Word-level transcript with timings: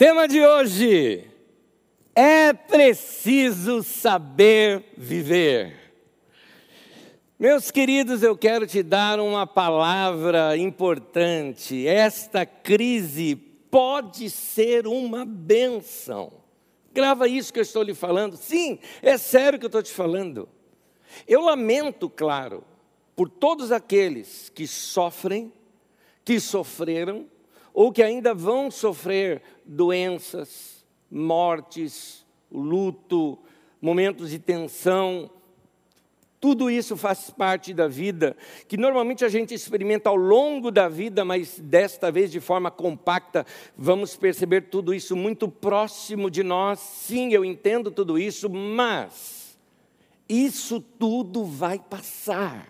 Tema 0.00 0.26
de 0.26 0.40
hoje: 0.40 1.28
é 2.14 2.54
preciso 2.54 3.82
saber 3.82 4.82
viver. 4.96 5.76
Meus 7.38 7.70
queridos, 7.70 8.22
eu 8.22 8.34
quero 8.34 8.66
te 8.66 8.82
dar 8.82 9.20
uma 9.20 9.46
palavra 9.46 10.56
importante. 10.56 11.86
Esta 11.86 12.46
crise 12.46 13.36
pode 13.36 14.30
ser 14.30 14.86
uma 14.86 15.26
benção. 15.26 16.32
Grava 16.94 17.28
isso 17.28 17.52
que 17.52 17.58
eu 17.58 17.62
estou 17.62 17.82
lhe 17.82 17.92
falando. 17.92 18.38
Sim, 18.38 18.78
é 19.02 19.18
sério 19.18 19.58
que 19.58 19.66
eu 19.66 19.68
estou 19.68 19.82
te 19.82 19.92
falando. 19.92 20.48
Eu 21.28 21.42
lamento, 21.42 22.08
claro, 22.08 22.64
por 23.14 23.28
todos 23.28 23.70
aqueles 23.70 24.48
que 24.48 24.66
sofrem, 24.66 25.52
que 26.24 26.40
sofreram 26.40 27.28
ou 27.80 27.90
que 27.90 28.02
ainda 28.02 28.34
vão 28.34 28.70
sofrer 28.70 29.40
doenças, 29.64 30.84
mortes, 31.10 32.26
luto, 32.52 33.38
momentos 33.80 34.28
de 34.28 34.38
tensão. 34.38 35.30
Tudo 36.38 36.70
isso 36.70 36.94
faz 36.94 37.30
parte 37.30 37.72
da 37.72 37.88
vida, 37.88 38.36
que 38.68 38.76
normalmente 38.76 39.24
a 39.24 39.30
gente 39.30 39.54
experimenta 39.54 40.10
ao 40.10 40.16
longo 40.16 40.70
da 40.70 40.90
vida, 40.90 41.24
mas 41.24 41.58
desta 41.58 42.12
vez 42.12 42.30
de 42.30 42.38
forma 42.38 42.70
compacta, 42.70 43.46
vamos 43.74 44.14
perceber 44.14 44.68
tudo 44.68 44.92
isso 44.92 45.16
muito 45.16 45.48
próximo 45.48 46.30
de 46.30 46.42
nós. 46.42 46.80
Sim, 46.80 47.32
eu 47.32 47.42
entendo 47.42 47.90
tudo 47.90 48.18
isso, 48.18 48.50
mas 48.50 49.58
isso 50.28 50.82
tudo 50.82 51.46
vai 51.46 51.78
passar. 51.78 52.68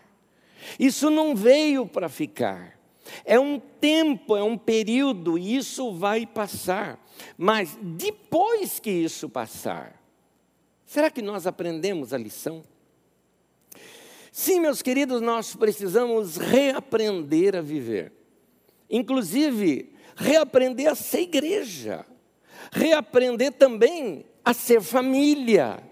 Isso 0.78 1.10
não 1.10 1.34
veio 1.34 1.84
para 1.84 2.08
ficar. 2.08 2.79
É 3.24 3.38
um 3.38 3.58
tempo, 3.58 4.36
é 4.36 4.42
um 4.42 4.56
período, 4.56 5.38
e 5.38 5.56
isso 5.56 5.92
vai 5.92 6.26
passar. 6.26 6.98
Mas 7.36 7.78
depois 7.80 8.78
que 8.78 8.90
isso 8.90 9.28
passar, 9.28 10.00
será 10.86 11.10
que 11.10 11.22
nós 11.22 11.46
aprendemos 11.46 12.12
a 12.12 12.18
lição? 12.18 12.64
Sim, 14.32 14.60
meus 14.60 14.80
queridos, 14.80 15.20
nós 15.20 15.56
precisamos 15.56 16.36
reaprender 16.36 17.56
a 17.56 17.60
viver. 17.60 18.12
Inclusive, 18.88 19.92
reaprender 20.16 20.88
a 20.88 20.94
ser 20.94 21.22
igreja. 21.22 22.06
Reaprender 22.70 23.52
também 23.52 24.24
a 24.44 24.54
ser 24.54 24.80
família. 24.80 25.82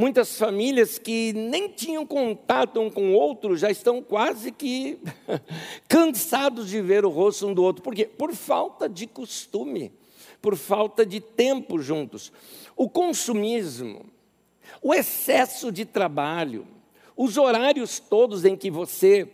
Muitas 0.00 0.38
famílias 0.38 0.98
que 0.98 1.34
nem 1.34 1.68
tinham 1.68 2.06
contato 2.06 2.80
um 2.80 2.88
com 2.88 3.10
o 3.10 3.12
outro 3.12 3.54
já 3.54 3.70
estão 3.70 4.00
quase 4.02 4.50
que 4.50 4.98
cansados 5.86 6.70
de 6.70 6.80
ver 6.80 7.04
o 7.04 7.10
rosto 7.10 7.46
um 7.46 7.52
do 7.52 7.62
outro. 7.62 7.82
Por 7.82 7.94
quê? 7.94 8.06
Por 8.06 8.34
falta 8.34 8.88
de 8.88 9.06
costume, 9.06 9.92
por 10.40 10.56
falta 10.56 11.04
de 11.04 11.20
tempo 11.20 11.78
juntos. 11.78 12.32
O 12.74 12.88
consumismo, 12.88 14.06
o 14.80 14.94
excesso 14.94 15.70
de 15.70 15.84
trabalho, 15.84 16.66
os 17.14 17.36
horários 17.36 18.00
todos 18.00 18.46
em 18.46 18.56
que 18.56 18.70
você 18.70 19.30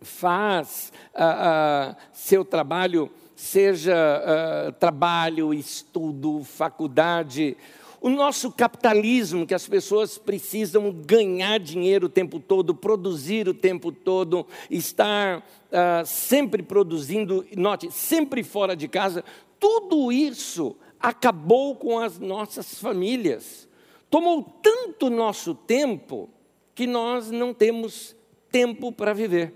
faz 0.00 0.94
ah, 1.14 1.90
ah, 1.90 1.96
seu 2.10 2.42
trabalho, 2.42 3.10
seja 3.36 3.94
ah, 3.94 4.72
trabalho, 4.72 5.52
estudo, 5.52 6.42
faculdade, 6.42 7.54
o 8.00 8.08
nosso 8.08 8.50
capitalismo, 8.50 9.46
que 9.46 9.54
as 9.54 9.68
pessoas 9.68 10.16
precisam 10.16 10.90
ganhar 10.90 11.58
dinheiro 11.58 12.06
o 12.06 12.10
tempo 12.10 12.40
todo, 12.40 12.74
produzir 12.74 13.46
o 13.46 13.52
tempo 13.52 13.92
todo, 13.92 14.46
estar 14.70 15.38
uh, 15.40 16.06
sempre 16.06 16.62
produzindo, 16.62 17.44
note, 17.56 17.90
sempre 17.92 18.42
fora 18.42 18.74
de 18.74 18.88
casa, 18.88 19.22
tudo 19.58 20.10
isso 20.10 20.74
acabou 20.98 21.76
com 21.76 21.98
as 21.98 22.18
nossas 22.18 22.80
famílias. 22.80 23.68
Tomou 24.08 24.42
tanto 24.42 25.10
nosso 25.10 25.54
tempo 25.54 26.30
que 26.74 26.86
nós 26.86 27.30
não 27.30 27.52
temos 27.52 28.16
tempo 28.50 28.90
para 28.90 29.12
viver. 29.12 29.52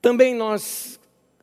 Também 0.00 0.34
nós 0.34 0.98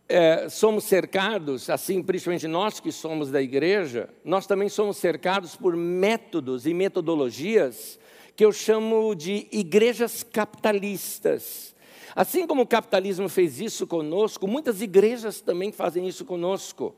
é, 0.10 0.50
somos 0.50 0.86
cercados, 0.86 1.70
assim, 1.70 2.02
principalmente 2.02 2.48
nós 2.48 2.80
que 2.80 2.92
somos 2.92 3.30
da 3.30 3.40
igreja, 3.40 4.10
nós 4.26 4.48
também 4.48 4.68
somos 4.68 4.98
cercados 4.98 5.56
por 5.56 5.78
métodos 5.78 6.66
e 6.66 6.74
metodologias 6.74 8.00
que 8.36 8.44
eu 8.44 8.52
chamo 8.52 9.14
de 9.14 9.48
igrejas 9.52 10.24
capitalistas. 10.24 11.76
Assim 12.16 12.48
como 12.48 12.64
o 12.64 12.68
capitalismo 12.68 13.30
fez 13.30 13.62
isso 13.62 13.86
conosco, 13.86 14.48
muitas 14.48 14.82
igrejas 14.82 15.42
também 15.42 15.72
fazem 15.72 16.08
isso 16.08 16.26
conosco. 16.26 16.96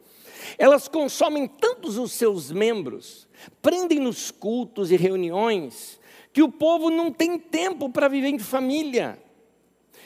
Elas 0.58 0.88
consomem 0.88 1.48
tantos 1.48 1.98
os 1.98 2.14
seus 2.14 2.50
membros, 2.50 3.28
prendem 3.62 4.00
nos 4.00 4.32
cultos 4.32 4.90
e 4.90 4.96
reuniões, 4.96 6.00
que 6.32 6.42
o 6.42 6.50
povo 6.50 6.90
não 6.90 7.12
tem 7.12 7.38
tempo 7.38 7.90
para 7.90 8.08
viver 8.08 8.30
em 8.30 8.40
família. 8.40 9.22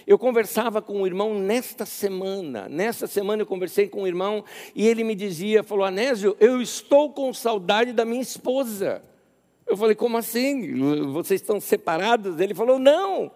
Eu 0.07 0.19
conversava 0.19 0.81
com 0.81 1.01
um 1.01 1.07
irmão 1.07 1.33
nesta 1.33 1.85
semana, 1.85 2.69
nesta 2.69 3.07
semana 3.07 3.41
eu 3.41 3.45
conversei 3.45 3.87
com 3.87 4.03
um 4.03 4.07
irmão 4.07 4.43
e 4.75 4.87
ele 4.87 5.03
me 5.03 5.15
dizia, 5.15 5.63
falou, 5.63 5.83
Anésio, 5.83 6.37
eu 6.39 6.61
estou 6.61 7.11
com 7.11 7.33
saudade 7.33 7.91
da 7.91 8.05
minha 8.05 8.21
esposa. 8.21 9.01
Eu 9.65 9.75
falei, 9.75 9.95
como 9.95 10.15
assim? 10.15 10.75
Vocês 11.11 11.41
estão 11.41 11.59
separados? 11.59 12.39
Ele 12.39 12.53
falou, 12.53 12.77
não. 12.77 13.31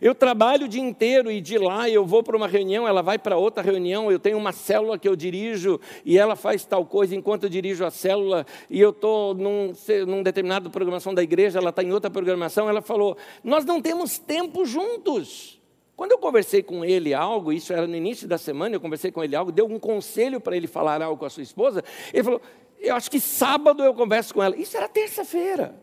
Eu 0.00 0.14
trabalho 0.14 0.66
o 0.66 0.68
dia 0.68 0.80
inteiro 0.80 1.30
e 1.30 1.40
de 1.40 1.58
lá 1.58 1.88
eu 1.88 2.04
vou 2.04 2.22
para 2.22 2.36
uma 2.36 2.48
reunião, 2.48 2.86
ela 2.86 3.02
vai 3.02 3.18
para 3.18 3.36
outra 3.36 3.62
reunião, 3.62 4.10
eu 4.10 4.18
tenho 4.18 4.36
uma 4.36 4.52
célula 4.52 4.98
que 4.98 5.08
eu 5.08 5.16
dirijo 5.16 5.80
e 6.04 6.18
ela 6.18 6.36
faz 6.36 6.64
tal 6.64 6.84
coisa 6.84 7.14
enquanto 7.14 7.44
eu 7.44 7.50
dirijo 7.50 7.84
a 7.84 7.90
célula 7.90 8.46
e 8.68 8.80
eu 8.80 8.90
estou 8.90 9.34
num, 9.34 9.72
num 10.06 10.22
determinado 10.22 10.70
programação 10.70 11.14
da 11.14 11.22
igreja, 11.22 11.58
ela 11.58 11.70
está 11.70 11.82
em 11.82 11.92
outra 11.92 12.10
programação. 12.10 12.68
Ela 12.68 12.82
falou: 12.82 13.16
Nós 13.42 13.64
não 13.64 13.80
temos 13.80 14.18
tempo 14.18 14.64
juntos. 14.64 15.55
Quando 15.96 16.12
eu 16.12 16.18
conversei 16.18 16.62
com 16.62 16.84
ele 16.84 17.14
algo, 17.14 17.52
isso 17.52 17.72
era 17.72 17.86
no 17.86 17.96
início 17.96 18.28
da 18.28 18.36
semana, 18.36 18.76
eu 18.76 18.80
conversei 18.80 19.10
com 19.10 19.24
ele 19.24 19.34
algo, 19.34 19.50
deu 19.50 19.66
um 19.66 19.78
conselho 19.78 20.40
para 20.40 20.56
ele 20.56 20.66
falar 20.66 21.00
algo 21.00 21.18
com 21.18 21.24
a 21.24 21.30
sua 21.30 21.42
esposa, 21.42 21.82
ele 22.12 22.22
falou: 22.22 22.42
Eu 22.78 22.94
acho 22.94 23.10
que 23.10 23.18
sábado 23.18 23.82
eu 23.82 23.94
converso 23.94 24.34
com 24.34 24.42
ela. 24.42 24.56
Isso 24.56 24.76
era 24.76 24.88
terça-feira. 24.88 25.74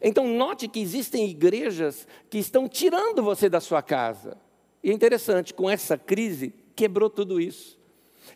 Então, 0.00 0.26
note 0.26 0.66
que 0.66 0.80
existem 0.80 1.28
igrejas 1.28 2.08
que 2.30 2.38
estão 2.38 2.66
tirando 2.66 3.22
você 3.22 3.50
da 3.50 3.60
sua 3.60 3.82
casa. 3.82 4.38
E 4.82 4.90
é 4.90 4.94
interessante, 4.94 5.52
com 5.52 5.68
essa 5.68 5.98
crise, 5.98 6.54
quebrou 6.74 7.10
tudo 7.10 7.38
isso. 7.38 7.79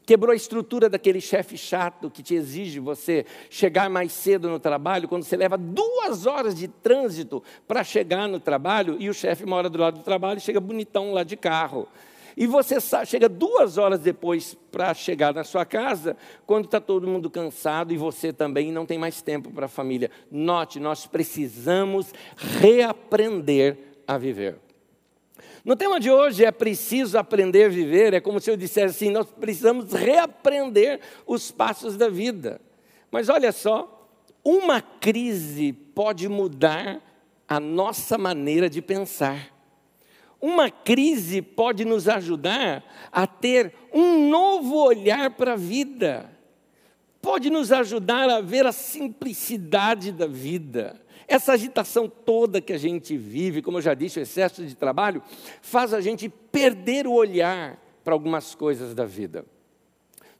Quebrou 0.07 0.33
a 0.33 0.37
estrutura 0.37 0.89
daquele 0.89 1.21
chefe 1.21 1.57
chato 1.57 2.11
que 2.11 2.23
te 2.23 2.35
exige 2.35 2.81
você 2.81 3.25
chegar 3.49 3.89
mais 3.89 4.13
cedo 4.13 4.49
no 4.49 4.59
trabalho, 4.59 5.09
quando 5.09 5.25
você 5.25 5.37
leva 5.37 5.57
duas 5.57 6.27
horas 6.27 6.55
de 6.55 6.69
trânsito 6.69 7.43
para 7.67 7.83
chegar 7.83 8.29
no 8.29 8.41
trabalho 8.41 8.97
e 8.99 9.09
o 9.09 9.15
chefe 9.15 9.47
mora 9.47 9.71
do 9.71 9.79
lado 9.79 9.99
do 9.99 10.05
trabalho 10.05 10.39
e 10.39 10.41
chega 10.41 10.61
bonitão 10.61 11.13
lá 11.13 11.23
de 11.23 11.37
carro. 11.37 11.89
E 12.37 12.47
você 12.47 12.79
chega 13.07 13.29
duas 13.29 13.79
horas 13.79 14.01
depois 14.01 14.57
para 14.73 14.93
chegar 14.93 15.33
na 15.33 15.45
sua 15.45 15.65
casa, 15.65 16.17
quando 16.45 16.65
está 16.65 16.81
todo 16.81 17.07
mundo 17.07 17.31
cansado 17.31 17.93
e 17.93 17.97
você 17.97 18.33
também 18.33 18.73
não 18.73 18.85
tem 18.85 18.99
mais 18.99 19.23
tempo 19.23 19.51
para 19.51 19.67
a 19.67 19.69
família. 19.69 20.11
Note, 20.31 20.81
nós 20.81 21.07
precisamos 21.07 22.13
reaprender 22.37 23.79
a 24.07 24.19
viver. 24.19 24.57
No 25.65 25.75
tema 25.75 25.99
de 25.99 26.11
hoje 26.11 26.45
é 26.45 26.53
preciso 26.53 27.17
aprender 27.17 27.65
a 27.65 27.69
viver, 27.71 28.13
é 28.13 28.21
como 28.21 28.39
se 28.39 28.51
eu 28.51 28.57
dissesse 28.57 28.97
assim: 28.97 29.11
nós 29.11 29.27
precisamos 29.31 29.93
reaprender 29.93 31.01
os 31.27 31.51
passos 31.51 31.97
da 31.97 32.09
vida. 32.11 32.61
Mas 33.11 33.31
olha 33.31 33.51
só, 33.51 34.11
uma 34.45 34.83
crise 34.83 35.73
pode 35.73 36.29
mudar 36.29 37.01
a 37.49 37.59
nossa 37.59 38.19
maneira 38.19 38.69
de 38.69 38.83
pensar. 38.83 39.55
Uma 40.39 40.71
crise 40.71 41.41
pode 41.41 41.87
nos 41.87 42.07
ajudar 42.09 42.85
a 43.11 43.27
ter 43.27 43.73
um 43.91 44.29
novo 44.29 44.77
olhar 44.77 45.31
para 45.31 45.55
a 45.55 45.57
vida, 45.57 46.31
pode 47.23 47.49
nos 47.49 47.73
ajudar 47.73 48.29
a 48.29 48.43
ver 48.43 48.67
a 48.67 48.73
simplicidade 48.73 50.13
da 50.13 50.27
vida 50.27 51.04
essa 51.27 51.53
agitação 51.53 52.09
toda 52.09 52.61
que 52.61 52.73
a 52.73 52.79
gente 52.79 53.17
vive, 53.17 53.63
como 53.63 53.79
eu 53.79 53.83
já 53.83 53.95
disse, 53.95 54.19
o 54.19 54.23
excesso 54.23 54.65
de 54.65 54.75
trabalho, 54.75 55.23
faz 55.63 55.95
a 55.95 56.01
gente 56.01 56.29
perder 56.29 57.07
o 57.07 57.13
olhar 57.13 57.79
para 58.03 58.15
algumas 58.15 58.55
coisas 58.55 58.95
da 58.95 59.05
vida. 59.05 59.45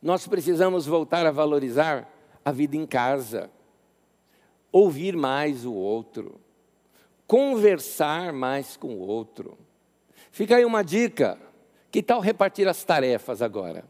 Nós 0.03 0.27
precisamos 0.27 0.87
voltar 0.87 1.27
a 1.27 1.31
valorizar 1.31 2.11
a 2.45 2.53
vida 2.53 2.77
em 2.77 2.87
casa, 2.87 3.51
ouvir 4.71 5.17
mais 5.17 5.65
o 5.65 5.73
outro, 5.73 6.39
conversar 7.27 8.33
mais 8.33 8.77
com 8.77 8.89
o 8.89 9.01
outro. 9.01 9.57
Fica 10.31 10.57
aí 10.57 10.65
uma 10.65 10.83
dica: 10.83 11.39
que 11.91 12.03
tal 12.03 12.21
repartir 12.21 12.69
as 12.69 12.85
tarefas 12.85 13.41
agora? 13.41 13.85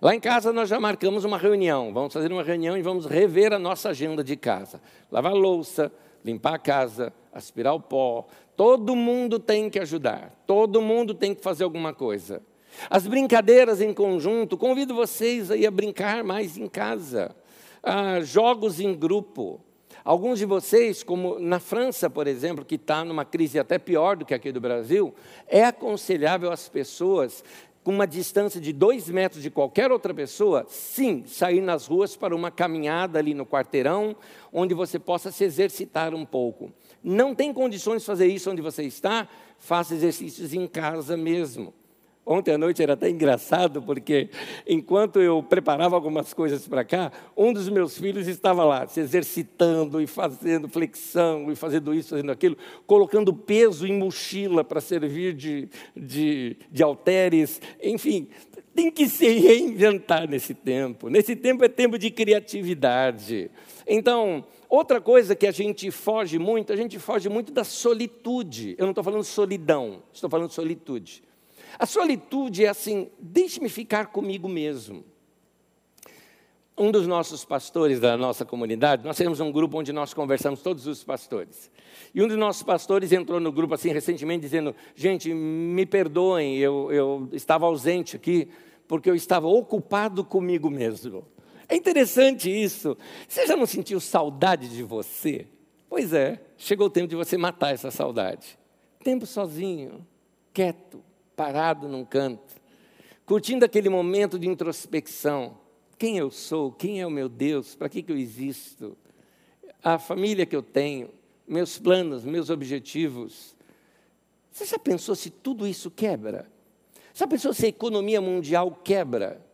Lá 0.00 0.14
em 0.14 0.20
casa 0.20 0.52
nós 0.52 0.68
já 0.68 0.80
marcamos 0.80 1.24
uma 1.24 1.36
reunião, 1.36 1.92
vamos 1.92 2.12
fazer 2.12 2.32
uma 2.32 2.42
reunião 2.42 2.76
e 2.76 2.82
vamos 2.82 3.06
rever 3.06 3.52
a 3.52 3.58
nossa 3.58 3.90
agenda 3.90 4.24
de 4.24 4.36
casa. 4.36 4.80
Lavar 5.10 5.34
louça, 5.34 5.92
limpar 6.24 6.54
a 6.54 6.58
casa, 6.58 7.12
aspirar 7.32 7.74
o 7.74 7.80
pó. 7.80 8.26
Todo 8.56 8.96
mundo 8.96 9.38
tem 9.38 9.68
que 9.68 9.78
ajudar, 9.78 10.32
todo 10.46 10.80
mundo 10.80 11.14
tem 11.14 11.34
que 11.34 11.42
fazer 11.42 11.64
alguma 11.64 11.92
coisa. 11.92 12.42
As 12.90 13.06
brincadeiras 13.06 13.80
em 13.80 13.92
conjunto, 13.92 14.56
convido 14.56 14.94
vocês 14.94 15.50
aí 15.50 15.66
a 15.66 15.70
brincar 15.70 16.24
mais 16.24 16.56
em 16.56 16.66
casa. 16.66 17.34
Ah, 17.82 18.20
jogos 18.20 18.80
em 18.80 18.94
grupo. 18.94 19.60
Alguns 20.04 20.38
de 20.38 20.44
vocês, 20.44 21.02
como 21.02 21.38
na 21.38 21.58
França, 21.58 22.10
por 22.10 22.26
exemplo, 22.26 22.64
que 22.64 22.74
está 22.74 23.04
numa 23.04 23.24
crise 23.24 23.58
até 23.58 23.78
pior 23.78 24.16
do 24.16 24.24
que 24.24 24.34
aqui 24.34 24.52
do 24.52 24.60
Brasil, 24.60 25.14
é 25.48 25.64
aconselhável 25.64 26.52
às 26.52 26.68
pessoas 26.68 27.42
com 27.84 27.92
uma 27.92 28.06
distância 28.06 28.58
de 28.58 28.72
dois 28.72 29.10
metros 29.10 29.42
de 29.42 29.50
qualquer 29.50 29.92
outra 29.92 30.14
pessoa, 30.14 30.64
sim, 30.66 31.22
sair 31.26 31.60
nas 31.60 31.86
ruas 31.86 32.16
para 32.16 32.34
uma 32.34 32.50
caminhada 32.50 33.18
ali 33.18 33.34
no 33.34 33.44
quarteirão, 33.44 34.16
onde 34.50 34.72
você 34.72 34.98
possa 34.98 35.30
se 35.30 35.44
exercitar 35.44 36.14
um 36.14 36.24
pouco. 36.24 36.72
Não 37.02 37.34
tem 37.34 37.52
condições 37.52 38.00
de 38.00 38.06
fazer 38.06 38.26
isso 38.26 38.50
onde 38.50 38.62
você 38.62 38.84
está, 38.84 39.28
faça 39.58 39.94
exercícios 39.94 40.54
em 40.54 40.66
casa 40.66 41.14
mesmo. 41.14 41.74
Ontem 42.26 42.52
à 42.52 42.58
noite 42.58 42.82
era 42.82 42.94
até 42.94 43.10
engraçado, 43.10 43.82
porque 43.82 44.30
enquanto 44.66 45.20
eu 45.20 45.42
preparava 45.42 45.94
algumas 45.94 46.32
coisas 46.32 46.66
para 46.66 46.82
cá, 46.82 47.12
um 47.36 47.52
dos 47.52 47.68
meus 47.68 47.98
filhos 47.98 48.26
estava 48.26 48.64
lá, 48.64 48.86
se 48.86 49.00
exercitando 49.00 50.00
e 50.00 50.06
fazendo 50.06 50.66
flexão, 50.66 51.52
e 51.52 51.56
fazendo 51.56 51.92
isso, 51.92 52.10
fazendo 52.10 52.32
aquilo, 52.32 52.56
colocando 52.86 53.34
peso 53.34 53.86
em 53.86 53.98
mochila 53.98 54.64
para 54.64 54.80
servir 54.80 55.34
de, 55.34 55.68
de, 55.94 56.56
de 56.70 56.82
halteres, 56.82 57.60
enfim, 57.82 58.28
tem 58.74 58.90
que 58.90 59.06
se 59.06 59.28
reinventar 59.28 60.28
nesse 60.28 60.54
tempo. 60.54 61.10
Nesse 61.10 61.36
tempo 61.36 61.62
é 61.62 61.68
tempo 61.68 61.98
de 61.98 62.10
criatividade. 62.10 63.50
Então, 63.86 64.44
outra 64.68 64.98
coisa 64.98 65.36
que 65.36 65.46
a 65.46 65.52
gente 65.52 65.90
foge 65.90 66.38
muito, 66.38 66.72
a 66.72 66.76
gente 66.76 66.98
foge 66.98 67.28
muito 67.28 67.52
da 67.52 67.64
solitude. 67.64 68.74
Eu 68.78 68.84
não 68.84 68.92
estou 68.92 69.04
falando 69.04 69.22
solidão, 69.22 70.02
estou 70.12 70.28
falando 70.28 70.50
solitude. 70.50 71.22
A 71.78 71.86
solitude 71.86 72.64
é 72.64 72.68
assim, 72.68 73.10
deixe-me 73.18 73.68
ficar 73.68 74.06
comigo 74.06 74.48
mesmo. 74.48 75.04
Um 76.76 76.90
dos 76.90 77.06
nossos 77.06 77.44
pastores 77.44 78.00
da 78.00 78.16
nossa 78.16 78.44
comunidade, 78.44 79.04
nós 79.04 79.16
temos 79.16 79.38
um 79.38 79.52
grupo 79.52 79.78
onde 79.78 79.92
nós 79.92 80.12
conversamos 80.12 80.60
todos 80.60 80.88
os 80.88 81.04
pastores. 81.04 81.70
E 82.12 82.20
um 82.20 82.26
dos 82.26 82.36
nossos 82.36 82.64
pastores 82.64 83.12
entrou 83.12 83.38
no 83.38 83.52
grupo 83.52 83.74
assim 83.74 83.92
recentemente 83.92 84.40
dizendo: 84.40 84.74
Gente, 84.96 85.32
me 85.32 85.86
perdoem, 85.86 86.56
eu, 86.56 86.90
eu 86.90 87.28
estava 87.32 87.66
ausente 87.66 88.16
aqui 88.16 88.48
porque 88.88 89.08
eu 89.08 89.14
estava 89.14 89.46
ocupado 89.46 90.24
comigo 90.24 90.68
mesmo. 90.68 91.24
É 91.68 91.76
interessante 91.76 92.50
isso. 92.50 92.96
Você 93.28 93.46
já 93.46 93.56
não 93.56 93.66
sentiu 93.66 94.00
saudade 94.00 94.68
de 94.68 94.82
você? 94.82 95.46
Pois 95.88 96.12
é, 96.12 96.40
chegou 96.56 96.88
o 96.88 96.90
tempo 96.90 97.06
de 97.06 97.14
você 97.14 97.36
matar 97.36 97.72
essa 97.72 97.90
saudade. 97.90 98.58
Tempo 99.04 99.26
sozinho, 99.26 100.04
quieto, 100.52 101.03
parado 101.36 101.88
num 101.88 102.04
canto, 102.04 102.54
curtindo 103.26 103.64
aquele 103.64 103.88
momento 103.88 104.38
de 104.38 104.48
introspecção. 104.48 105.58
Quem 105.98 106.18
eu 106.18 106.30
sou? 106.30 106.72
Quem 106.72 107.00
é 107.00 107.06
o 107.06 107.10
meu 107.10 107.28
Deus? 107.28 107.74
Para 107.74 107.88
que, 107.88 108.02
que 108.02 108.12
eu 108.12 108.18
existo? 108.18 108.96
A 109.82 109.98
família 109.98 110.46
que 110.46 110.56
eu 110.56 110.62
tenho, 110.62 111.10
meus 111.46 111.78
planos, 111.78 112.24
meus 112.24 112.50
objetivos. 112.50 113.54
Você 114.50 114.64
já 114.64 114.78
pensou 114.78 115.14
se 115.14 115.30
tudo 115.30 115.66
isso 115.66 115.90
quebra? 115.90 116.50
Já 117.12 117.26
pensou 117.26 117.52
se 117.52 117.66
a 117.66 117.68
economia 117.68 118.20
mundial 118.20 118.70
quebra? 118.82 119.44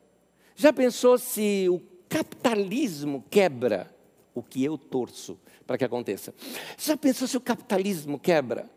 Já 0.56 0.73
pensou 0.73 1.19
se 1.19 1.67
o 1.69 1.81
capitalismo 2.09 3.25
quebra? 3.31 3.94
O 4.35 4.43
que 4.43 4.65
eu 4.65 4.79
torço 4.79 5.38
para 5.71 5.79
que 5.79 5.85
aconteça. 5.85 6.35
Já 6.76 6.97
pensou 6.97 7.29
se 7.29 7.37
o 7.37 7.41
capitalismo 7.41 8.19
quebra? 8.19 8.69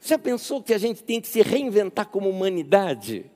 Já 0.00 0.18
pensou 0.18 0.62
que 0.62 0.72
a 0.72 0.78
gente 0.78 1.02
tem 1.02 1.20
que 1.20 1.28
se 1.28 1.42
reinventar 1.42 2.08
como 2.08 2.28
humanidade? 2.28 3.30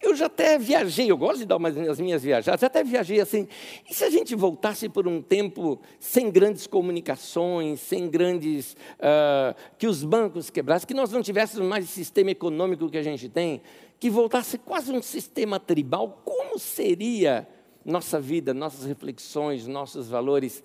Eu 0.00 0.16
já 0.16 0.26
até 0.26 0.58
viajei, 0.58 1.10
eu 1.10 1.16
gosto 1.16 1.38
de 1.38 1.46
dar 1.46 1.56
umas, 1.56 1.76
as 1.76 2.00
minhas 2.00 2.24
viajadas, 2.24 2.60
já 2.60 2.66
até 2.66 2.82
viajei 2.82 3.20
assim. 3.20 3.46
E 3.88 3.94
se 3.94 4.02
a 4.02 4.10
gente 4.10 4.34
voltasse 4.34 4.88
por 4.88 5.06
um 5.06 5.22
tempo 5.22 5.80
sem 6.00 6.28
grandes 6.28 6.66
comunicações, 6.66 7.80
sem 7.80 8.10
grandes. 8.10 8.76
Uh, 8.94 9.54
que 9.78 9.86
os 9.86 10.02
bancos 10.02 10.50
quebrassem, 10.50 10.88
que 10.88 10.94
nós 10.94 11.12
não 11.12 11.22
tivéssemos 11.22 11.66
mais 11.68 11.84
o 11.84 11.88
sistema 11.88 12.32
econômico 12.32 12.90
que 12.90 12.98
a 12.98 13.02
gente 13.02 13.28
tem, 13.28 13.62
que 14.00 14.10
voltasse 14.10 14.58
quase 14.58 14.90
um 14.90 15.00
sistema 15.00 15.60
tribal, 15.60 16.20
como 16.24 16.58
seria 16.58 17.46
nossa 17.84 18.20
vida, 18.20 18.52
nossas 18.52 18.84
reflexões, 18.84 19.68
nossos 19.68 20.08
valores 20.08 20.64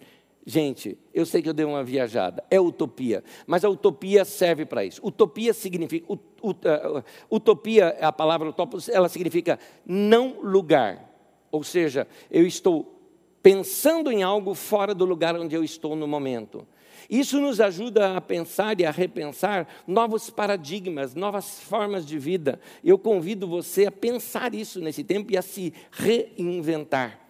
Gente, 0.49 0.97
eu 1.13 1.25
sei 1.25 1.41
que 1.41 1.49
eu 1.49 1.53
dei 1.53 1.65
uma 1.65 1.83
viajada, 1.83 2.41
é 2.49 2.57
utopia, 2.57 3.21
mas 3.45 3.65
a 3.65 3.69
utopia 3.69 4.23
serve 4.23 4.65
para 4.65 4.85
isso. 4.85 5.05
Utopia 5.05 5.53
significa, 5.53 6.05
ut, 6.09 6.23
ut, 6.41 6.65
uh, 6.65 7.03
utopia, 7.29 7.89
a 7.99 8.13
palavra 8.13 8.47
utopia, 8.47 8.79
ela 8.93 9.09
significa 9.09 9.59
não 9.85 10.39
lugar. 10.41 11.03
Ou 11.51 11.65
seja, 11.65 12.07
eu 12.31 12.47
estou 12.47 12.97
pensando 13.43 14.09
em 14.09 14.23
algo 14.23 14.53
fora 14.53 14.95
do 14.95 15.03
lugar 15.03 15.37
onde 15.37 15.53
eu 15.53 15.65
estou 15.65 15.97
no 15.97 16.07
momento. 16.07 16.65
Isso 17.09 17.41
nos 17.41 17.59
ajuda 17.59 18.15
a 18.15 18.21
pensar 18.21 18.79
e 18.79 18.85
a 18.85 18.91
repensar 18.91 19.67
novos 19.85 20.29
paradigmas, 20.29 21.13
novas 21.13 21.59
formas 21.59 22.05
de 22.05 22.17
vida. 22.17 22.57
Eu 22.81 22.97
convido 22.97 23.49
você 23.49 23.87
a 23.87 23.91
pensar 23.91 24.55
isso 24.55 24.79
nesse 24.79 25.03
tempo 25.03 25.29
e 25.29 25.37
a 25.37 25.41
se 25.41 25.73
reinventar. 25.91 27.26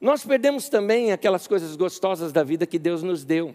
Nós 0.00 0.24
perdemos 0.24 0.70
também 0.70 1.12
aquelas 1.12 1.46
coisas 1.46 1.76
gostosas 1.76 2.32
da 2.32 2.42
vida 2.42 2.66
que 2.66 2.78
Deus 2.78 3.02
nos 3.02 3.22
deu. 3.22 3.54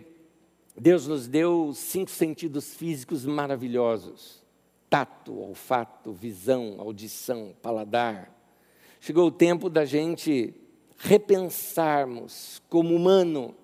Deus 0.77 1.07
nos 1.07 1.27
deu 1.27 1.71
cinco 1.73 2.11
sentidos 2.11 2.75
físicos 2.75 3.25
maravilhosos: 3.25 4.43
tato, 4.87 5.35
olfato, 5.39 6.13
visão, 6.13 6.75
audição, 6.77 7.55
paladar. 7.63 8.31
Chegou 8.99 9.27
o 9.27 9.31
tempo 9.31 9.69
da 9.69 9.85
gente 9.85 10.53
repensarmos 10.97 12.61
como 12.69 12.95
humano 12.95 13.55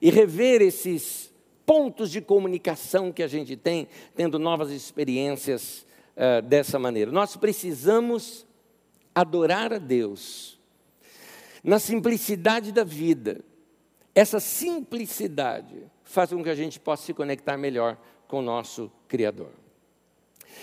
e 0.00 0.10
rever 0.10 0.62
esses 0.62 1.30
pontos 1.66 2.10
de 2.10 2.20
comunicação 2.20 3.12
que 3.12 3.22
a 3.22 3.28
gente 3.28 3.56
tem, 3.56 3.88
tendo 4.16 4.38
novas 4.38 4.70
experiências 4.70 5.86
uh, 6.16 6.40
dessa 6.42 6.78
maneira. 6.78 7.12
Nós 7.12 7.36
precisamos 7.36 8.46
adorar 9.14 9.72
a 9.72 9.78
Deus 9.78 10.61
na 11.62 11.78
simplicidade 11.78 12.72
da 12.72 12.84
vida. 12.84 13.44
Essa 14.14 14.40
simplicidade 14.40 15.84
faz 16.04 16.30
com 16.30 16.42
que 16.42 16.50
a 16.50 16.54
gente 16.54 16.78
possa 16.78 17.04
se 17.04 17.14
conectar 17.14 17.56
melhor 17.56 17.96
com 18.28 18.40
o 18.40 18.42
nosso 18.42 18.90
Criador. 19.08 19.52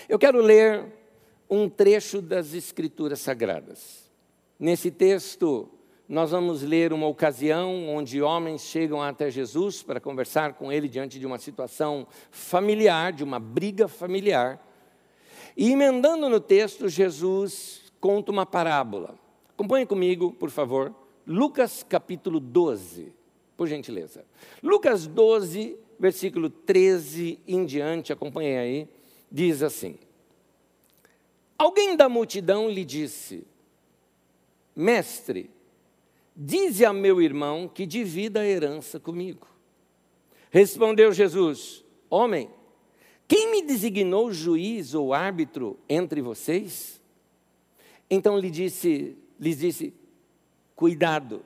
Eu 0.08 0.18
quero 0.18 0.40
ler 0.40 0.84
um 1.48 1.68
trecho 1.68 2.20
das 2.22 2.54
Escrituras 2.54 3.20
Sagradas. 3.20 4.10
Nesse 4.58 4.90
texto, 4.90 5.68
nós 6.08 6.32
vamos 6.32 6.62
ler 6.62 6.92
uma 6.92 7.06
ocasião 7.06 7.88
onde 7.88 8.20
homens 8.20 8.62
chegam 8.62 9.00
até 9.00 9.30
Jesus 9.30 9.82
para 9.82 10.00
conversar 10.00 10.54
com 10.54 10.72
ele 10.72 10.88
diante 10.88 11.18
de 11.18 11.26
uma 11.26 11.38
situação 11.38 12.06
familiar, 12.30 13.12
de 13.12 13.24
uma 13.24 13.38
briga 13.38 13.88
familiar. 13.88 14.60
E 15.56 15.70
emendando 15.70 16.28
no 16.28 16.40
texto, 16.40 16.88
Jesus 16.88 17.92
conta 18.00 18.32
uma 18.32 18.46
parábola. 18.46 19.19
Acompanhe 19.60 19.84
comigo, 19.84 20.32
por 20.32 20.48
favor, 20.48 20.90
Lucas 21.26 21.84
capítulo 21.86 22.40
12, 22.40 23.12
por 23.58 23.68
gentileza. 23.68 24.24
Lucas 24.62 25.06
12, 25.06 25.76
versículo 25.98 26.48
13 26.48 27.38
em 27.46 27.66
diante, 27.66 28.10
acompanhe 28.10 28.56
aí, 28.56 28.88
diz 29.30 29.62
assim: 29.62 29.98
Alguém 31.58 31.94
da 31.94 32.08
multidão 32.08 32.70
lhe 32.70 32.86
disse: 32.86 33.46
Mestre, 34.74 35.50
dize 36.34 36.82
a 36.86 36.92
meu 36.94 37.20
irmão 37.20 37.68
que 37.68 37.84
divida 37.84 38.40
a 38.40 38.46
herança 38.46 38.98
comigo. 38.98 39.46
Respondeu 40.50 41.12
Jesus: 41.12 41.84
Homem, 42.08 42.48
quem 43.28 43.50
me 43.50 43.60
designou 43.60 44.32
juiz 44.32 44.94
ou 44.94 45.12
árbitro 45.12 45.78
entre 45.86 46.22
vocês? 46.22 46.98
Então 48.08 48.38
lhe 48.38 48.50
disse 48.50 49.18
lhes 49.40 49.58
disse: 49.58 49.94
cuidado, 50.76 51.42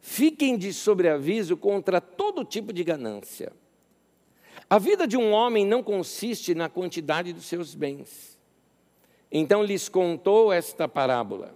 fiquem 0.00 0.56
de 0.56 0.72
sobreaviso 0.72 1.56
contra 1.56 2.00
todo 2.00 2.44
tipo 2.44 2.72
de 2.72 2.82
ganância. 2.82 3.52
A 4.68 4.78
vida 4.78 5.06
de 5.06 5.16
um 5.16 5.30
homem 5.30 5.66
não 5.66 5.82
consiste 5.82 6.54
na 6.54 6.68
quantidade 6.68 7.32
dos 7.32 7.44
seus 7.44 7.74
bens. 7.74 8.38
Então 9.30 9.62
lhes 9.62 9.88
contou 9.88 10.52
esta 10.52 10.88
parábola. 10.88 11.54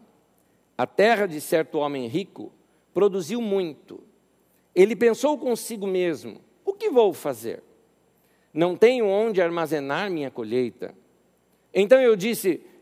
A 0.77 0.87
terra 0.87 1.27
de 1.27 1.41
certo 1.41 1.79
homem 1.79 2.07
rico 2.07 2.53
produziu 2.93 3.41
muito. 3.41 4.01
Ele 4.75 4.95
pensou 4.95 5.39
consigo 5.39 5.87
mesmo: 5.87 6.41
o 6.65 6.75
que 6.75 6.91
vou 6.91 7.13
fazer? 7.13 7.63
Não 8.53 8.77
tenho 8.77 9.07
onde 9.07 9.41
armazenar 9.41 10.11
minha 10.11 10.31
colheita. 10.31 10.95
Então 11.73 12.01
eu 12.01 12.15
disse: 12.15 12.61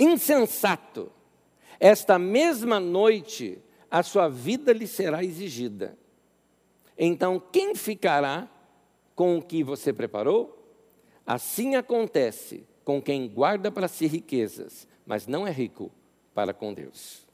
insensato, 0.00 1.12
esta 1.78 2.18
mesma 2.18 2.80
noite 2.80 3.62
a 3.90 4.02
sua 4.02 4.28
vida 4.28 4.72
lhe 4.72 4.86
será 4.86 5.22
exigida. 5.22 5.98
Então, 6.96 7.40
quem 7.52 7.74
ficará 7.74 8.48
com 9.14 9.36
o 9.36 9.42
que 9.42 9.62
você 9.62 9.92
preparou? 9.92 10.56
Assim 11.26 11.76
acontece 11.76 12.66
com 12.84 13.00
quem 13.00 13.28
guarda 13.28 13.70
para 13.70 13.88
si 13.88 14.06
riquezas, 14.06 14.88
mas 15.06 15.26
não 15.26 15.46
é 15.46 15.50
rico 15.50 15.90
para 16.34 16.54
com 16.54 16.72
Deus. 16.72 17.26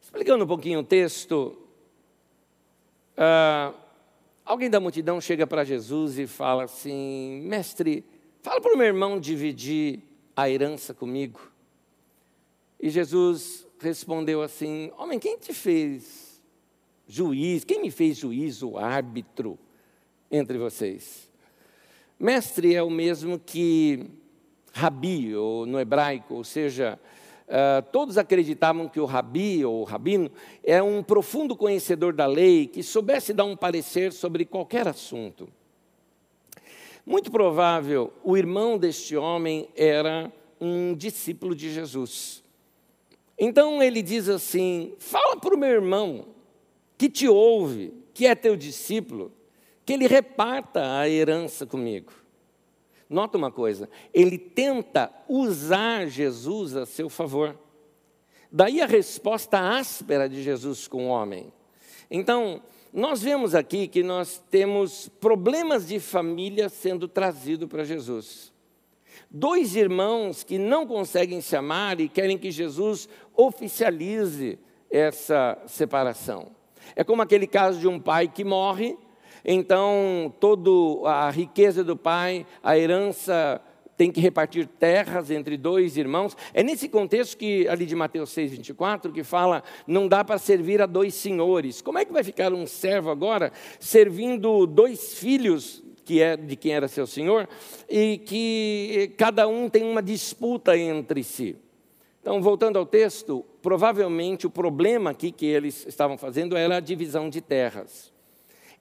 Explicando 0.00 0.44
um 0.44 0.46
pouquinho 0.46 0.80
o 0.80 0.84
texto, 0.84 1.56
uh, 3.16 3.74
alguém 4.44 4.68
da 4.68 4.80
multidão 4.80 5.20
chega 5.20 5.46
para 5.46 5.64
Jesus 5.64 6.18
e 6.18 6.26
fala 6.26 6.64
assim: 6.64 7.40
Mestre, 7.44 8.04
fala 8.42 8.60
para 8.60 8.74
o 8.74 8.76
meu 8.76 8.86
irmão 8.86 9.18
dividir 9.18 10.11
a 10.42 10.50
herança 10.50 10.92
comigo. 10.92 11.40
E 12.80 12.90
Jesus 12.90 13.66
respondeu 13.80 14.42
assim: 14.42 14.90
Homem, 14.98 15.18
quem 15.18 15.38
te 15.38 15.52
fez 15.52 16.42
juiz? 17.06 17.64
Quem 17.64 17.80
me 17.80 17.90
fez 17.90 18.16
juiz 18.16 18.62
ou 18.62 18.78
árbitro 18.78 19.58
entre 20.30 20.58
vocês? 20.58 21.30
Mestre 22.18 22.74
é 22.74 22.82
o 22.82 22.90
mesmo 22.90 23.38
que 23.38 24.06
rabi, 24.72 25.34
ou 25.34 25.66
no 25.66 25.78
hebraico, 25.78 26.34
ou 26.34 26.44
seja, 26.44 26.98
uh, 27.48 27.82
todos 27.90 28.16
acreditavam 28.16 28.88
que 28.88 29.00
o 29.00 29.04
rabi, 29.04 29.64
ou 29.64 29.80
o 29.80 29.84
rabino, 29.84 30.30
é 30.64 30.82
um 30.82 31.02
profundo 31.02 31.54
conhecedor 31.56 32.12
da 32.12 32.26
lei, 32.26 32.66
que 32.66 32.82
soubesse 32.82 33.32
dar 33.32 33.44
um 33.44 33.56
parecer 33.56 34.12
sobre 34.12 34.44
qualquer 34.44 34.88
assunto. 34.88 35.48
Muito 37.04 37.30
provável, 37.30 38.12
o 38.22 38.36
irmão 38.36 38.78
deste 38.78 39.16
homem 39.16 39.68
era 39.76 40.32
um 40.60 40.94
discípulo 40.94 41.54
de 41.54 41.72
Jesus. 41.72 42.42
Então 43.36 43.82
ele 43.82 44.02
diz 44.02 44.28
assim: 44.28 44.94
fala 44.98 45.36
para 45.36 45.54
o 45.54 45.58
meu 45.58 45.70
irmão 45.70 46.26
que 46.96 47.08
te 47.08 47.26
ouve, 47.26 47.92
que 48.14 48.26
é 48.26 48.34
teu 48.34 48.56
discípulo, 48.56 49.32
que 49.84 49.92
ele 49.92 50.06
reparta 50.06 51.00
a 51.00 51.08
herança 51.08 51.66
comigo. 51.66 52.12
Nota 53.10 53.36
uma 53.36 53.50
coisa, 53.50 53.90
ele 54.14 54.38
tenta 54.38 55.12
usar 55.28 56.06
Jesus 56.06 56.76
a 56.76 56.86
seu 56.86 57.10
favor. 57.10 57.58
Daí 58.50 58.80
a 58.80 58.86
resposta 58.86 59.58
áspera 59.58 60.28
de 60.28 60.42
Jesus 60.42 60.86
com 60.86 61.06
o 61.06 61.08
homem. 61.08 61.52
Então, 62.10 62.62
nós 62.92 63.22
vemos 63.22 63.54
aqui 63.54 63.88
que 63.88 64.02
nós 64.02 64.42
temos 64.50 65.08
problemas 65.20 65.86
de 65.86 65.98
família 65.98 66.68
sendo 66.68 67.08
trazido 67.08 67.66
para 67.66 67.84
Jesus. 67.84 68.52
Dois 69.30 69.74
irmãos 69.76 70.44
que 70.44 70.58
não 70.58 70.86
conseguem 70.86 71.40
se 71.40 71.56
amar 71.56 72.00
e 72.00 72.08
querem 72.08 72.36
que 72.36 72.50
Jesus 72.50 73.08
oficialize 73.34 74.58
essa 74.90 75.58
separação. 75.66 76.50
É 76.94 77.02
como 77.02 77.22
aquele 77.22 77.46
caso 77.46 77.80
de 77.80 77.88
um 77.88 77.98
pai 77.98 78.28
que 78.28 78.44
morre 78.44 78.96
então, 79.44 80.32
toda 80.38 80.70
a 81.08 81.30
riqueza 81.30 81.82
do 81.82 81.96
pai, 81.96 82.46
a 82.62 82.78
herança 82.78 83.60
tem 84.02 84.10
que 84.10 84.20
repartir 84.20 84.66
terras 84.66 85.30
entre 85.30 85.56
dois 85.56 85.96
irmãos. 85.96 86.36
É 86.52 86.60
nesse 86.60 86.88
contexto 86.88 87.36
que, 87.36 87.68
ali 87.68 87.86
de 87.86 87.94
Mateus 87.94 88.30
6, 88.30 88.50
24, 88.50 89.12
que 89.12 89.22
fala, 89.22 89.62
não 89.86 90.08
dá 90.08 90.24
para 90.24 90.38
servir 90.38 90.82
a 90.82 90.86
dois 90.86 91.14
senhores. 91.14 91.80
Como 91.80 91.98
é 91.98 92.04
que 92.04 92.12
vai 92.12 92.24
ficar 92.24 92.52
um 92.52 92.66
servo 92.66 93.10
agora 93.10 93.52
servindo 93.78 94.66
dois 94.66 95.14
filhos, 95.14 95.84
que 96.04 96.20
é 96.20 96.36
de 96.36 96.56
quem 96.56 96.72
era 96.72 96.88
seu 96.88 97.06
senhor, 97.06 97.48
e 97.88 98.18
que 98.18 99.14
cada 99.16 99.46
um 99.46 99.68
tem 99.68 99.84
uma 99.84 100.02
disputa 100.02 100.76
entre 100.76 101.22
si? 101.22 101.54
Então, 102.20 102.42
voltando 102.42 102.80
ao 102.80 102.86
texto, 102.86 103.46
provavelmente 103.62 104.48
o 104.48 104.50
problema 104.50 105.10
aqui 105.10 105.30
que 105.30 105.46
eles 105.46 105.86
estavam 105.86 106.18
fazendo 106.18 106.56
era 106.56 106.78
a 106.78 106.80
divisão 106.80 107.30
de 107.30 107.40
terras. 107.40 108.11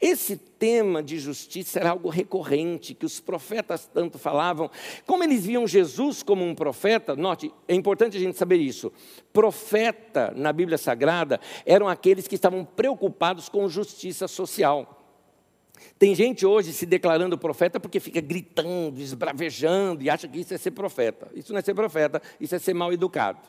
Esse 0.01 0.35
tema 0.35 1.03
de 1.03 1.19
justiça 1.19 1.79
era 1.79 1.91
algo 1.91 2.09
recorrente, 2.09 2.95
que 2.95 3.05
os 3.05 3.19
profetas 3.19 3.85
tanto 3.85 4.17
falavam. 4.17 4.69
Como 5.05 5.23
eles 5.23 5.45
viam 5.45 5.67
Jesus 5.67 6.23
como 6.23 6.43
um 6.43 6.55
profeta, 6.55 7.15
note, 7.15 7.53
é 7.67 7.75
importante 7.75 8.17
a 8.17 8.19
gente 8.19 8.35
saber 8.35 8.55
isso. 8.55 8.91
Profeta 9.31 10.33
na 10.35 10.51
Bíblia 10.51 10.79
Sagrada 10.79 11.39
eram 11.67 11.87
aqueles 11.87 12.27
que 12.27 12.33
estavam 12.33 12.65
preocupados 12.65 13.47
com 13.47 13.69
justiça 13.69 14.27
social. 14.27 14.97
Tem 15.99 16.15
gente 16.15 16.47
hoje 16.47 16.73
se 16.73 16.87
declarando 16.87 17.37
profeta 17.37 17.79
porque 17.79 17.99
fica 17.99 18.21
gritando, 18.21 18.99
esbravejando 18.99 20.01
e 20.03 20.09
acha 20.09 20.27
que 20.27 20.39
isso 20.39 20.51
é 20.51 20.57
ser 20.57 20.71
profeta. 20.71 21.27
Isso 21.35 21.53
não 21.53 21.59
é 21.59 21.61
ser 21.61 21.75
profeta, 21.75 22.19
isso 22.39 22.55
é 22.55 22.59
ser 22.59 22.73
mal 22.73 22.91
educado. 22.91 23.39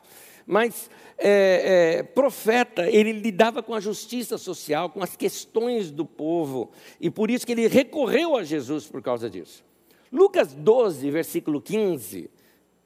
Mas 0.45 0.89
é, 1.17 1.97
é, 1.99 2.03
profeta, 2.03 2.89
ele 2.89 3.11
lidava 3.13 3.63
com 3.63 3.73
a 3.73 3.79
justiça 3.79 4.37
social, 4.37 4.89
com 4.89 5.01
as 5.01 5.15
questões 5.15 5.89
do 5.89 6.05
povo, 6.05 6.71
e 6.99 7.09
por 7.09 7.31
isso 7.31 7.45
que 7.45 7.51
ele 7.51 7.67
recorreu 7.67 8.35
a 8.35 8.43
Jesus 8.43 8.87
por 8.87 9.01
causa 9.01 9.29
disso. 9.29 9.63
Lucas 10.11 10.53
12, 10.53 11.09
versículo 11.09 11.61
15, 11.61 12.29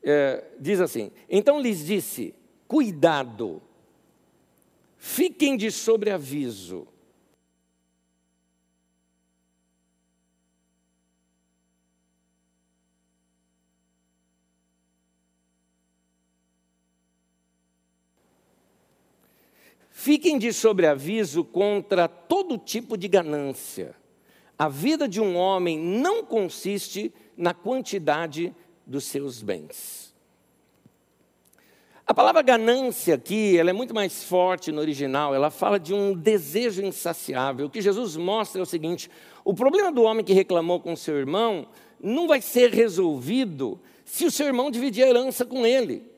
é, 0.04 0.44
diz 0.60 0.80
assim: 0.80 1.12
Então 1.30 1.60
lhes 1.60 1.86
disse: 1.86 2.34
Cuidado, 2.68 3.62
fiquem 4.98 5.58
de 5.58 5.72
sobreaviso 5.72 6.88
Fiquem 20.08 20.40
de 20.40 20.54
sobreaviso 20.54 21.44
contra 21.44 22.08
todo 22.08 22.58
tipo 22.58 22.96
de 22.98 23.10
ganância. 23.10 23.94
A 24.58 24.70
vida 24.70 25.06
de 25.06 25.20
um 25.20 25.36
homem 25.36 25.78
não 25.78 26.24
consiste 26.24 27.14
na 27.36 27.54
quantidade 27.54 28.56
dos 28.86 29.04
seus 29.04 29.42
bens. 29.42 30.16
A 32.06 32.14
palavra 32.14 32.42
ganância 32.42 33.16
aqui, 33.16 33.58
ela 33.58 33.70
é 33.70 33.74
muito 33.74 33.94
mais 33.94 34.24
forte 34.24 34.72
no 34.72 34.80
original, 34.80 35.36
ela 35.36 35.52
fala 35.52 35.78
de 35.78 35.94
um 35.94 36.14
desejo 36.14 36.82
insaciável. 36.82 37.66
O 37.66 37.70
que 37.70 37.82
Jesus 37.82 38.16
mostra 38.16 38.62
é 38.62 38.64
o 38.64 38.66
seguinte: 38.66 39.12
o 39.44 39.54
problema 39.54 39.92
do 39.92 40.04
homem 40.04 40.24
que 40.24 40.32
reclamou 40.32 40.80
com 40.80 40.96
seu 40.96 41.18
irmão 41.18 41.68
não 42.02 42.30
vai 42.30 42.40
ser 42.40 42.72
resolvido 42.72 43.78
se 44.06 44.24
o 44.24 44.32
seu 44.32 44.48
irmão 44.48 44.72
dividir 44.72 45.04
a 45.04 45.10
herança 45.10 45.46
com 45.46 45.66
ele. 45.66 46.10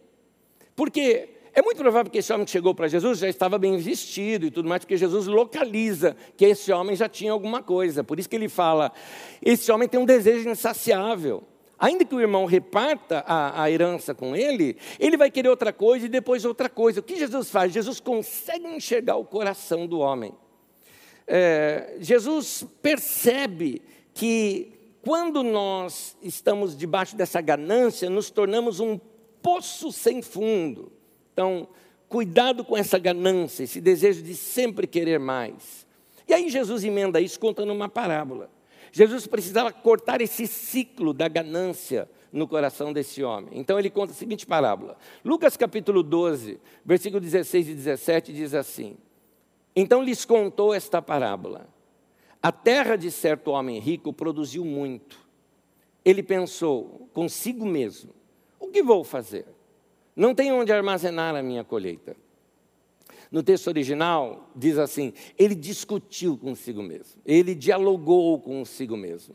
Porque 0.75 1.38
é 1.59 1.61
muito 1.61 1.77
provável 1.77 2.09
que 2.09 2.17
esse 2.17 2.31
homem 2.31 2.45
que 2.45 2.51
chegou 2.51 2.73
para 2.73 2.87
Jesus 2.87 3.19
já 3.19 3.27
estava 3.27 3.57
bem 3.57 3.77
vestido 3.77 4.45
e 4.45 4.51
tudo 4.51 4.69
mais, 4.69 4.79
porque 4.79 4.95
Jesus 4.95 5.27
localiza 5.27 6.15
que 6.37 6.45
esse 6.45 6.71
homem 6.71 6.95
já 6.95 7.09
tinha 7.09 7.33
alguma 7.33 7.61
coisa. 7.61 8.01
Por 8.01 8.17
isso 8.17 8.29
que 8.29 8.35
ele 8.37 8.47
fala: 8.47 8.93
esse 9.43 9.69
homem 9.69 9.87
tem 9.87 9.99
um 9.99 10.05
desejo 10.05 10.49
insaciável. 10.49 11.43
Ainda 11.77 12.05
que 12.05 12.15
o 12.15 12.21
irmão 12.21 12.45
reparta 12.45 13.23
a, 13.27 13.63
a, 13.63 13.71
herança 13.71 14.13
com 14.13 14.35
ele, 14.35 14.77
ele 14.99 15.17
vai 15.17 15.29
querer 15.29 15.49
outra 15.49 15.71
coisa 15.71 16.05
e 16.05 16.09
depois 16.09 16.45
outra 16.45 16.69
coisa. 16.69 17.01
O 17.01 17.03
que 17.03 17.17
Jesus 17.17 17.49
faz? 17.49 17.73
Jesus 17.73 17.99
consegue 17.99 18.67
enxergar 18.67 19.17
o 19.17 19.25
coração 19.25 19.85
do 19.85 19.99
homem. 19.99 20.33
É, 21.27 21.97
Jesus 21.99 22.65
percebe 22.81 23.81
que 24.13 24.73
quando 25.01 25.43
nós 25.43 26.17
estamos 26.21 26.77
debaixo 26.77 27.15
dessa 27.15 27.41
ganância, 27.41 28.09
nos 28.09 28.29
tornamos 28.29 28.79
um 28.79 28.97
poço 29.41 29.91
sem 29.91 30.21
fundo. 30.21 30.98
Então, 31.39 31.69
cuidado 32.09 32.65
com 32.65 32.75
essa 32.75 32.99
ganância, 32.99 33.63
esse 33.63 33.79
desejo 33.79 34.21
de 34.21 34.35
sempre 34.35 34.85
querer 34.85 35.21
mais. 35.21 35.87
E 36.27 36.33
aí 36.33 36.49
Jesus 36.49 36.83
emenda 36.83 37.21
isso 37.21 37.39
contando 37.39 37.71
uma 37.71 37.87
parábola. 37.87 38.51
Jesus 38.91 39.25
precisava 39.25 39.71
cortar 39.71 40.19
esse 40.19 40.45
ciclo 40.45 41.13
da 41.13 41.29
ganância 41.29 42.09
no 42.29 42.45
coração 42.45 42.91
desse 42.91 43.23
homem. 43.23 43.51
Então 43.53 43.79
ele 43.79 43.89
conta 43.89 44.11
a 44.11 44.15
seguinte 44.15 44.45
parábola. 44.45 44.97
Lucas 45.23 45.55
capítulo 45.55 46.03
12, 46.03 46.59
versículo 46.83 47.21
16 47.21 47.69
e 47.69 47.73
17 47.73 48.33
diz 48.33 48.53
assim: 48.53 48.97
Então 49.73 50.03
lhes 50.03 50.25
contou 50.25 50.73
esta 50.73 51.01
parábola. 51.01 51.69
A 52.43 52.51
terra 52.51 52.97
de 52.97 53.09
certo 53.09 53.51
homem 53.51 53.79
rico 53.79 54.11
produziu 54.11 54.65
muito. 54.65 55.17
Ele 56.03 56.21
pensou 56.21 57.07
consigo 57.13 57.65
mesmo: 57.65 58.13
O 58.59 58.67
que 58.67 58.83
vou 58.83 59.05
fazer? 59.05 59.45
Não 60.19 60.35
tem 60.35 60.51
onde 60.51 60.69
armazenar 60.73 61.33
a 61.33 61.41
minha 61.41 61.63
colheita. 61.63 62.13
No 63.31 63.41
texto 63.41 63.67
original, 63.67 64.51
diz 64.53 64.77
assim: 64.77 65.13
ele 65.37 65.55
discutiu 65.55 66.37
consigo 66.37 66.83
mesmo, 66.83 67.21
ele 67.25 67.55
dialogou 67.55 68.37
consigo 68.37 68.97
mesmo. 68.97 69.33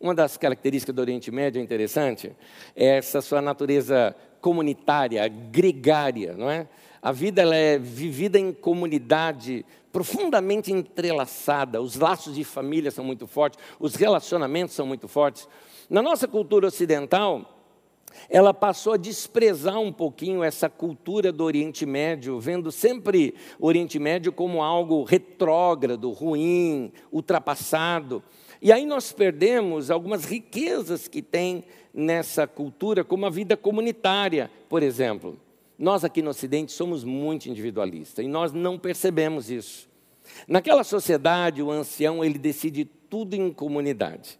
Uma 0.00 0.12
das 0.12 0.36
características 0.36 0.92
do 0.92 1.00
Oriente 1.00 1.30
Médio 1.30 1.62
interessante 1.62 2.32
é 2.74 2.96
essa 2.96 3.20
sua 3.20 3.40
natureza 3.40 4.12
comunitária, 4.40 5.28
gregária, 5.28 6.34
não 6.36 6.50
é? 6.50 6.68
A 7.00 7.12
vida 7.12 7.40
ela 7.40 7.54
é 7.54 7.78
vivida 7.78 8.36
em 8.36 8.52
comunidade 8.52 9.64
profundamente 9.92 10.72
entrelaçada, 10.72 11.80
os 11.80 11.94
laços 11.94 12.34
de 12.34 12.42
família 12.42 12.90
são 12.90 13.04
muito 13.04 13.28
fortes, 13.28 13.60
os 13.78 13.94
relacionamentos 13.94 14.74
são 14.74 14.84
muito 14.84 15.06
fortes. 15.06 15.48
Na 15.88 16.02
nossa 16.02 16.26
cultura 16.26 16.66
ocidental, 16.66 17.53
ela 18.28 18.54
passou 18.54 18.94
a 18.94 18.96
desprezar 18.96 19.78
um 19.78 19.92
pouquinho 19.92 20.42
essa 20.42 20.68
cultura 20.68 21.32
do 21.32 21.44
Oriente 21.44 21.84
Médio, 21.84 22.38
vendo 22.40 22.70
sempre 22.72 23.34
o 23.58 23.66
Oriente 23.66 23.98
Médio 23.98 24.32
como 24.32 24.62
algo 24.62 25.04
retrógrado, 25.04 26.10
ruim, 26.10 26.92
ultrapassado. 27.12 28.22
E 28.60 28.72
aí 28.72 28.86
nós 28.86 29.12
perdemos 29.12 29.90
algumas 29.90 30.24
riquezas 30.24 31.06
que 31.06 31.20
tem 31.20 31.64
nessa 31.92 32.46
cultura, 32.46 33.04
como 33.04 33.26
a 33.26 33.30
vida 33.30 33.56
comunitária, 33.56 34.50
por 34.68 34.82
exemplo. 34.82 35.38
Nós 35.78 36.04
aqui 36.04 36.22
no 36.22 36.30
Ocidente 36.30 36.72
somos 36.72 37.04
muito 37.04 37.48
individualistas 37.48 38.24
e 38.24 38.28
nós 38.28 38.52
não 38.52 38.78
percebemos 38.78 39.50
isso. 39.50 39.88
Naquela 40.48 40.84
sociedade, 40.84 41.62
o 41.62 41.70
ancião 41.70 42.24
ele 42.24 42.38
decide 42.38 42.84
tudo 42.84 43.34
em 43.34 43.52
comunidade. 43.52 44.38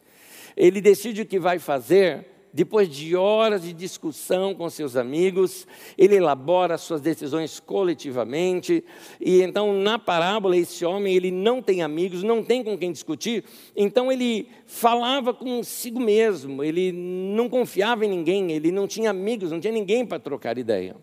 Ele 0.56 0.80
decide 0.80 1.22
o 1.22 1.26
que 1.26 1.38
vai 1.38 1.58
fazer 1.58 2.33
depois 2.54 2.88
de 2.88 3.16
horas 3.16 3.62
de 3.62 3.72
discussão 3.72 4.54
com 4.54 4.70
seus 4.70 4.94
amigos, 4.94 5.66
ele 5.98 6.14
elabora 6.14 6.78
suas 6.78 7.00
decisões 7.00 7.58
coletivamente. 7.58 8.84
E 9.20 9.42
então, 9.42 9.72
na 9.72 9.98
parábola, 9.98 10.56
esse 10.56 10.84
homem 10.84 11.16
ele 11.16 11.32
não 11.32 11.60
tem 11.60 11.82
amigos, 11.82 12.22
não 12.22 12.44
tem 12.44 12.62
com 12.62 12.78
quem 12.78 12.92
discutir. 12.92 13.42
Então, 13.74 14.12
ele 14.12 14.46
falava 14.66 15.34
consigo 15.34 15.98
mesmo. 15.98 16.62
Ele 16.62 16.92
não 16.92 17.48
confiava 17.48 18.06
em 18.06 18.08
ninguém. 18.08 18.52
Ele 18.52 18.70
não 18.70 18.86
tinha 18.86 19.10
amigos, 19.10 19.50
não 19.50 19.58
tinha 19.58 19.72
ninguém 19.72 20.06
para 20.06 20.20
trocar 20.20 20.56
ideia. 20.56 20.94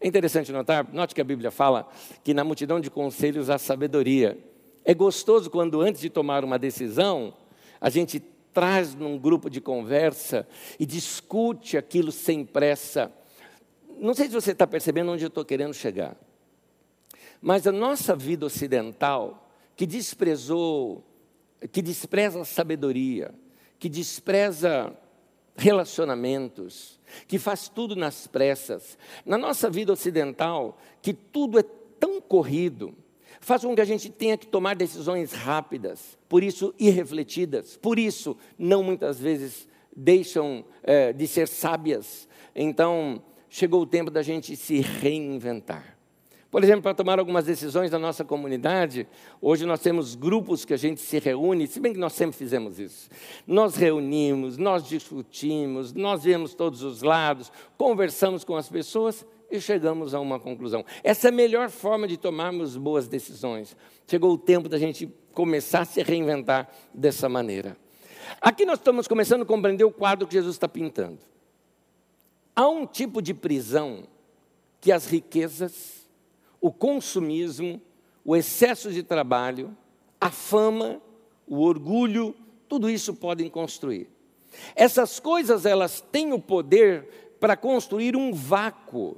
É 0.00 0.06
interessante 0.06 0.52
notar, 0.52 0.88
note 0.92 1.12
que 1.12 1.20
a 1.20 1.24
Bíblia 1.24 1.50
fala 1.50 1.88
que 2.22 2.32
na 2.32 2.44
multidão 2.44 2.78
de 2.78 2.88
conselhos 2.88 3.50
há 3.50 3.58
sabedoria. 3.58 4.38
É 4.84 4.94
gostoso 4.94 5.50
quando, 5.50 5.80
antes 5.80 6.00
de 6.00 6.08
tomar 6.08 6.44
uma 6.44 6.56
decisão, 6.56 7.34
a 7.80 7.90
gente 7.90 8.22
traz 8.52 8.94
num 8.94 9.18
grupo 9.18 9.48
de 9.48 9.60
conversa 9.60 10.46
e 10.78 10.86
discute 10.86 11.76
aquilo 11.76 12.12
sem 12.12 12.44
pressa. 12.44 13.12
Não 13.98 14.14
sei 14.14 14.26
se 14.26 14.32
você 14.32 14.52
está 14.52 14.66
percebendo 14.66 15.12
onde 15.12 15.24
eu 15.24 15.28
estou 15.28 15.44
querendo 15.44 15.74
chegar, 15.74 16.16
mas 17.40 17.66
a 17.66 17.72
nossa 17.72 18.14
vida 18.14 18.46
ocidental, 18.46 19.50
que 19.76 19.86
desprezou, 19.86 21.04
que 21.72 21.80
despreza 21.80 22.40
a 22.40 22.44
sabedoria, 22.44 23.34
que 23.78 23.88
despreza 23.88 24.94
relacionamentos, 25.56 26.98
que 27.26 27.38
faz 27.38 27.68
tudo 27.68 27.96
nas 27.96 28.26
pressas, 28.26 28.98
na 29.24 29.36
nossa 29.36 29.68
vida 29.68 29.92
ocidental, 29.92 30.78
que 31.02 31.12
tudo 31.12 31.58
é 31.58 31.62
tão 31.98 32.20
corrido, 32.20 32.94
faz 33.40 33.62
com 33.62 33.74
que 33.74 33.80
a 33.80 33.86
gente 33.86 34.10
tenha 34.10 34.36
que 34.36 34.46
tomar 34.46 34.76
decisões 34.76 35.32
rápidas, 35.32 36.18
por 36.28 36.42
isso 36.42 36.74
irrefletidas, 36.78 37.76
por 37.76 37.98
isso 37.98 38.36
não 38.58 38.82
muitas 38.82 39.18
vezes 39.18 39.66
deixam 39.96 40.64
é, 40.82 41.12
de 41.12 41.26
ser 41.26 41.48
sábias. 41.48 42.28
Então, 42.54 43.22
chegou 43.48 43.82
o 43.82 43.86
tempo 43.86 44.10
da 44.10 44.22
gente 44.22 44.54
se 44.54 44.80
reinventar. 44.80 45.96
Por 46.50 46.64
exemplo, 46.64 46.82
para 46.82 46.94
tomar 46.94 47.20
algumas 47.20 47.44
decisões 47.44 47.92
da 47.92 47.98
nossa 47.98 48.24
comunidade, 48.24 49.06
hoje 49.40 49.64
nós 49.64 49.80
temos 49.80 50.16
grupos 50.16 50.64
que 50.64 50.74
a 50.74 50.76
gente 50.76 51.00
se 51.00 51.20
reúne, 51.20 51.68
se 51.68 51.78
bem 51.78 51.92
que 51.92 51.98
nós 51.98 52.12
sempre 52.12 52.36
fizemos 52.36 52.80
isso. 52.80 53.08
Nós 53.46 53.76
reunimos, 53.76 54.58
nós 54.58 54.84
discutimos, 54.84 55.92
nós 55.92 56.24
vemos 56.24 56.52
todos 56.52 56.82
os 56.82 57.02
lados, 57.02 57.52
conversamos 57.78 58.42
com 58.42 58.56
as 58.56 58.68
pessoas 58.68 59.24
e 59.50 59.60
chegamos 59.60 60.14
a 60.14 60.20
uma 60.20 60.38
conclusão. 60.38 60.84
Essa 61.02 61.28
é 61.28 61.30
a 61.30 61.32
melhor 61.32 61.70
forma 61.70 62.06
de 62.06 62.16
tomarmos 62.16 62.76
boas 62.76 63.08
decisões. 63.08 63.76
Chegou 64.06 64.32
o 64.32 64.38
tempo 64.38 64.68
da 64.68 64.78
gente 64.78 65.12
começar 65.32 65.80
a 65.80 65.84
se 65.84 66.02
reinventar 66.02 66.68
dessa 66.94 67.28
maneira. 67.28 67.76
Aqui 68.40 68.64
nós 68.64 68.78
estamos 68.78 69.08
começando 69.08 69.42
a 69.42 69.46
compreender 69.46 69.84
o 69.84 69.90
quadro 69.90 70.26
que 70.26 70.34
Jesus 70.34 70.54
está 70.54 70.68
pintando. 70.68 71.18
Há 72.54 72.68
um 72.68 72.86
tipo 72.86 73.20
de 73.20 73.34
prisão 73.34 74.04
que 74.80 74.92
as 74.92 75.06
riquezas, 75.06 76.06
o 76.60 76.72
consumismo, 76.72 77.80
o 78.24 78.36
excesso 78.36 78.92
de 78.92 79.02
trabalho, 79.02 79.76
a 80.20 80.30
fama, 80.30 81.00
o 81.46 81.60
orgulho, 81.60 82.34
tudo 82.68 82.88
isso 82.88 83.14
podem 83.14 83.48
construir. 83.48 84.08
Essas 84.76 85.18
coisas 85.18 85.66
elas 85.66 86.00
têm 86.00 86.32
o 86.32 86.40
poder 86.40 87.36
para 87.40 87.56
construir 87.56 88.16
um 88.16 88.32
vácuo 88.32 89.16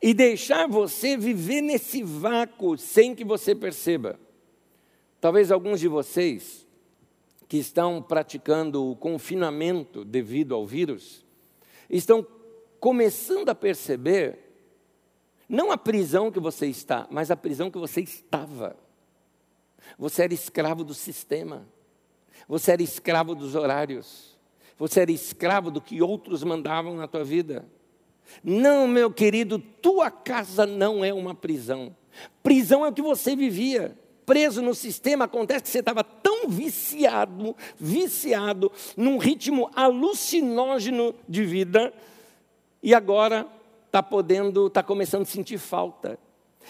e 0.00 0.12
deixar 0.14 0.68
você 0.68 1.16
viver 1.16 1.60
nesse 1.60 2.02
vácuo 2.02 2.76
sem 2.76 3.14
que 3.14 3.24
você 3.24 3.54
perceba. 3.54 4.18
Talvez 5.20 5.50
alguns 5.50 5.80
de 5.80 5.88
vocês 5.88 6.66
que 7.48 7.58
estão 7.58 8.02
praticando 8.02 8.90
o 8.90 8.96
confinamento 8.96 10.04
devido 10.04 10.54
ao 10.54 10.66
vírus 10.66 11.24
estão 11.88 12.26
começando 12.80 13.48
a 13.48 13.54
perceber 13.54 14.38
não 15.48 15.70
a 15.70 15.76
prisão 15.76 16.30
que 16.30 16.40
você 16.40 16.66
está, 16.66 17.06
mas 17.10 17.30
a 17.30 17.36
prisão 17.36 17.70
que 17.70 17.78
você 17.78 18.00
estava. 18.00 18.74
Você 19.98 20.22
era 20.22 20.32
escravo 20.32 20.82
do 20.82 20.94
sistema. 20.94 21.68
Você 22.48 22.72
era 22.72 22.82
escravo 22.82 23.34
dos 23.34 23.54
horários. 23.54 24.38
Você 24.78 25.00
era 25.00 25.12
escravo 25.12 25.70
do 25.70 25.80
que 25.80 26.00
outros 26.00 26.42
mandavam 26.42 26.96
na 26.96 27.06
tua 27.06 27.22
vida. 27.22 27.66
Não, 28.42 28.86
meu 28.86 29.10
querido, 29.10 29.58
tua 29.58 30.10
casa 30.10 30.66
não 30.66 31.04
é 31.04 31.12
uma 31.12 31.34
prisão. 31.34 31.94
Prisão 32.42 32.84
é 32.84 32.88
o 32.88 32.92
que 32.92 33.02
você 33.02 33.36
vivia. 33.36 33.96
Preso 34.24 34.62
no 34.62 34.74
sistema, 34.74 35.24
acontece 35.24 35.64
que 35.64 35.68
você 35.68 35.80
estava 35.80 36.04
tão 36.04 36.48
viciado, 36.48 37.56
viciado, 37.78 38.70
num 38.96 39.18
ritmo 39.18 39.68
alucinógeno 39.74 41.14
de 41.28 41.44
vida, 41.44 41.92
e 42.82 42.94
agora 42.94 43.46
está 43.86 44.02
podendo, 44.02 44.68
está 44.68 44.82
começando 44.82 45.22
a 45.22 45.26
sentir 45.26 45.58
falta. 45.58 46.18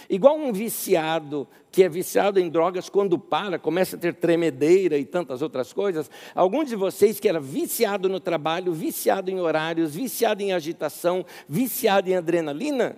Igual 0.08 0.36
um 0.36 0.52
viciado 0.52 1.46
que 1.70 1.82
é 1.82 1.88
viciado 1.88 2.38
em 2.38 2.50
drogas, 2.50 2.88
quando 2.90 3.18
para, 3.18 3.58
começa 3.58 3.96
a 3.96 3.98
ter 3.98 4.14
tremedeira 4.14 4.98
e 4.98 5.04
tantas 5.04 5.40
outras 5.40 5.72
coisas. 5.72 6.10
Alguns 6.34 6.68
de 6.68 6.76
vocês 6.76 7.18
que 7.18 7.28
era 7.28 7.40
viciado 7.40 8.08
no 8.08 8.20
trabalho, 8.20 8.72
viciado 8.72 9.30
em 9.30 9.40
horários, 9.40 9.94
viciado 9.94 10.42
em 10.42 10.52
agitação, 10.52 11.24
viciado 11.48 12.10
em 12.10 12.16
adrenalina, 12.16 12.96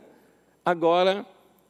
agora 0.64 1.24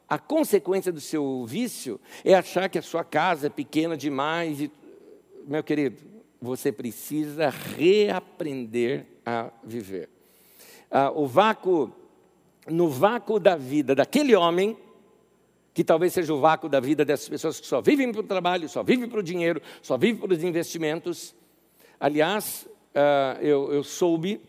a 0.09 0.19
consequência 0.19 0.93
do 0.93 1.01
seu 1.01 1.45
vício 1.47 2.01
é 2.25 2.35
achar 2.35 2.69
que 2.69 2.79
a 2.79 2.83
sua 2.83 3.05
casa 3.05 3.49
é 3.49 3.51
pequena 3.51 3.97
demais. 3.97 4.61
E, 4.61 4.71
meu 5.47 5.63
querido, 5.63 6.03
você 6.41 6.71
precisa 6.71 7.51
reaprender 7.51 9.07
a 9.25 9.51
viver. 9.63 10.09
Ah, 10.91 11.11
o 11.11 11.27
vácuo, 11.27 11.93
no 12.67 12.89
vácuo 12.89 13.41
da 13.41 13.57
vida 13.57 13.95
daquele 13.95 14.35
homem, 14.35 14.77
que 15.75 15.83
talvez 15.83 16.13
seja 16.13 16.33
o 16.33 16.39
vácuo 16.39 16.69
da 16.69 16.79
vida 16.79 17.05
dessas 17.05 17.29
pessoas 17.29 17.59
que 17.59 17.67
só 17.67 17.83
vivem 17.83 18.13
para 18.13 18.21
o 18.21 18.25
trabalho, 18.25 18.69
só 18.69 18.83
vivem 18.83 19.09
para 19.09 19.19
o 19.19 19.23
dinheiro, 19.23 19.61
só 19.83 19.99
vivem 19.99 20.21
para 20.21 20.33
os 20.33 20.45
investimentos. 20.45 21.35
Aliás, 21.99 22.67
eu, 23.43 23.73
eu 23.73 23.83
soube 23.83 24.41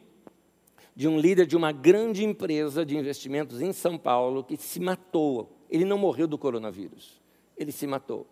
de 0.95 1.07
um 1.07 1.19
líder 1.19 1.47
de 1.47 1.57
uma 1.57 1.71
grande 1.71 2.23
empresa 2.23 2.85
de 2.85 2.95
investimentos 2.95 3.59
em 3.59 3.73
São 3.73 3.97
Paulo 3.97 4.43
que 4.43 4.55
se 4.55 4.79
matou. 4.79 5.51
Ele 5.69 5.83
não 5.83 5.97
morreu 5.97 6.27
do 6.27 6.37
coronavírus, 6.37 7.19
ele 7.57 7.71
se 7.71 7.87
matou. 7.87 8.27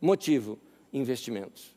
Motivo: 0.00 0.56
investimentos. 0.92 1.75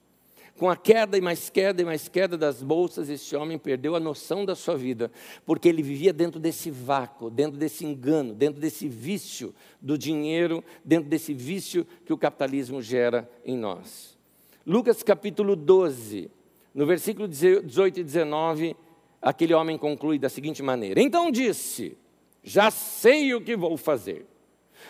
Com 0.60 0.69
a 0.69 0.76
queda 0.76 1.17
e 1.17 1.22
mais 1.22 1.50
queda 1.50 1.82
e 1.82 1.86
mais 1.86 2.10
queda 2.10 2.38
das 2.38 2.62
bolsas, 2.62 3.10
esse 3.10 3.34
homem 3.34 3.58
perdeu 3.58 3.95
a 3.95 4.00
noção 4.00 4.43
da 4.43 4.56
sua 4.56 4.76
vida, 4.76 5.10
porque 5.45 5.69
ele 5.69 5.82
vivia 5.82 6.12
dentro 6.12 6.38
desse 6.38 6.69
vácuo, 6.69 7.30
dentro 7.30 7.58
desse 7.58 7.86
engano, 7.86 8.34
dentro 8.34 8.60
desse 8.60 8.86
vício 8.86 9.56
do 9.80 9.98
dinheiro, 9.98 10.62
dentro 10.84 11.10
desse 11.10 11.34
vício 11.34 11.88
que 12.06 12.12
o 12.12 12.17
capitalismo 12.17 12.82
gera 12.82 13.32
em 13.45 13.56
nós. 13.56 14.17
Lucas 14.67 15.02
capítulo 15.02 15.56
12, 15.56 16.30
no 16.76 16.86
versículo 16.86 17.26
18 17.26 18.02
e 18.02 18.04
19, 18.04 18.76
aquele 19.22 19.54
homem 19.54 19.78
conclui 19.78 20.19
da 20.19 20.28
seguinte 20.28 20.62
maneira: 20.62 21.02
Então 21.02 21.32
disse: 21.32 21.98
Já 22.43 22.69
sei 22.69 23.34
o 23.34 23.39
que 23.39 23.56
vou 23.56 23.78
fazer. 23.78 24.26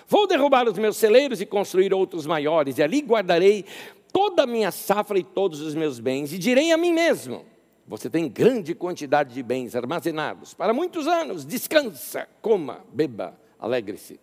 Vou 0.08 0.28
derrubar 0.28 0.68
os 0.68 0.78
meus 0.78 0.98
celeiros 0.98 1.42
e 1.42 1.46
construir 1.46 1.94
outros 1.94 2.26
maiores, 2.26 2.78
e 2.78 2.84
ali 2.84 3.02
guardarei 3.02 3.66
toda 4.12 4.44
a 4.44 4.48
minha 4.48 4.72
safra 4.72 5.18
e 5.18 5.24
todos 5.24 5.62
os 5.62 5.74
meus 5.76 6.00
bens, 6.00 6.34
e 6.34 6.38
direi 6.38 6.72
a 6.72 6.78
mim 6.78 6.94
mesmo: 6.94 7.46
Você 7.88 8.10
tem 8.10 8.30
grande 8.30 8.76
quantidade 8.76 9.34
de 9.34 9.44
bens 9.44 9.76
armazenados 9.76 10.54
para 10.54 10.74
muitos 10.74 11.08
anos, 11.08 11.46
descansa, 11.46 12.28
coma, 12.42 12.84
beba, 12.92 13.40
alegre-se. 13.58 14.20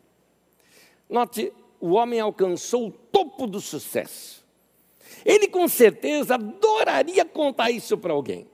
Note, 1.09 1.53
o 1.81 1.93
homem 1.93 2.21
alcançou 2.21 2.89
o 2.89 2.91
topo 2.91 3.47
do 3.47 3.61
sucesso. 3.61 4.45
Ele 5.25 5.49
com 5.49 5.67
certeza 5.69 6.35
adoraria 6.35 7.25
contar 7.25 7.71
isso 7.71 7.97
para 7.97 8.13
alguém. 8.13 8.47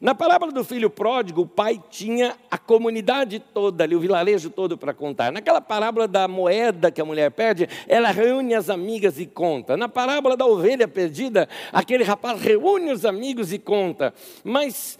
Na 0.00 0.14
parábola 0.14 0.52
do 0.52 0.64
filho 0.64 0.90
pródigo, 0.90 1.42
o 1.42 1.46
pai 1.46 1.82
tinha 1.90 2.36
a 2.50 2.58
comunidade 2.58 3.38
toda 3.38 3.84
ali, 3.84 3.94
o 3.94 4.00
vilarejo 4.00 4.50
todo 4.50 4.76
para 4.76 4.94
contar. 4.94 5.32
Naquela 5.32 5.60
parábola 5.60 6.06
da 6.06 6.28
moeda 6.28 6.90
que 6.90 7.00
a 7.00 7.04
mulher 7.04 7.30
perde, 7.30 7.68
ela 7.88 8.10
reúne 8.10 8.54
as 8.54 8.70
amigas 8.70 9.18
e 9.18 9.26
conta. 9.26 9.76
Na 9.76 9.88
parábola 9.88 10.36
da 10.36 10.46
ovelha 10.46 10.86
perdida, 10.86 11.48
aquele 11.72 12.04
rapaz 12.04 12.40
reúne 12.40 12.92
os 12.92 13.04
amigos 13.04 13.52
e 13.52 13.58
conta. 13.58 14.14
Mas 14.44 14.98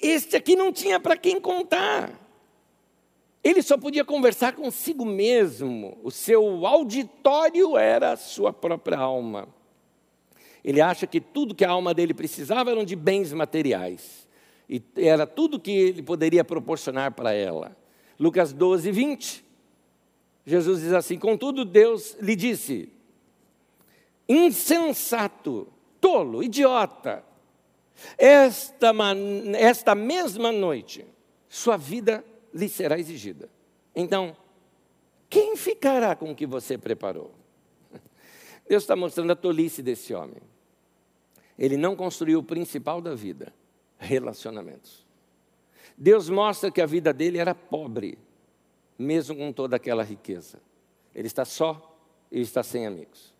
este 0.00 0.36
aqui 0.36 0.54
não 0.54 0.72
tinha 0.72 1.00
para 1.00 1.16
quem 1.16 1.40
contar. 1.40 2.10
Ele 3.42 3.62
só 3.62 3.78
podia 3.78 4.04
conversar 4.04 4.54
consigo 4.54 5.04
mesmo. 5.04 5.96
O 6.02 6.10
seu 6.10 6.66
auditório 6.66 7.78
era 7.78 8.12
a 8.12 8.16
sua 8.16 8.52
própria 8.52 8.98
alma. 8.98 9.48
Ele 10.66 10.80
acha 10.80 11.06
que 11.06 11.20
tudo 11.20 11.54
que 11.54 11.64
a 11.64 11.70
alma 11.70 11.94
dele 11.94 12.12
precisava 12.12 12.72
eram 12.72 12.84
de 12.84 12.96
bens 12.96 13.32
materiais. 13.32 14.26
E 14.68 14.82
era 14.96 15.24
tudo 15.24 15.60
que 15.60 15.70
ele 15.70 16.02
poderia 16.02 16.44
proporcionar 16.44 17.12
para 17.12 17.32
ela. 17.32 17.76
Lucas 18.18 18.52
12, 18.52 18.90
20. 18.90 19.44
Jesus 20.44 20.80
diz 20.80 20.92
assim: 20.92 21.20
Contudo, 21.20 21.64
Deus 21.64 22.16
lhe 22.20 22.34
disse: 22.34 22.92
Insensato, 24.28 25.68
tolo, 26.00 26.42
idiota, 26.42 27.24
esta, 28.18 28.92
esta 29.56 29.94
mesma 29.94 30.50
noite, 30.50 31.06
sua 31.48 31.76
vida 31.76 32.24
lhe 32.52 32.68
será 32.68 32.98
exigida. 32.98 33.48
Então, 33.94 34.36
quem 35.30 35.56
ficará 35.56 36.16
com 36.16 36.32
o 36.32 36.34
que 36.34 36.44
você 36.44 36.76
preparou? 36.76 37.32
Deus 38.68 38.82
está 38.82 38.96
mostrando 38.96 39.30
a 39.30 39.36
tolice 39.36 39.80
desse 39.80 40.12
homem. 40.12 40.42
Ele 41.58 41.76
não 41.76 41.96
construiu 41.96 42.40
o 42.40 42.42
principal 42.42 43.00
da 43.00 43.14
vida: 43.14 43.52
relacionamentos. 43.98 45.06
Deus 45.96 46.28
mostra 46.28 46.70
que 46.70 46.80
a 46.80 46.86
vida 46.86 47.12
dele 47.12 47.38
era 47.38 47.54
pobre, 47.54 48.18
mesmo 48.98 49.34
com 49.34 49.52
toda 49.52 49.76
aquela 49.76 50.02
riqueza. 50.02 50.60
Ele 51.14 51.26
está 51.26 51.44
só, 51.44 51.98
ele 52.30 52.42
está 52.42 52.62
sem 52.62 52.86
amigos. 52.86 53.34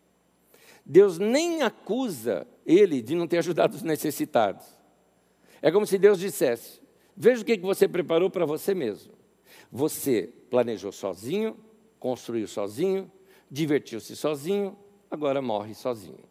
Deus 0.84 1.18
nem 1.18 1.62
acusa 1.62 2.46
ele 2.64 3.02
de 3.02 3.14
não 3.14 3.26
ter 3.26 3.38
ajudado 3.38 3.74
os 3.74 3.82
necessitados. 3.82 4.64
É 5.60 5.70
como 5.70 5.86
se 5.86 5.98
Deus 5.98 6.18
dissesse: 6.18 6.80
Veja 7.16 7.42
o 7.42 7.44
que 7.44 7.58
você 7.58 7.88
preparou 7.88 8.30
para 8.30 8.46
você 8.46 8.74
mesmo. 8.74 9.12
Você 9.70 10.30
planejou 10.48 10.92
sozinho, 10.92 11.56
construiu 11.98 12.46
sozinho, 12.46 13.10
divertiu-se 13.50 14.14
sozinho, 14.14 14.76
agora 15.10 15.42
morre 15.42 15.74
sozinho. 15.74 16.24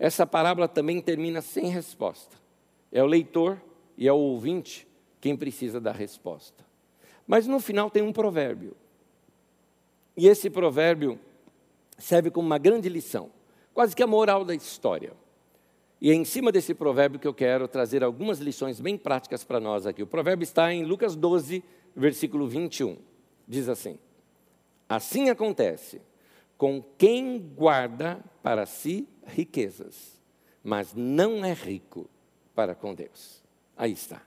Essa 0.00 0.26
parábola 0.26 0.66
também 0.66 0.98
termina 0.98 1.42
sem 1.42 1.66
resposta. 1.66 2.34
É 2.90 3.02
o 3.02 3.06
leitor 3.06 3.60
e 3.98 4.08
é 4.08 4.12
o 4.12 4.16
ouvinte 4.16 4.88
quem 5.20 5.36
precisa 5.36 5.78
da 5.78 5.92
resposta. 5.92 6.64
Mas 7.26 7.46
no 7.46 7.60
final 7.60 7.90
tem 7.90 8.02
um 8.02 8.10
provérbio. 8.10 8.74
E 10.16 10.26
esse 10.26 10.48
provérbio 10.48 11.20
serve 11.98 12.30
como 12.30 12.46
uma 12.46 12.56
grande 12.56 12.88
lição, 12.88 13.30
quase 13.74 13.94
que 13.94 14.02
a 14.02 14.06
moral 14.06 14.42
da 14.42 14.54
história. 14.54 15.12
E 16.00 16.10
é 16.10 16.14
em 16.14 16.24
cima 16.24 16.50
desse 16.50 16.72
provérbio 16.72 17.20
que 17.20 17.28
eu 17.28 17.34
quero 17.34 17.68
trazer 17.68 18.02
algumas 18.02 18.38
lições 18.38 18.80
bem 18.80 18.96
práticas 18.96 19.44
para 19.44 19.60
nós 19.60 19.84
aqui. 19.84 20.02
O 20.02 20.06
provérbio 20.06 20.44
está 20.44 20.72
em 20.72 20.82
Lucas 20.82 21.14
12, 21.14 21.62
versículo 21.94 22.48
21. 22.48 22.96
Diz 23.46 23.68
assim: 23.68 23.98
Assim 24.88 25.28
acontece 25.28 26.00
com 26.56 26.82
quem 26.96 27.38
guarda 27.38 28.18
para 28.42 28.64
si 28.64 29.06
riquezas, 29.30 30.20
mas 30.62 30.94
não 30.94 31.44
é 31.44 31.52
rico 31.52 32.08
para 32.54 32.74
com 32.74 32.94
Deus. 32.94 33.42
Aí 33.76 33.92
está. 33.92 34.22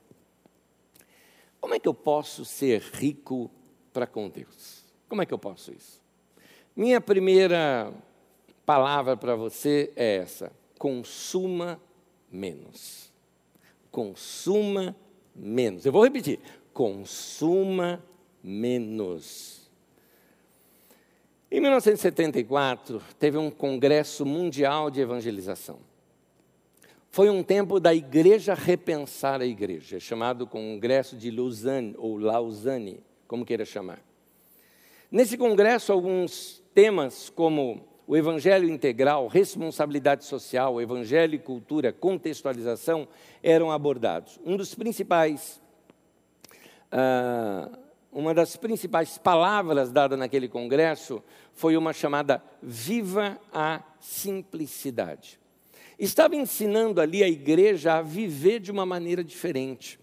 Como 1.60 1.74
é 1.74 1.78
que 1.78 1.88
eu 1.88 1.94
posso 1.94 2.44
ser 2.44 2.80
rico 2.80 3.50
para 3.92 4.06
com 4.06 4.28
Deus? 4.28 4.84
Como 5.08 5.22
é 5.22 5.26
que 5.26 5.32
eu 5.32 5.38
posso 5.38 5.72
isso? 5.72 6.02
Minha 6.76 7.00
primeira 7.00 7.92
palavra 8.66 9.16
para 9.16 9.36
você 9.36 9.92
é 9.96 10.16
essa: 10.16 10.52
consuma 10.78 11.80
menos. 12.30 13.12
Consuma 13.90 14.96
menos. 15.34 15.86
Eu 15.86 15.92
vou 15.92 16.04
repetir: 16.04 16.40
consuma 16.72 18.04
menos. 18.42 19.63
Em 21.54 21.60
1974, 21.60 23.00
teve 23.16 23.38
um 23.38 23.48
congresso 23.48 24.26
mundial 24.26 24.90
de 24.90 25.00
evangelização. 25.00 25.78
Foi 27.12 27.30
um 27.30 27.44
tempo 27.44 27.78
da 27.78 27.94
igreja 27.94 28.54
repensar 28.54 29.40
a 29.40 29.46
igreja, 29.46 30.00
chamado 30.00 30.48
Congresso 30.48 31.16
de 31.16 31.30
Lausanne, 31.30 31.94
ou 31.96 32.18
Lausanne, 32.18 32.98
como 33.28 33.44
queira 33.44 33.64
chamar. 33.64 34.00
Nesse 35.08 35.38
congresso, 35.38 35.92
alguns 35.92 36.60
temas 36.74 37.30
como 37.30 37.86
o 38.04 38.16
evangelho 38.16 38.68
integral, 38.68 39.28
responsabilidade 39.28 40.24
social, 40.24 40.82
evangelho 40.82 41.36
e 41.36 41.38
cultura, 41.38 41.92
contextualização, 41.92 43.06
eram 43.40 43.70
abordados. 43.70 44.40
Um 44.44 44.56
dos 44.56 44.74
principais 44.74 45.62
uh, 46.92 47.83
uma 48.14 48.32
das 48.32 48.54
principais 48.56 49.18
palavras 49.18 49.90
dadas 49.90 50.16
naquele 50.16 50.48
congresso 50.48 51.22
foi 51.52 51.76
uma 51.76 51.92
chamada 51.92 52.40
Viva 52.62 53.38
a 53.52 53.82
Simplicidade. 53.98 55.40
Estava 55.98 56.36
ensinando 56.36 57.00
ali 57.00 57.24
a 57.24 57.28
igreja 57.28 57.94
a 57.94 58.02
viver 58.02 58.60
de 58.60 58.70
uma 58.70 58.86
maneira 58.86 59.24
diferente. 59.24 59.98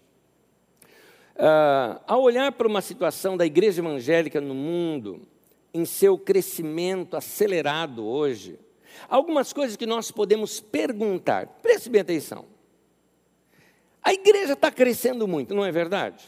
Uh, 1.34 1.98
ao 2.06 2.22
olhar 2.22 2.52
para 2.52 2.68
uma 2.68 2.82
situação 2.82 3.34
da 3.34 3.46
igreja 3.46 3.80
evangélica 3.80 4.40
no 4.42 4.54
mundo, 4.54 5.22
em 5.72 5.86
seu 5.86 6.18
crescimento 6.18 7.16
acelerado 7.16 8.04
hoje, 8.04 8.58
algumas 9.08 9.54
coisas 9.54 9.74
que 9.74 9.86
nós 9.86 10.10
podemos 10.10 10.60
perguntar, 10.60 11.46
preste 11.62 11.88
bem 11.88 12.02
atenção. 12.02 12.44
A 14.02 14.12
igreja 14.12 14.52
está 14.52 14.70
crescendo 14.70 15.26
muito, 15.26 15.54
não 15.54 15.64
é 15.64 15.72
verdade? 15.72 16.22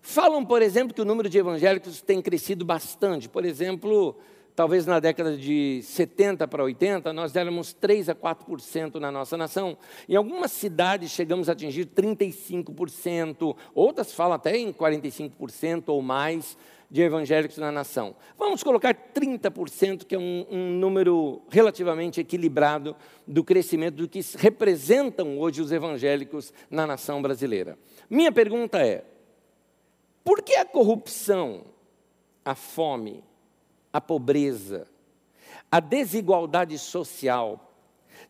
Falam, 0.00 0.44
por 0.44 0.62
exemplo, 0.62 0.94
que 0.94 1.02
o 1.02 1.04
número 1.04 1.28
de 1.28 1.38
evangélicos 1.38 2.00
tem 2.00 2.22
crescido 2.22 2.64
bastante. 2.64 3.28
Por 3.28 3.44
exemplo, 3.44 4.16
talvez 4.58 4.84
na 4.86 4.98
década 4.98 5.36
de 5.36 5.80
70 5.84 6.48
para 6.48 6.64
80, 6.64 7.12
nós 7.12 7.36
éramos 7.36 7.72
3 7.72 8.08
a 8.08 8.14
4% 8.14 8.96
na 8.96 9.08
nossa 9.08 9.36
nação. 9.36 9.78
Em 10.08 10.16
algumas 10.16 10.50
cidades 10.50 11.12
chegamos 11.12 11.48
a 11.48 11.52
atingir 11.52 11.86
35%, 11.86 13.56
outras 13.72 14.12
falam 14.12 14.34
até 14.34 14.56
em 14.56 14.72
45% 14.72 15.84
ou 15.86 16.02
mais 16.02 16.56
de 16.90 17.02
evangélicos 17.02 17.58
na 17.58 17.70
nação. 17.70 18.16
Vamos 18.36 18.62
colocar 18.62 18.94
30%, 19.14 20.04
que 20.04 20.16
é 20.16 20.18
um, 20.18 20.46
um, 20.50 20.70
número 20.72 21.42
relativamente 21.50 22.20
equilibrado 22.20 22.96
do 23.26 23.44
crescimento 23.44 23.94
do 23.94 24.08
que 24.08 24.20
representam 24.36 25.38
hoje 25.38 25.60
os 25.60 25.70
evangélicos 25.70 26.52
na 26.70 26.86
nação 26.86 27.22
brasileira. 27.22 27.78
Minha 28.10 28.32
pergunta 28.32 28.78
é: 28.78 29.04
por 30.28 30.42
que 30.42 30.56
a 30.56 30.64
corrupção, 30.66 31.64
a 32.44 32.54
fome, 32.54 33.24
a 33.90 33.98
pobreza, 33.98 34.86
a 35.70 35.80
desigualdade 35.80 36.78
social 36.78 37.72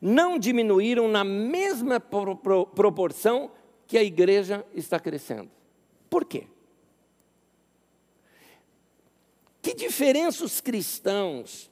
não 0.01 0.39
diminuíram 0.39 1.09
na 1.09 1.25
mesma 1.25 1.99
pro, 1.99 2.37
pro, 2.37 2.67
proporção 2.67 3.51
que 3.85 3.99
a 3.99 4.03
igreja 4.05 4.65
está 4.73 5.01
crescendo? 5.01 5.51
Por 6.09 6.25
quê? 6.25 6.47
Que 9.61 9.75
diferença 9.75 10.45
os 10.45 10.61
cristãos 10.61 11.69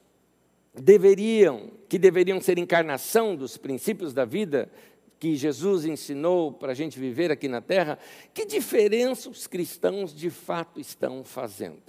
deveriam, 0.73 1.71
que 1.87 1.97
deveriam 1.97 2.41
ser 2.41 2.57
encarnação 2.57 3.33
dos 3.33 3.55
princípios 3.55 4.13
da 4.13 4.25
vida, 4.25 4.69
que 5.19 5.35
Jesus 5.35 5.85
ensinou 5.85 6.51
para 6.51 6.71
a 6.71 6.75
gente 6.75 6.99
viver 6.99 7.31
aqui 7.31 7.47
na 7.47 7.61
terra, 7.61 7.97
que 8.33 8.45
diferença 8.45 9.29
os 9.29 9.47
cristãos 9.47 10.15
de 10.15 10.29
fato 10.29 10.79
estão 10.79 11.23
fazendo? 11.23 11.81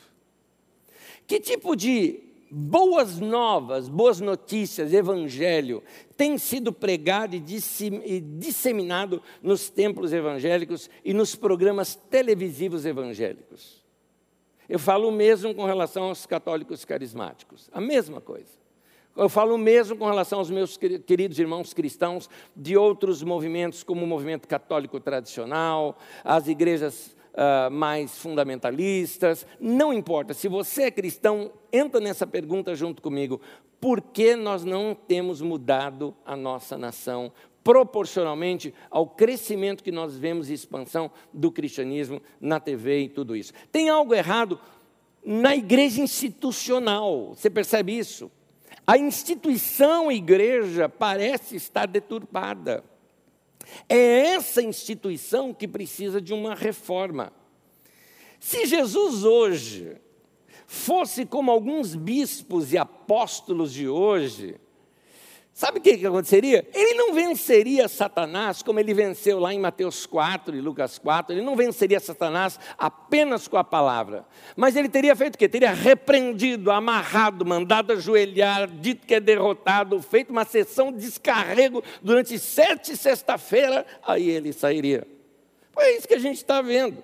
Que 1.27 1.39
tipo 1.39 1.77
de 1.77 2.21
boas 2.51 3.19
novas, 3.19 3.89
boas 3.89 4.21
notícias, 4.21 4.95
evangelho, 4.95 5.83
tem 6.17 6.39
sido 6.39 6.73
pregado 6.73 7.37
e 7.37 8.21
disseminado 8.21 9.23
nos 9.43 9.69
templos 9.69 10.13
evangélicos 10.13 10.89
e 11.05 11.13
nos 11.13 11.35
programas 11.35 11.95
televisivos 11.95 12.87
evangélicos? 12.87 13.85
Eu 14.69 14.79
falo 14.79 15.09
o 15.09 15.13
mesmo 15.13 15.55
com 15.55 15.65
relação 15.65 16.05
aos 16.05 16.27
católicos 16.27 16.85
carismáticos, 16.85 17.69
a 17.73 17.81
mesma 17.81 18.21
coisa. 18.21 18.68
Eu 19.19 19.29
falo 19.29 19.59
mesmo 19.59 19.97
com 19.97 20.07
relação 20.07 20.39
aos 20.39 20.49
meus 20.49 20.77
queridos 20.77 21.41
irmãos 21.41 21.75
cristãos 21.75 22.31
de 22.55 22.77
outros 22.77 23.21
movimentos, 23.21 23.83
como 23.83 24.05
o 24.05 24.07
movimento 24.07 24.47
católico 24.47 25.01
tradicional, 25.01 25.99
as 26.23 26.47
igrejas 26.47 27.17
uh, 27.35 27.69
mais 27.69 28.17
fundamentalistas. 28.17 29.45
Não 29.59 29.93
importa, 29.93 30.33
se 30.33 30.47
você 30.47 30.85
é 30.85 30.91
cristão, 30.93 31.51
entra 31.73 31.99
nessa 31.99 32.29
pergunta 32.29 32.77
junto 32.77 33.03
comigo. 33.03 33.41
Por 33.81 34.01
que 34.01 34.37
nós 34.37 34.65
não 34.65 34.95
temos 34.95 35.43
mudado 35.43 36.15
a 36.25 36.37
nossa 36.37 36.79
nação? 36.79 37.33
proporcionalmente 37.65 38.73
ao 38.91 39.07
crescimento 39.07 39.85
que 39.85 39.93
nós 39.93 40.17
vemos 40.17 40.49
e 40.49 40.55
expansão 40.55 41.11
do 41.35 41.53
cristianismo 41.53 42.23
na 42.41 42.59
TV 42.59 43.01
e 43.01 43.09
tudo 43.11 43.37
isso. 43.37 43.53
Tem 43.71 43.91
algo 43.91 44.15
errado 44.15 44.59
na 45.23 45.55
igreja 45.55 46.01
institucional, 46.01 47.35
você 47.35 47.51
percebe 47.51 47.99
isso? 47.99 48.31
A 48.89 48.97
instituição 48.97 50.11
igreja 50.11 50.89
parece 50.89 51.57
estar 51.57 51.87
deturpada. 51.87 52.83
É 53.87 54.29
essa 54.29 54.63
instituição 54.63 55.53
que 55.53 55.69
precisa 55.69 56.23
de 56.23 56.33
uma 56.33 56.55
reforma. 56.55 57.31
Se 58.41 58.65
Jesus 58.65 59.25
hoje 59.25 60.01
fosse 60.67 61.27
como 61.27 61.51
alguns 61.51 61.95
bispos 61.95 62.73
e 62.73 62.79
apóstolos 62.79 63.75
de 63.75 63.87
hoje, 63.87 64.59
Sabe 65.59 65.81
o 65.81 65.83
que, 65.83 65.99
que 65.99 66.07
aconteceria? 66.07 66.65
Ele 66.73 66.95
não 66.95 67.13
venceria 67.13 67.89
Satanás 67.89 68.63
como 68.63 68.79
ele 68.79 68.95
venceu 68.95 69.41
lá 69.41 69.53
em 69.53 69.59
Mateus 69.59 70.07
4 70.07 70.55
e 70.55 70.61
Lucas 70.61 70.99
4. 70.99 71.35
Ele 71.35 71.43
não 71.43 71.57
venceria 71.57 71.99
Satanás 71.99 72.61
apenas 72.79 73.49
com 73.49 73.57
a 73.57 73.65
palavra. 73.65 74.25
Mas 74.55 74.77
ele 74.77 74.89
teria 74.89 75.17
feito 75.17 75.35
o 75.35 75.39
quê? 75.39 75.49
Teria 75.49 75.73
repreendido, 75.73 76.71
amarrado, 76.71 77.45
mandado 77.45 77.93
ajoelhar, 77.93 78.69
dito 78.69 79.05
que 79.05 79.17
é 79.17 79.19
derrotado, 79.19 80.01
feito 80.01 80.31
uma 80.31 80.45
sessão 80.45 80.93
de 80.93 80.99
descarrego 80.99 81.83
durante 82.01 82.39
sete 82.39 82.97
sexta-feira, 82.97 83.85
aí 84.07 84.31
ele 84.31 84.53
sairia. 84.53 85.05
Foi 85.73 85.97
isso 85.97 86.07
que 86.07 86.15
a 86.15 86.21
gente 86.21 86.37
está 86.37 86.63
vendo. 86.63 87.03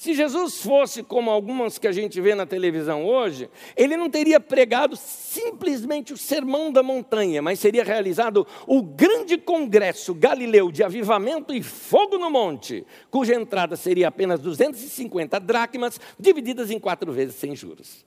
Se 0.00 0.14
Jesus 0.14 0.62
fosse 0.62 1.02
como 1.02 1.30
algumas 1.30 1.76
que 1.76 1.86
a 1.86 1.92
gente 1.92 2.22
vê 2.22 2.34
na 2.34 2.46
televisão 2.46 3.04
hoje, 3.04 3.50
ele 3.76 3.98
não 3.98 4.08
teria 4.08 4.40
pregado 4.40 4.96
simplesmente 4.96 6.14
o 6.14 6.16
sermão 6.16 6.72
da 6.72 6.82
montanha, 6.82 7.42
mas 7.42 7.60
seria 7.60 7.84
realizado 7.84 8.46
o 8.66 8.80
grande 8.80 9.36
congresso 9.36 10.14
galileu 10.14 10.72
de 10.72 10.82
avivamento 10.82 11.52
e 11.52 11.62
fogo 11.62 12.16
no 12.16 12.30
monte, 12.30 12.82
cuja 13.10 13.34
entrada 13.34 13.76
seria 13.76 14.08
apenas 14.08 14.40
250 14.40 15.38
dracmas, 15.38 16.00
divididas 16.18 16.70
em 16.70 16.78
quatro 16.78 17.12
vezes 17.12 17.34
sem 17.34 17.54
juros. 17.54 18.06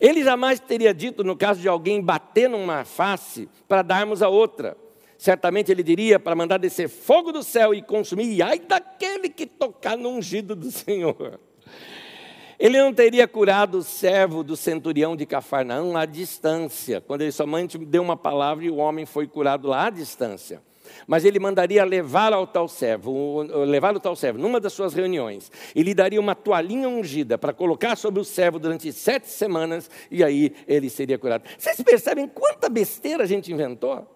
Ele 0.00 0.24
jamais 0.24 0.58
teria 0.58 0.94
dito, 0.94 1.22
no 1.22 1.36
caso 1.36 1.60
de 1.60 1.68
alguém 1.68 2.00
bater 2.00 2.48
numa 2.48 2.86
face, 2.86 3.50
para 3.68 3.82
darmos 3.82 4.22
a 4.22 4.30
outra. 4.30 4.74
Certamente 5.18 5.72
ele 5.72 5.82
diria 5.82 6.18
para 6.18 6.34
mandar 6.34 6.58
descer 6.58 6.88
fogo 6.88 7.32
do 7.32 7.42
céu 7.42 7.74
e 7.74 7.80
consumir, 7.80 8.32
e 8.32 8.42
ai 8.42 8.58
daquele 8.58 9.28
que 9.28 9.46
tocar 9.46 9.96
no 9.96 10.10
ungido 10.10 10.54
do 10.54 10.70
Senhor. 10.70 11.40
Ele 12.58 12.78
não 12.78 12.92
teria 12.92 13.28
curado 13.28 13.78
o 13.78 13.82
servo 13.82 14.42
do 14.42 14.56
centurião 14.56 15.14
de 15.14 15.26
Cafarnaum 15.26 15.96
à 15.96 16.06
distância, 16.06 17.00
quando 17.00 17.22
ele 17.22 17.32
somente 17.32 17.76
deu 17.76 18.02
uma 18.02 18.16
palavra 18.16 18.64
e 18.64 18.70
o 18.70 18.76
homem 18.76 19.04
foi 19.04 19.26
curado 19.26 19.68
lá 19.68 19.86
à 19.86 19.90
distância. 19.90 20.62
Mas 21.06 21.24
ele 21.24 21.38
mandaria 21.38 21.84
levar 21.84 22.32
ao 22.32 22.46
tal 22.46 22.68
servo, 22.68 23.42
levar 23.64 23.94
o 23.94 24.00
tal 24.00 24.16
servo 24.16 24.38
numa 24.38 24.60
das 24.60 24.72
suas 24.72 24.94
reuniões, 24.94 25.50
e 25.74 25.82
lhe 25.82 25.92
daria 25.92 26.20
uma 26.20 26.34
toalhinha 26.34 26.88
ungida 26.88 27.36
para 27.36 27.52
colocar 27.52 27.96
sobre 27.96 28.20
o 28.20 28.24
servo 28.24 28.58
durante 28.58 28.90
sete 28.92 29.28
semanas, 29.28 29.90
e 30.10 30.24
aí 30.24 30.54
ele 30.66 30.88
seria 30.88 31.18
curado. 31.18 31.44
Vocês 31.58 31.80
percebem 31.82 32.26
quanta 32.28 32.68
besteira 32.68 33.24
a 33.24 33.26
gente 33.26 33.52
inventou? 33.52 34.15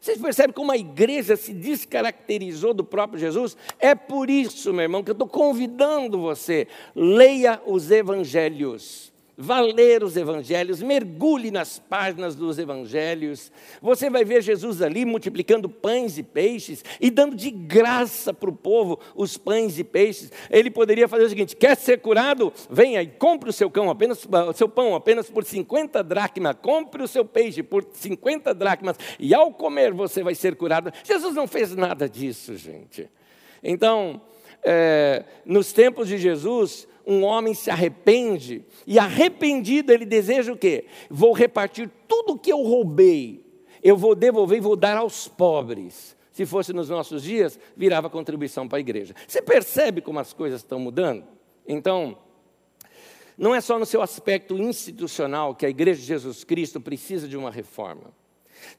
Vocês 0.00 0.18
percebem 0.18 0.54
como 0.54 0.72
a 0.72 0.76
igreja 0.78 1.36
se 1.36 1.52
descaracterizou 1.52 2.72
do 2.72 2.82
próprio 2.82 3.20
Jesus? 3.20 3.56
É 3.78 3.94
por 3.94 4.30
isso, 4.30 4.72
meu 4.72 4.82
irmão, 4.82 5.02
que 5.02 5.10
eu 5.10 5.14
estou 5.14 5.28
convidando 5.28 6.18
você, 6.18 6.66
leia 6.94 7.60
os 7.66 7.90
evangelhos 7.90 9.09
vá 9.40 9.60
ler 9.60 10.04
os 10.04 10.16
evangelhos, 10.16 10.82
mergulhe 10.82 11.50
nas 11.50 11.78
páginas 11.78 12.34
dos 12.36 12.58
evangelhos. 12.58 13.50
Você 13.80 14.10
vai 14.10 14.24
ver 14.24 14.42
Jesus 14.42 14.82
ali 14.82 15.04
multiplicando 15.06 15.68
pães 15.68 16.18
e 16.18 16.22
peixes 16.22 16.84
e 17.00 17.10
dando 17.10 17.34
de 17.34 17.50
graça 17.50 18.34
para 18.34 18.50
o 18.50 18.54
povo 18.54 19.00
os 19.14 19.38
pães 19.38 19.78
e 19.78 19.84
peixes. 19.84 20.30
Ele 20.50 20.70
poderia 20.70 21.08
fazer 21.08 21.24
o 21.24 21.28
seguinte: 21.28 21.56
quer 21.56 21.76
ser 21.76 22.00
curado? 22.00 22.52
Venha 22.70 23.02
e 23.02 23.06
compre 23.06 23.48
o 23.48 23.52
seu 23.52 23.70
cão 23.70 23.88
apenas 23.88 24.28
o 24.48 24.52
seu 24.52 24.68
pão 24.68 24.94
apenas 24.94 25.30
por 25.30 25.44
50 25.44 26.04
dracmas, 26.04 26.56
compre 26.60 27.02
o 27.02 27.08
seu 27.08 27.24
peixe 27.24 27.62
por 27.62 27.86
50 27.90 28.52
dracmas 28.52 28.96
e 29.18 29.34
ao 29.34 29.52
comer 29.52 29.92
você 29.92 30.22
vai 30.22 30.34
ser 30.34 30.54
curado. 30.54 30.92
Jesus 31.02 31.34
não 31.34 31.46
fez 31.46 31.74
nada 31.74 32.08
disso, 32.08 32.56
gente. 32.56 33.08
Então, 33.62 34.20
é, 34.62 35.24
nos 35.44 35.72
tempos 35.72 36.08
de 36.08 36.18
Jesus, 36.18 36.86
um 37.06 37.24
homem 37.24 37.54
se 37.54 37.70
arrepende, 37.70 38.64
e 38.86 38.98
arrependido 38.98 39.92
ele 39.92 40.04
deseja 40.04 40.52
o 40.52 40.56
quê? 40.56 40.86
Vou 41.08 41.32
repartir 41.32 41.90
tudo 42.06 42.34
o 42.34 42.38
que 42.38 42.52
eu 42.52 42.62
roubei, 42.62 43.44
eu 43.82 43.96
vou 43.96 44.14
devolver 44.14 44.58
e 44.58 44.60
vou 44.60 44.76
dar 44.76 44.96
aos 44.96 45.26
pobres. 45.26 46.16
Se 46.32 46.46
fosse 46.46 46.72
nos 46.72 46.88
nossos 46.88 47.22
dias, 47.22 47.58
virava 47.76 48.08
contribuição 48.08 48.68
para 48.68 48.78
a 48.78 48.80
igreja. 48.80 49.14
Você 49.26 49.42
percebe 49.42 50.00
como 50.00 50.18
as 50.18 50.32
coisas 50.32 50.60
estão 50.60 50.78
mudando? 50.78 51.24
Então, 51.66 52.16
não 53.36 53.54
é 53.54 53.60
só 53.60 53.78
no 53.78 53.86
seu 53.86 54.02
aspecto 54.02 54.56
institucional 54.58 55.54
que 55.54 55.66
a 55.66 55.70
igreja 55.70 56.00
de 56.00 56.06
Jesus 56.06 56.44
Cristo 56.44 56.80
precisa 56.80 57.26
de 57.26 57.36
uma 57.36 57.50
reforma. 57.50 58.12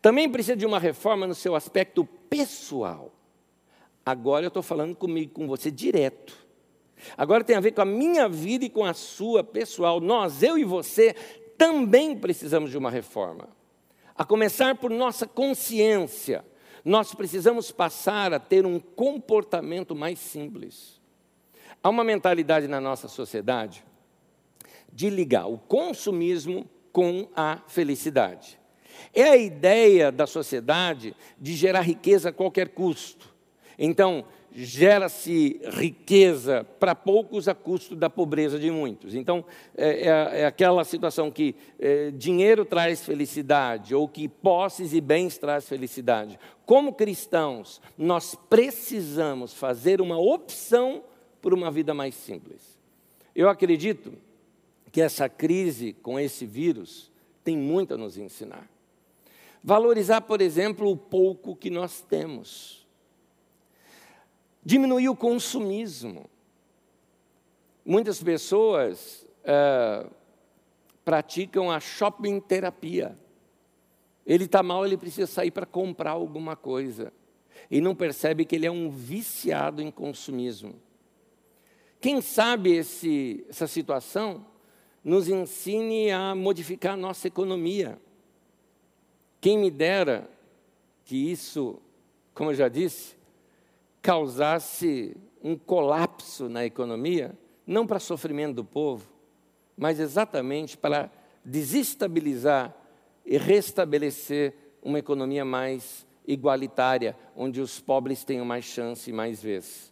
Também 0.01 0.29
precisa 0.29 0.55
de 0.55 0.65
uma 0.65 0.79
reforma 0.79 1.25
no 1.25 1.35
seu 1.35 1.55
aspecto 1.55 2.05
pessoal. 2.29 3.11
Agora 4.05 4.45
eu 4.45 4.49
estou 4.49 4.63
falando 4.63 4.95
comigo, 4.95 5.31
com 5.31 5.47
você 5.47 5.69
direto. 5.69 6.35
Agora 7.17 7.43
tem 7.43 7.55
a 7.55 7.59
ver 7.59 7.71
com 7.71 7.81
a 7.81 7.85
minha 7.85 8.27
vida 8.27 8.65
e 8.65 8.69
com 8.69 8.85
a 8.85 8.93
sua 8.93 9.43
pessoal. 9.43 9.99
Nós, 9.99 10.43
eu 10.43 10.57
e 10.57 10.63
você, 10.63 11.15
também 11.57 12.17
precisamos 12.17 12.71
de 12.71 12.77
uma 12.77 12.89
reforma. 12.89 13.49
A 14.15 14.25
começar 14.25 14.75
por 14.75 14.89
nossa 14.89 15.27
consciência. 15.27 16.45
Nós 16.83 17.13
precisamos 17.13 17.71
passar 17.71 18.33
a 18.33 18.39
ter 18.39 18.65
um 18.65 18.79
comportamento 18.79 19.95
mais 19.95 20.19
simples. 20.19 20.99
Há 21.83 21.89
uma 21.89 22.03
mentalidade 22.03 22.67
na 22.67 22.81
nossa 22.81 23.07
sociedade 23.07 23.83
de 24.91 25.09
ligar 25.09 25.47
o 25.47 25.57
consumismo 25.57 26.69
com 26.91 27.27
a 27.35 27.59
felicidade. 27.67 28.59
É 29.13 29.23
a 29.23 29.37
ideia 29.37 30.11
da 30.11 30.27
sociedade 30.27 31.15
de 31.39 31.53
gerar 31.53 31.81
riqueza 31.81 32.29
a 32.29 32.33
qualquer 32.33 32.69
custo. 32.69 33.30
Então, 33.83 34.25
gera-se 34.53 35.59
riqueza 35.71 36.63
para 36.79 36.93
poucos 36.93 37.47
a 37.47 37.55
custo 37.55 37.95
da 37.95 38.11
pobreza 38.11 38.59
de 38.59 38.69
muitos. 38.69 39.15
Então, 39.15 39.43
é, 39.75 40.07
é, 40.07 40.41
é 40.41 40.45
aquela 40.45 40.83
situação 40.83 41.31
que 41.31 41.55
é, 41.79 42.11
dinheiro 42.11 42.63
traz 42.63 43.03
felicidade, 43.03 43.95
ou 43.95 44.07
que 44.07 44.27
posses 44.27 44.93
e 44.93 45.01
bens 45.01 45.39
traz 45.39 45.67
felicidade. 45.67 46.37
Como 46.63 46.93
cristãos, 46.93 47.81
nós 47.97 48.35
precisamos 48.35 49.51
fazer 49.51 49.99
uma 49.99 50.19
opção 50.19 51.03
por 51.41 51.51
uma 51.51 51.71
vida 51.71 51.91
mais 51.91 52.13
simples. 52.13 52.77
Eu 53.35 53.49
acredito 53.49 54.13
que 54.91 55.01
essa 55.01 55.27
crise 55.27 55.93
com 56.03 56.19
esse 56.19 56.45
vírus 56.45 57.11
tem 57.43 57.57
muito 57.57 57.95
a 57.95 57.97
nos 57.97 58.15
ensinar. 58.15 58.69
Valorizar, 59.63 60.21
por 60.21 60.39
exemplo, 60.39 60.87
o 60.87 60.95
pouco 60.95 61.55
que 61.55 61.71
nós 61.71 62.01
temos 62.01 62.80
Diminuir 64.63 65.09
o 65.09 65.15
consumismo. 65.15 66.29
Muitas 67.85 68.21
pessoas 68.21 69.25
é, 69.43 70.05
praticam 71.03 71.71
a 71.71 71.79
shopping 71.79 72.39
terapia. 72.39 73.15
Ele 74.25 74.45
está 74.45 74.61
mal, 74.61 74.85
ele 74.85 74.97
precisa 74.97 75.25
sair 75.25 75.51
para 75.51 75.65
comprar 75.65 76.11
alguma 76.11 76.55
coisa. 76.55 77.11
E 77.69 77.81
não 77.81 77.95
percebe 77.95 78.45
que 78.45 78.55
ele 78.55 78.67
é 78.67 78.71
um 78.71 78.89
viciado 78.89 79.81
em 79.81 79.89
consumismo. 79.89 80.75
Quem 81.99 82.21
sabe 82.21 82.71
esse, 82.71 83.45
essa 83.49 83.67
situação 83.67 84.45
nos 85.03 85.27
ensine 85.27 86.11
a 86.11 86.35
modificar 86.35 86.93
a 86.93 86.97
nossa 86.97 87.27
economia. 87.27 87.99
Quem 89.39 89.57
me 89.57 89.71
dera 89.71 90.29
que 91.03 91.15
isso, 91.15 91.79
como 92.33 92.51
eu 92.51 92.55
já 92.55 92.67
disse, 92.67 93.15
causasse 94.01 95.15
um 95.43 95.55
colapso 95.55 96.49
na 96.49 96.65
economia, 96.65 97.37
não 97.65 97.85
para 97.85 97.99
sofrimento 97.99 98.55
do 98.55 98.65
povo, 98.65 99.09
mas 99.77 99.99
exatamente 99.99 100.77
para 100.77 101.11
desestabilizar 101.43 102.75
e 103.25 103.37
restabelecer 103.37 104.53
uma 104.81 104.99
economia 104.99 105.45
mais 105.45 106.05
igualitária, 106.27 107.15
onde 107.35 107.61
os 107.61 107.79
pobres 107.79 108.23
tenham 108.23 108.45
mais 108.45 108.65
chance 108.65 109.09
e 109.09 109.13
mais 109.13 109.41
vez. 109.41 109.91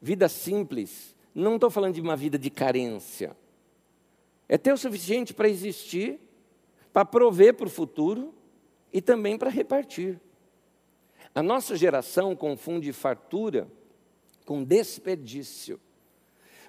Vida 0.00 0.28
simples, 0.28 1.14
não 1.34 1.54
estou 1.54 1.70
falando 1.70 1.94
de 1.94 2.00
uma 2.00 2.16
vida 2.16 2.38
de 2.38 2.50
carência. 2.50 3.36
É 4.48 4.58
ter 4.58 4.72
o 4.72 4.78
suficiente 4.78 5.32
para 5.32 5.48
existir, 5.48 6.20
para 6.92 7.04
prover 7.04 7.54
para 7.54 7.66
o 7.66 7.70
futuro 7.70 8.34
e 8.92 9.00
também 9.00 9.38
para 9.38 9.50
repartir. 9.50 10.20
A 11.34 11.42
nossa 11.42 11.76
geração 11.76 12.36
confunde 12.36 12.92
fartura 12.92 13.68
com 14.44 14.62
desperdício. 14.62 15.80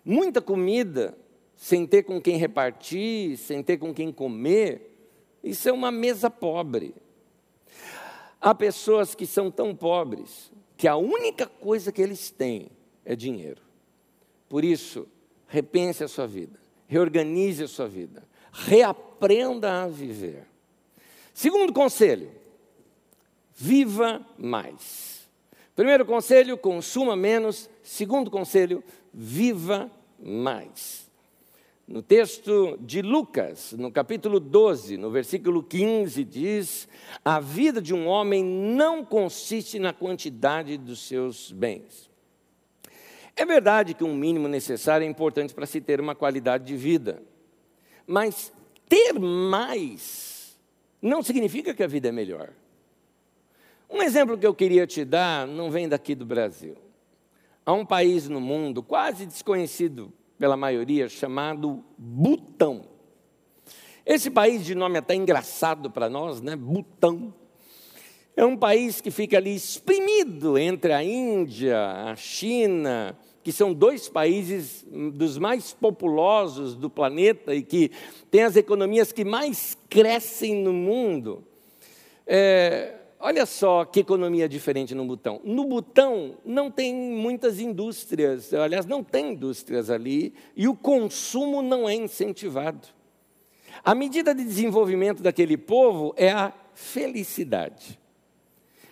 Muita 0.04 0.41
comida 0.41 1.17
sem 1.56 1.86
ter 1.86 2.04
com 2.04 2.21
quem 2.21 2.38
repartir, 2.38 3.38
sem 3.38 3.63
ter 3.63 3.78
com 3.78 3.93
quem 3.93 4.12
comer, 4.12 4.95
isso 5.43 5.69
é 5.69 5.71
uma 5.71 5.91
mesa 5.91 6.30
pobre. 6.30 6.95
Há 8.41 8.54
pessoas 8.54 9.15
que 9.15 9.25
são 9.25 9.51
tão 9.51 9.75
pobres 9.75 10.51
que 10.75 10.88
a 10.88 10.95
única 10.95 11.45
coisa 11.45 11.91
que 11.91 12.01
eles 12.01 12.32
têm 12.32 12.69
é 13.06 13.15
dinheiro. 13.15 13.62
Por 14.49 14.63
isso, 14.63 15.08
repense 15.47 16.04
a 16.04 16.08
sua 16.08 16.28
vida, 16.28 16.60
reorganize 16.88 17.63
a 17.63 17.67
sua 17.67 17.88
vida, 17.88 18.28
reaprenda 18.51 19.84
a 19.84 19.88
viver. 19.88 20.47
Segundo 21.34 21.71
conselho, 21.71 22.32
viva 23.56 24.26
mais. 24.38 25.28
Primeiro 25.76 26.06
conselho, 26.06 26.58
consuma 26.58 27.15
menos. 27.15 27.70
Segundo 27.82 28.30
conselho, 28.30 28.84
viva 29.13 29.89
mais. 30.20 31.10
No 31.88 32.02
texto 32.02 32.78
de 32.82 33.02
Lucas, 33.02 33.74
no 33.74 33.91
capítulo 33.91 34.39
12, 34.39 34.98
no 34.98 35.12
versículo 35.12 35.62
15, 35.62 36.24
diz: 36.24 36.88
A 37.24 37.39
vida 37.39 37.82
de 37.82 37.94
um 37.94 38.08
homem 38.08 38.44
não 38.44 39.06
consiste 39.06 39.78
na 39.78 39.94
quantidade 39.94 40.78
dos 40.78 41.08
seus 41.08 41.52
bens. 41.52 42.10
É 43.36 43.46
verdade 43.46 43.94
que 43.94 44.04
um 44.04 44.15
mínimo 44.15 44.48
necessário 44.48 45.06
é 45.06 45.10
importante 45.10 45.54
para 45.54 45.65
se 45.65 45.80
ter 45.80 46.00
uma 46.00 46.15
qualidade 46.15 46.65
de 46.65 46.76
vida, 46.76 47.22
mas 48.08 48.52
ter 48.89 49.13
mais 49.20 50.58
não 51.02 51.22
significa 51.22 51.74
que 51.74 51.84
a 51.84 51.88
vida 51.88 52.08
é 52.08 52.12
melhor. 52.12 52.52
Um 53.89 54.02
exemplo 54.02 54.38
que 54.38 54.45
eu 54.45 54.54
queria 54.54 54.88
te 54.88 55.06
dar 55.06 55.48
não 55.48 55.69
vem 55.69 55.88
daqui 55.88 56.15
do 56.15 56.26
Brasil. 56.26 56.76
Há 57.65 57.74
um 57.74 57.86
país 57.86 58.28
no 58.30 58.39
mundo 58.39 58.84
quase 58.84 59.26
desconhecido 59.26 60.12
pela 60.38 60.58
maioria, 60.58 61.08
chamado 61.08 61.84
Butão. 61.98 62.86
Esse 64.06 64.30
país 64.30 64.63
de 64.63 64.76
nome 64.76 64.98
até 64.98 65.15
engraçado 65.15 65.89
para 65.89 66.10
nós, 66.10 66.41
né? 66.41 66.56
Butão. 66.56 67.34
É 68.38 68.45
um 68.45 68.58
país 68.58 69.00
que 69.02 69.10
fica 69.10 69.38
ali 69.38 69.56
exprimido 69.56 70.58
entre 70.58 70.91
a 70.91 71.02
Índia, 71.02 71.80
a 72.06 72.15
China, 72.15 73.17
que 73.41 73.52
são 73.52 73.74
dois 73.74 74.10
países 74.10 74.86
dos 75.13 75.38
mais 75.38 75.74
populosos 75.74 76.76
do 76.76 76.89
planeta 76.89 77.56
e 77.56 77.63
que 77.63 77.91
têm 78.30 78.43
as 78.43 78.56
economias 78.56 79.12
que 79.12 79.24
mais 79.24 79.78
crescem 79.89 80.56
no 80.56 80.74
mundo. 80.74 81.43
É, 82.28 82.95
Olha 83.28 83.48
só 83.48 83.86
que 83.86 84.02
economia 84.02 84.48
diferente 84.48 84.94
no 84.94 85.04
Butão. 85.04 85.42
No 85.44 85.66
Butão 85.66 86.36
não 86.46 86.70
tem 86.70 86.94
muitas 86.94 87.60
indústrias, 87.60 88.54
aliás, 88.54 88.86
não 88.86 89.04
tem 89.04 89.32
indústrias 89.32 89.90
ali, 89.90 90.32
e 90.56 90.68
o 90.68 90.76
consumo 90.76 91.64
não 91.64 91.90
é 91.90 91.96
incentivado. 91.96 92.88
A 93.84 93.96
medida 93.96 94.36
de 94.36 94.44
desenvolvimento 94.44 95.24
daquele 95.24 95.58
povo 95.58 96.14
é 96.16 96.30
a 96.32 96.54
felicidade. 96.76 98.00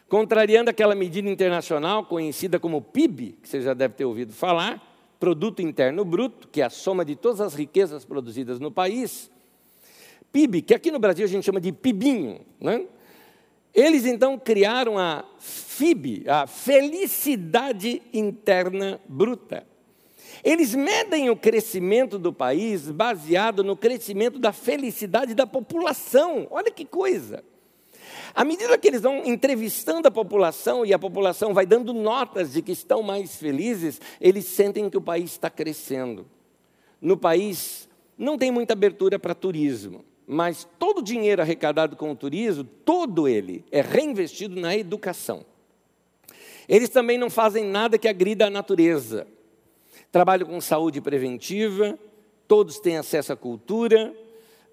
Contrariando 0.10 0.72
aquela 0.72 0.96
medida 0.96 1.30
internacional 1.30 2.04
conhecida 2.04 2.60
como 2.60 2.82
PIB, 2.82 3.38
que 3.40 3.48
você 3.48 3.62
já 3.62 3.76
deve 3.76 3.94
ter 3.94 4.06
ouvido 4.06 4.34
falar, 4.34 4.82
Produto 5.20 5.62
Interno 5.62 6.04
Bruto, 6.04 6.48
que 6.48 6.60
é 6.60 6.66
a 6.66 6.72
soma 6.72 7.06
de 7.06 7.16
todas 7.16 7.40
as 7.40 7.54
riquezas 7.54 8.04
produzidas 8.04 8.60
no 8.60 8.72
país. 8.72 9.30
PIB, 10.32 10.64
que 10.64 10.74
aqui 10.74 10.90
no 10.90 10.98
Brasil 10.98 11.24
a 11.24 11.30
gente 11.30 11.46
chama 11.46 11.62
de 11.62 11.72
PIBinho, 11.72 12.40
né? 12.60 12.88
Eles 13.74 14.06
então 14.06 14.38
criaram 14.38 15.00
a 15.00 15.26
FIB, 15.40 16.26
a 16.28 16.46
felicidade 16.46 18.02
interna 18.14 19.00
bruta. 19.08 19.66
Eles 20.44 20.76
medem 20.76 21.30
o 21.30 21.36
crescimento 21.36 22.20
do 22.20 22.32
país 22.32 22.92
baseado 22.92 23.64
no 23.64 23.76
crescimento 23.76 24.38
da 24.38 24.52
felicidade 24.52 25.34
da 25.34 25.48
população. 25.48 26.48
Olha 26.52 26.70
que 26.70 26.86
coisa. 26.86 27.44
À 28.36 28.44
medida 28.44 28.78
que 28.78 28.88
eles 28.88 29.02
vão 29.02 29.24
entrevistando 29.26 30.08
a 30.08 30.12
população 30.12 30.86
e 30.86 30.94
a 30.94 31.00
população 31.00 31.54
vai 31.54 31.66
dando 31.66 31.94
notas 31.94 32.54
de 32.54 32.62
que 32.62 32.72
estão 32.72 33.02
mais 33.02 33.36
felizes, 33.36 34.02
eles 34.20 34.46
sentem 34.46 34.90
que 34.90 34.98
o 34.98 35.02
país 35.02 35.32
está 35.32 35.50
crescendo. 35.50 36.28
No 37.00 37.16
país 37.16 37.88
não 38.18 38.38
tem 38.38 38.52
muita 38.52 38.74
abertura 38.74 39.18
para 39.18 39.36
turismo. 39.36 40.04
Mas 40.26 40.68
todo 40.80 41.00
o 41.00 41.04
dinheiro 41.04 41.42
arrecadado 41.42 41.96
com 41.96 42.12
o 42.12 42.16
turismo, 42.16 42.64
todo 42.64 43.28
ele 43.28 43.66
é 43.72 43.82
reinvestido 43.82 44.60
na 44.60 44.76
educação. 44.76 45.46
Eles 46.68 46.90
também 46.90 47.18
não 47.18 47.30
fazem 47.30 47.66
nada 47.66 47.98
que 47.98 48.08
agrida 48.08 48.48
a 48.48 48.50
natureza. 48.50 49.28
Trabalham 50.12 50.48
com 50.48 50.62
saúde 50.62 51.02
preventiva, 51.02 51.98
todos 52.48 52.80
têm 52.80 52.98
acesso 52.98 53.34
à 53.34 53.36
cultura, 53.36 54.14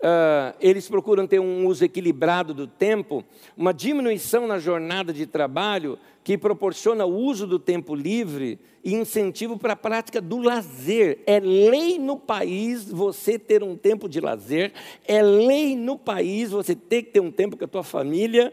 uh, 0.00 0.54
eles 0.60 0.88
procuram 0.88 1.26
ter 1.26 1.38
um 1.38 1.66
uso 1.66 1.84
equilibrado 1.84 2.52
do 2.52 2.66
tempo, 2.66 3.24
uma 3.56 3.72
diminuição 3.72 4.46
na 4.46 4.58
jornada 4.58 5.12
de 5.12 5.26
trabalho 5.26 5.98
que 6.22 6.36
proporciona 6.36 7.04
o 7.04 7.16
uso 7.16 7.46
do 7.46 7.58
tempo 7.58 7.94
livre 7.94 8.58
e 8.84 8.94
incentivo 8.94 9.58
para 9.58 9.72
a 9.72 9.76
prática 9.76 10.20
do 10.20 10.38
lazer. 10.38 11.20
É 11.26 11.40
lei 11.40 11.98
no 11.98 12.16
país 12.18 12.90
você 12.90 13.38
ter 13.38 13.62
um 13.62 13.76
tempo 13.76 14.08
de 14.08 14.20
lazer, 14.20 14.72
é 15.06 15.22
lei 15.22 15.76
no 15.76 15.98
país 15.98 16.50
você 16.50 16.74
ter 16.74 17.04
que 17.04 17.12
ter 17.12 17.20
um 17.20 17.30
tempo 17.30 17.56
com 17.56 17.64
a 17.64 17.68
tua 17.68 17.82
família. 17.82 18.52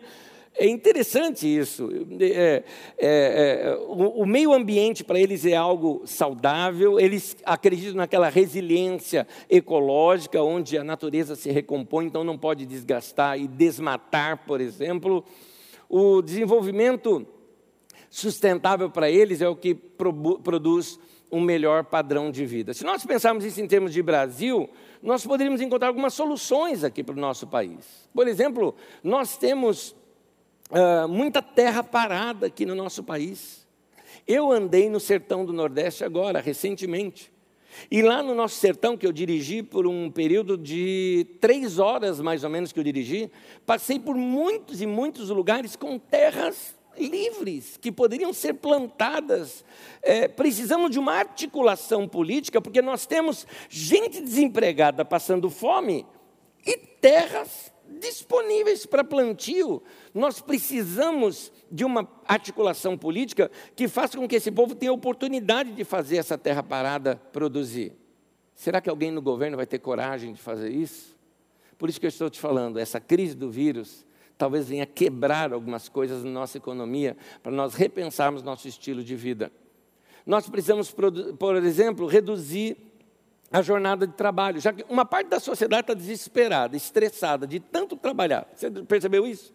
É 0.59 0.67
interessante 0.67 1.47
isso. 1.47 1.89
É, 2.19 2.25
é, 2.25 2.63
é, 2.97 3.77
o, 3.87 4.23
o, 4.23 4.25
meio 4.25 4.51
ambiente 4.53 5.03
para 5.03 5.19
eles 5.19 5.45
é 5.45 5.55
algo 5.55 6.01
saudável, 6.05 6.99
eles 6.99 7.37
acreditam 7.45 7.95
naquela 7.95 8.27
resiliência 8.27 9.27
ecológica, 9.47 10.41
onde 10.41 10.75
a 10.75 10.83
natureza 10.83 11.35
se 11.35 11.51
recompõe, 11.51 12.07
então 12.07 12.23
não 12.23 12.37
pode 12.37 12.65
desgastar 12.65 13.39
e 13.39 13.47
desmatar, 13.47 14.45
por 14.47 14.59
exemplo. 14.59 15.23
O 15.87 16.23
desenvolvimento 16.23 17.25
sustentável 18.09 18.89
para 18.89 19.11
eles 19.11 19.41
é 19.41 19.47
o 19.47 19.55
que 19.55 19.75
pro, 19.75 20.39
produz 20.39 20.99
um 21.31 21.39
melhor 21.39 21.83
padrão 21.83 22.31
de 22.31 22.45
vida. 22.47 22.73
Se 22.73 22.83
nós 22.83 23.05
pensarmos 23.05 23.45
isso 23.45 23.61
em 23.61 23.67
termos 23.67 23.93
de 23.93 24.01
Brasil, 24.01 24.67
nós 25.03 25.25
poderíamos 25.25 25.61
encontrar 25.61 25.89
algumas 25.89 26.15
soluções 26.15 26.83
aqui 26.83 27.03
para 27.03 27.15
o 27.15 27.19
nosso 27.19 27.45
país. 27.45 28.09
Por 28.13 28.27
exemplo, 28.27 28.73
nós 29.03 29.37
temos 29.37 29.95
uh, 30.69 31.07
muita 31.07 31.41
terra 31.41 31.83
parada 31.83 32.47
aqui 32.47 32.65
no 32.65 32.75
nosso 32.75 33.03
país. 33.03 33.67
Eu 34.27 34.51
andei 34.51 34.89
no 34.89 34.99
sertão 34.99 35.45
do 35.45 35.53
Nordeste 35.53 36.03
agora, 36.03 36.39
recentemente. 36.39 37.31
E 37.91 38.01
lá 38.01 38.23
no 38.23 38.33
nosso 38.33 38.55
sertão, 38.55 38.97
que 38.97 39.05
eu 39.05 39.11
dirigi 39.11 39.61
por 39.61 39.85
um 39.85 40.09
período 40.09 40.57
de 40.57 41.27
três 41.39 41.77
horas 41.79 42.19
mais 42.19 42.43
ou 42.43 42.49
menos 42.49 42.71
que 42.71 42.79
eu 42.79 42.83
dirigi, 42.83 43.31
passei 43.65 43.99
por 43.99 44.15
muitos 44.15 44.81
e 44.81 44.85
muitos 44.85 45.29
lugares 45.29 45.75
com 45.75 45.99
terras 45.99 46.75
livres, 46.99 47.77
que 47.77 47.91
poderiam 47.91 48.33
ser 48.33 48.55
plantadas. 48.55 49.63
É, 50.01 50.27
precisamos 50.27 50.89
de 50.89 50.99
uma 50.99 51.13
articulação 51.13 52.07
política, 52.07 52.59
porque 52.59 52.81
nós 52.81 53.05
temos 53.05 53.45
gente 53.69 54.19
desempregada 54.21 55.05
passando 55.05 55.49
fome 55.49 56.05
e 56.65 56.75
terras 56.75 57.71
disponíveis 57.99 58.85
para 58.85 59.03
plantio. 59.03 59.81
Nós 60.13 60.41
precisamos 60.41 61.51
de 61.71 61.83
uma 61.83 62.07
articulação 62.25 62.97
política 62.97 63.51
que 63.75 63.87
faça 63.87 64.17
com 64.17 64.27
que 64.27 64.35
esse 64.35 64.51
povo 64.51 64.75
tenha 64.75 64.93
oportunidade 64.93 65.71
de 65.71 65.83
fazer 65.83 66.17
essa 66.17 66.37
terra 66.37 66.63
parada 66.63 67.15
produzir. 67.31 67.93
Será 68.55 68.81
que 68.81 68.89
alguém 68.89 69.11
no 69.11 69.21
governo 69.21 69.57
vai 69.57 69.65
ter 69.65 69.79
coragem 69.79 70.33
de 70.33 70.41
fazer 70.41 70.69
isso? 70.69 71.15
Por 71.77 71.89
isso 71.89 71.99
que 71.99 72.05
eu 72.05 72.09
estou 72.09 72.29
te 72.29 72.39
falando, 72.39 72.79
essa 72.79 72.99
crise 72.99 73.35
do 73.35 73.49
vírus 73.49 74.05
talvez 74.37 74.69
venha 74.69 74.85
quebrar 74.85 75.51
algumas 75.51 75.89
coisas 75.89 76.23
na 76.23 76.29
nossa 76.29 76.57
economia 76.57 77.17
para 77.41 77.51
nós 77.51 77.73
repensarmos 77.73 78.43
nosso 78.43 78.67
estilo 78.67 79.03
de 79.03 79.15
vida. 79.15 79.51
Nós 80.25 80.47
precisamos, 80.49 80.93
por 81.39 81.55
exemplo, 81.55 82.05
reduzir 82.05 82.77
a 83.51 83.61
jornada 83.61 84.05
de 84.05 84.13
trabalho, 84.13 84.59
já 84.59 84.73
que 84.73 84.85
uma 84.89 85.05
parte 85.05 85.27
da 85.27 85.39
sociedade 85.39 85.81
está 85.81 85.93
desesperada, 85.93 86.75
estressada 86.75 87.47
de 87.47 87.59
tanto 87.59 87.95
trabalhar. 87.95 88.47
Você 88.53 88.69
percebeu 88.69 89.25
isso? 89.25 89.53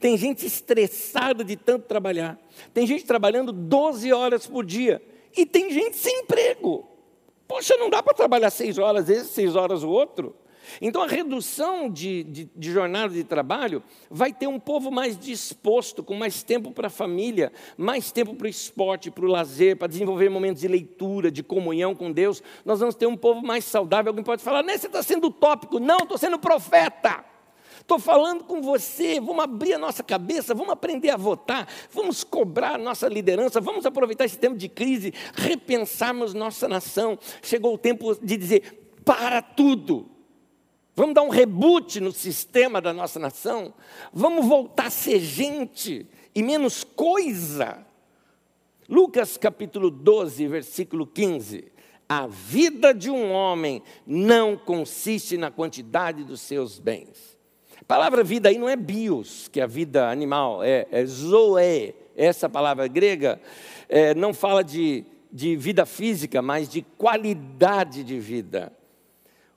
Tem 0.00 0.16
gente 0.16 0.46
estressada 0.46 1.44
de 1.44 1.56
tanto 1.56 1.84
trabalhar. 1.86 2.38
Tem 2.72 2.86
gente 2.86 3.04
trabalhando 3.04 3.52
12 3.52 4.12
horas 4.12 4.46
por 4.46 4.64
dia. 4.64 5.02
E 5.36 5.44
tem 5.44 5.70
gente 5.70 5.96
sem 5.98 6.20
emprego. 6.20 6.88
Poxa, 7.46 7.76
não 7.76 7.90
dá 7.90 8.02
para 8.02 8.14
trabalhar 8.14 8.50
seis 8.50 8.78
horas 8.78 9.08
esse, 9.10 9.28
seis 9.28 9.54
horas 9.54 9.82
o 9.82 9.90
outro. 9.90 10.34
Então, 10.80 11.02
a 11.02 11.06
redução 11.06 11.90
de, 11.90 12.24
de, 12.24 12.50
de, 12.54 12.72
jornada 12.72 13.12
de 13.12 13.24
trabalho 13.24 13.82
vai 14.10 14.32
ter 14.32 14.46
um 14.46 14.58
povo 14.58 14.90
mais 14.90 15.18
disposto, 15.18 16.02
com 16.02 16.14
mais 16.14 16.42
tempo 16.42 16.70
para 16.70 16.88
a 16.88 16.90
família, 16.90 17.52
mais 17.76 18.12
tempo 18.12 18.34
para 18.34 18.46
o 18.46 18.50
esporte, 18.50 19.10
para 19.10 19.24
o 19.24 19.28
lazer, 19.28 19.76
para 19.76 19.88
desenvolver 19.88 20.28
momentos 20.28 20.60
de 20.62 20.68
leitura, 20.68 21.30
de 21.30 21.42
comunhão 21.42 21.94
com 21.94 22.12
Deus. 22.12 22.42
Nós 22.64 22.80
vamos 22.80 22.94
ter 22.94 23.06
um 23.06 23.16
povo 23.16 23.42
mais 23.42 23.64
saudável. 23.64 24.10
Alguém 24.10 24.24
pode 24.24 24.42
falar, 24.42 24.62
né, 24.62 24.76
você 24.76 24.86
está 24.86 25.02
sendo 25.02 25.28
utópico. 25.28 25.78
Não, 25.78 25.98
estou 25.98 26.18
sendo 26.18 26.38
profeta. 26.38 27.24
Estou 27.86 28.00
falando 28.00 28.42
com 28.42 28.60
você, 28.60 29.20
vamos 29.20 29.44
abrir 29.44 29.74
a 29.74 29.78
nossa 29.78 30.02
cabeça, 30.02 30.52
vamos 30.52 30.72
aprender 30.72 31.10
a 31.10 31.16
votar, 31.16 31.68
vamos 31.92 32.24
cobrar 32.24 32.74
a 32.74 32.78
nossa 32.78 33.06
liderança, 33.06 33.60
vamos 33.60 33.86
aproveitar 33.86 34.24
esse 34.24 34.36
tempo 34.36 34.56
de 34.56 34.68
crise, 34.68 35.14
repensarmos 35.34 36.34
nossa 36.34 36.66
nação. 36.66 37.16
Chegou 37.40 37.74
o 37.74 37.78
tempo 37.78 38.12
de 38.20 38.36
dizer: 38.36 38.90
para 39.04 39.40
tudo, 39.40 40.10
Vamos 40.96 41.14
dar 41.14 41.24
um 41.24 41.28
reboot 41.28 42.00
no 42.00 42.10
sistema 42.10 42.80
da 42.80 42.90
nossa 42.90 43.18
nação? 43.18 43.74
Vamos 44.14 44.46
voltar 44.46 44.86
a 44.86 44.90
ser 44.90 45.20
gente 45.20 46.06
e 46.34 46.42
menos 46.42 46.84
coisa? 46.84 47.86
Lucas 48.88 49.36
capítulo 49.36 49.90
12, 49.90 50.46
versículo 50.48 51.06
15. 51.06 51.70
A 52.08 52.26
vida 52.26 52.94
de 52.94 53.10
um 53.10 53.30
homem 53.30 53.82
não 54.06 54.56
consiste 54.56 55.36
na 55.36 55.50
quantidade 55.50 56.24
dos 56.24 56.40
seus 56.40 56.78
bens. 56.78 57.36
A 57.78 57.84
palavra 57.84 58.24
vida 58.24 58.48
aí 58.48 58.56
não 58.56 58.68
é 58.68 58.74
bios, 58.74 59.48
que 59.48 59.60
é 59.60 59.64
a 59.64 59.66
vida 59.66 60.08
animal, 60.08 60.62
é, 60.64 60.86
é 60.90 61.04
zoe. 61.04 61.94
Essa 62.16 62.48
palavra 62.48 62.88
grega 62.88 63.38
é, 63.86 64.14
não 64.14 64.32
fala 64.32 64.64
de, 64.64 65.04
de 65.30 65.56
vida 65.56 65.84
física, 65.84 66.40
mas 66.40 66.70
de 66.70 66.80
qualidade 66.96 68.02
de 68.02 68.18
vida. 68.18 68.72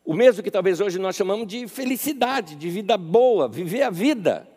O 0.10 0.16
mesmo 0.16 0.42
que 0.42 0.50
talvez 0.50 0.82
hoje 0.82 0.98
nós 0.98 1.16
chamamos 1.16 1.46
de 1.46 1.68
felicidade, 1.68 2.56
de 2.56 2.68
vida 2.68 2.98
boa, 2.98 3.48
viver 3.48 3.84
a 3.84 3.92
vida. 3.92 4.50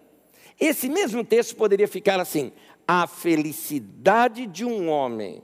Esse 0.59 0.89
mesmo 0.89 1.23
texto 1.23 1.55
poderia 1.57 1.87
ficar 1.87 2.19
assim: 2.19 2.53
a 2.89 3.07
felicidade 3.07 4.47
de 4.47 4.65
um 4.65 4.89
homem 4.89 5.43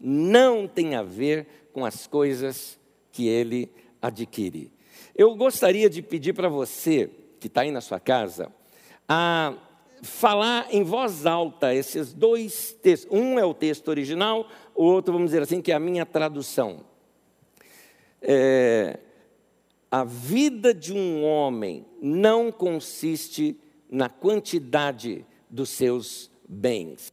não 0.00 0.66
tem 0.66 0.96
a 0.96 1.04
ver 1.04 1.46
com 1.72 1.86
as 1.86 2.04
coisas 2.04 2.76
que 3.12 3.28
ele 3.28 3.70
adquire. 4.02 4.72
Eu 5.14 5.36
gostaria 5.36 5.88
de 5.88 6.02
pedir 6.02 6.32
para 6.32 6.48
você, 6.48 7.08
que 7.38 7.46
está 7.46 7.60
aí 7.60 7.70
na 7.70 7.80
sua 7.80 8.00
casa, 8.00 8.52
a 9.08 9.54
falar 10.02 10.66
em 10.72 10.82
voz 10.82 11.26
alta 11.26 11.72
esses 11.72 12.12
dois 12.12 12.72
textos. 12.82 13.08
Um 13.08 13.38
é 13.38 13.44
o 13.44 13.54
texto 13.54 13.86
original, 13.86 14.48
o 14.74 14.82
outro, 14.82 15.12
vamos 15.12 15.28
dizer 15.30 15.42
assim, 15.42 15.62
que 15.62 15.70
é 15.70 15.76
a 15.76 15.78
minha 15.78 16.04
tradução. 16.04 16.80
É, 18.20 18.98
a 19.94 20.02
vida 20.02 20.74
de 20.74 20.92
um 20.92 21.22
homem 21.22 21.86
não 22.02 22.50
consiste 22.50 23.56
na 23.88 24.08
quantidade 24.08 25.24
dos 25.48 25.70
seus 25.70 26.28
bens. 26.48 27.12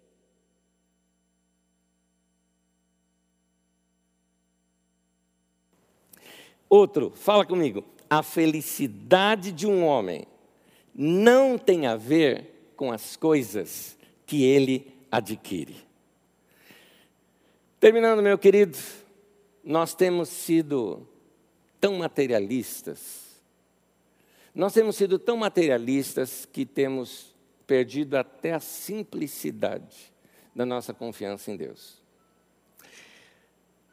Outro, 6.68 7.12
fala 7.14 7.46
comigo. 7.46 7.84
A 8.10 8.24
felicidade 8.24 9.52
de 9.52 9.68
um 9.68 9.86
homem 9.86 10.26
não 10.96 11.60
tem 11.60 11.86
a 11.86 11.96
ver 11.96 12.74
com 12.76 12.92
as 12.92 13.16
coisas 13.16 13.96
que 14.26 14.44
ele 14.44 14.92
adquire. 15.12 15.76
Terminando, 17.80 18.24
meu 18.24 18.40
querido, 18.40 18.76
nós 19.64 19.94
temos 19.94 20.30
sido 20.30 21.08
tão 21.82 21.98
materialistas. 21.98 23.42
Nós 24.54 24.72
temos 24.72 24.96
sido 24.96 25.18
tão 25.18 25.36
materialistas 25.36 26.46
que 26.46 26.66
temos 26.66 27.34
perdido 27.66 28.16
até 28.16 28.54
a 28.54 28.60
simplicidade 28.60 30.14
da 30.56 30.66
nossa 30.66 30.94
confiança 30.94 31.52
em 31.52 31.58
Deus. 31.58 32.00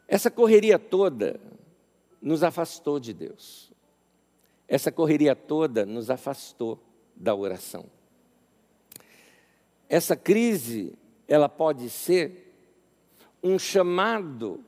Essa 0.06 0.30
correria 0.30 0.78
toda 0.78 1.40
nos 2.20 2.42
afastou 2.42 3.00
de 3.00 3.12
Deus. 3.12 3.72
Essa 4.66 4.92
correria 4.92 5.34
toda 5.34 5.86
nos 5.86 6.10
afastou 6.10 6.78
da 7.16 7.34
oração. 7.34 7.86
Essa 9.88 10.14
crise, 10.14 10.92
ela 11.26 11.48
pode 11.48 11.88
ser 11.88 12.54
um 13.42 13.58
chamado 13.58 14.62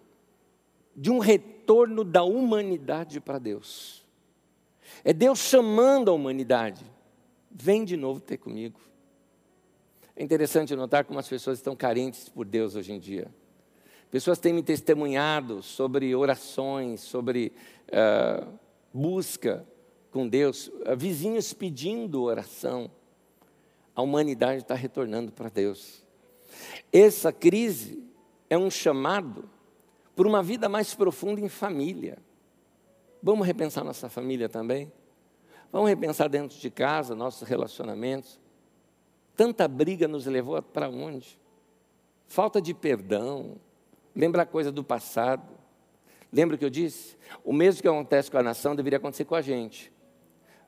de 0.96 1.10
um 1.10 1.18
retorno 1.70 2.02
da 2.02 2.24
humanidade 2.24 3.20
para 3.20 3.38
Deus. 3.38 4.04
É 5.04 5.12
Deus 5.12 5.38
chamando 5.38 6.10
a 6.10 6.12
humanidade. 6.12 6.84
Vem 7.48 7.84
de 7.84 7.96
novo 7.96 8.20
ter 8.20 8.38
comigo. 8.38 8.80
É 10.16 10.24
interessante 10.24 10.74
notar 10.74 11.04
como 11.04 11.20
as 11.20 11.28
pessoas 11.28 11.58
estão 11.58 11.76
carentes 11.76 12.28
por 12.28 12.44
Deus 12.44 12.74
hoje 12.74 12.92
em 12.92 12.98
dia. 12.98 13.28
Pessoas 14.10 14.40
têm 14.40 14.52
me 14.52 14.64
testemunhado 14.64 15.62
sobre 15.62 16.12
orações, 16.12 17.02
sobre 17.02 17.52
uh, 17.86 18.52
busca 18.92 19.64
com 20.10 20.26
Deus, 20.26 20.66
uh, 20.66 20.96
vizinhos 20.96 21.52
pedindo 21.52 22.24
oração. 22.24 22.90
A 23.94 24.02
humanidade 24.02 24.62
está 24.62 24.74
retornando 24.74 25.30
para 25.30 25.48
Deus. 25.48 26.04
Essa 26.92 27.32
crise 27.32 28.02
é 28.48 28.58
um 28.58 28.68
chamado 28.68 29.48
por 30.14 30.26
uma 30.26 30.42
vida 30.42 30.68
mais 30.68 30.94
profunda 30.94 31.40
em 31.40 31.48
família. 31.48 32.18
Vamos 33.22 33.46
repensar 33.46 33.84
nossa 33.84 34.08
família 34.08 34.48
também? 34.48 34.92
Vamos 35.72 35.88
repensar 35.88 36.28
dentro 36.28 36.58
de 36.58 36.70
casa, 36.70 37.14
nossos 37.14 37.48
relacionamentos. 37.48 38.40
Tanta 39.36 39.68
briga 39.68 40.08
nos 40.08 40.26
levou 40.26 40.60
para 40.62 40.88
onde? 40.88 41.38
Falta 42.26 42.60
de 42.60 42.74
perdão, 42.74 43.56
Lembra 44.14 44.42
a 44.42 44.46
coisa 44.46 44.72
do 44.72 44.82
passado. 44.82 45.58
Lembra 46.32 46.56
o 46.56 46.58
que 46.58 46.64
eu 46.64 46.70
disse? 46.70 47.16
O 47.44 47.52
mesmo 47.52 47.82
que 47.82 47.88
acontece 47.88 48.30
com 48.30 48.38
a 48.38 48.42
nação 48.42 48.74
deveria 48.74 48.98
acontecer 48.98 49.24
com 49.24 49.34
a 49.34 49.42
gente. 49.42 49.92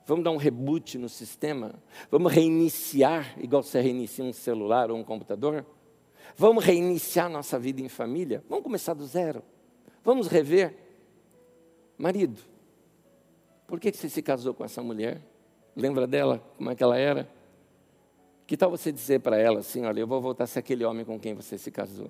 Vamos 0.05 0.23
dar 0.23 0.31
um 0.31 0.37
reboot 0.37 0.97
no 0.97 1.07
sistema? 1.07 1.75
Vamos 2.11 2.31
reiniciar, 2.31 3.37
igual 3.39 3.63
você 3.63 3.79
reinicia 3.79 4.23
um 4.23 4.33
celular 4.33 4.91
ou 4.91 4.97
um 4.97 5.03
computador? 5.03 5.65
Vamos 6.35 6.63
reiniciar 6.63 7.29
nossa 7.29 7.59
vida 7.59 7.81
em 7.81 7.89
família? 7.89 8.43
Vamos 8.49 8.63
começar 8.63 8.93
do 8.93 9.05
zero? 9.05 9.43
Vamos 10.03 10.27
rever? 10.27 10.75
Marido, 11.97 12.41
por 13.67 13.79
que 13.79 13.91
você 13.91 14.09
se 14.09 14.21
casou 14.21 14.53
com 14.53 14.65
essa 14.65 14.81
mulher? 14.81 15.21
Lembra 15.75 16.05
dela? 16.07 16.43
Como 16.57 16.69
é 16.69 16.75
que 16.75 16.83
ela 16.83 16.97
era? 16.97 17.29
Que 18.45 18.57
tal 18.57 18.69
você 18.69 18.91
dizer 18.91 19.21
para 19.21 19.37
ela 19.37 19.59
assim: 19.59 19.85
olha, 19.85 19.99
eu 19.99 20.07
vou 20.07 20.21
voltar 20.21 20.43
a 20.43 20.47
ser 20.47 20.59
aquele 20.59 20.83
homem 20.83 21.05
com 21.05 21.19
quem 21.19 21.33
você 21.33 21.57
se 21.57 21.71
casou? 21.71 22.09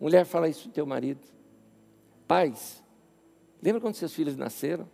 Mulher, 0.00 0.24
fala 0.24 0.48
isso 0.48 0.68
do 0.68 0.72
teu 0.72 0.86
marido. 0.86 1.20
Pais, 2.26 2.82
lembra 3.62 3.80
quando 3.80 3.94
seus 3.94 4.14
filhos 4.14 4.36
nasceram? 4.36 4.88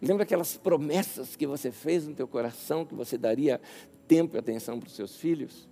Lembra 0.00 0.22
aquelas 0.22 0.56
promessas 0.56 1.34
que 1.34 1.46
você 1.46 1.72
fez 1.72 2.06
no 2.06 2.14
teu 2.14 2.28
coração, 2.28 2.84
que 2.84 2.94
você 2.94 3.18
daria 3.18 3.60
tempo 4.06 4.36
e 4.36 4.38
atenção 4.38 4.78
para 4.78 4.86
os 4.86 4.94
seus 4.94 5.16
filhos? 5.16 5.68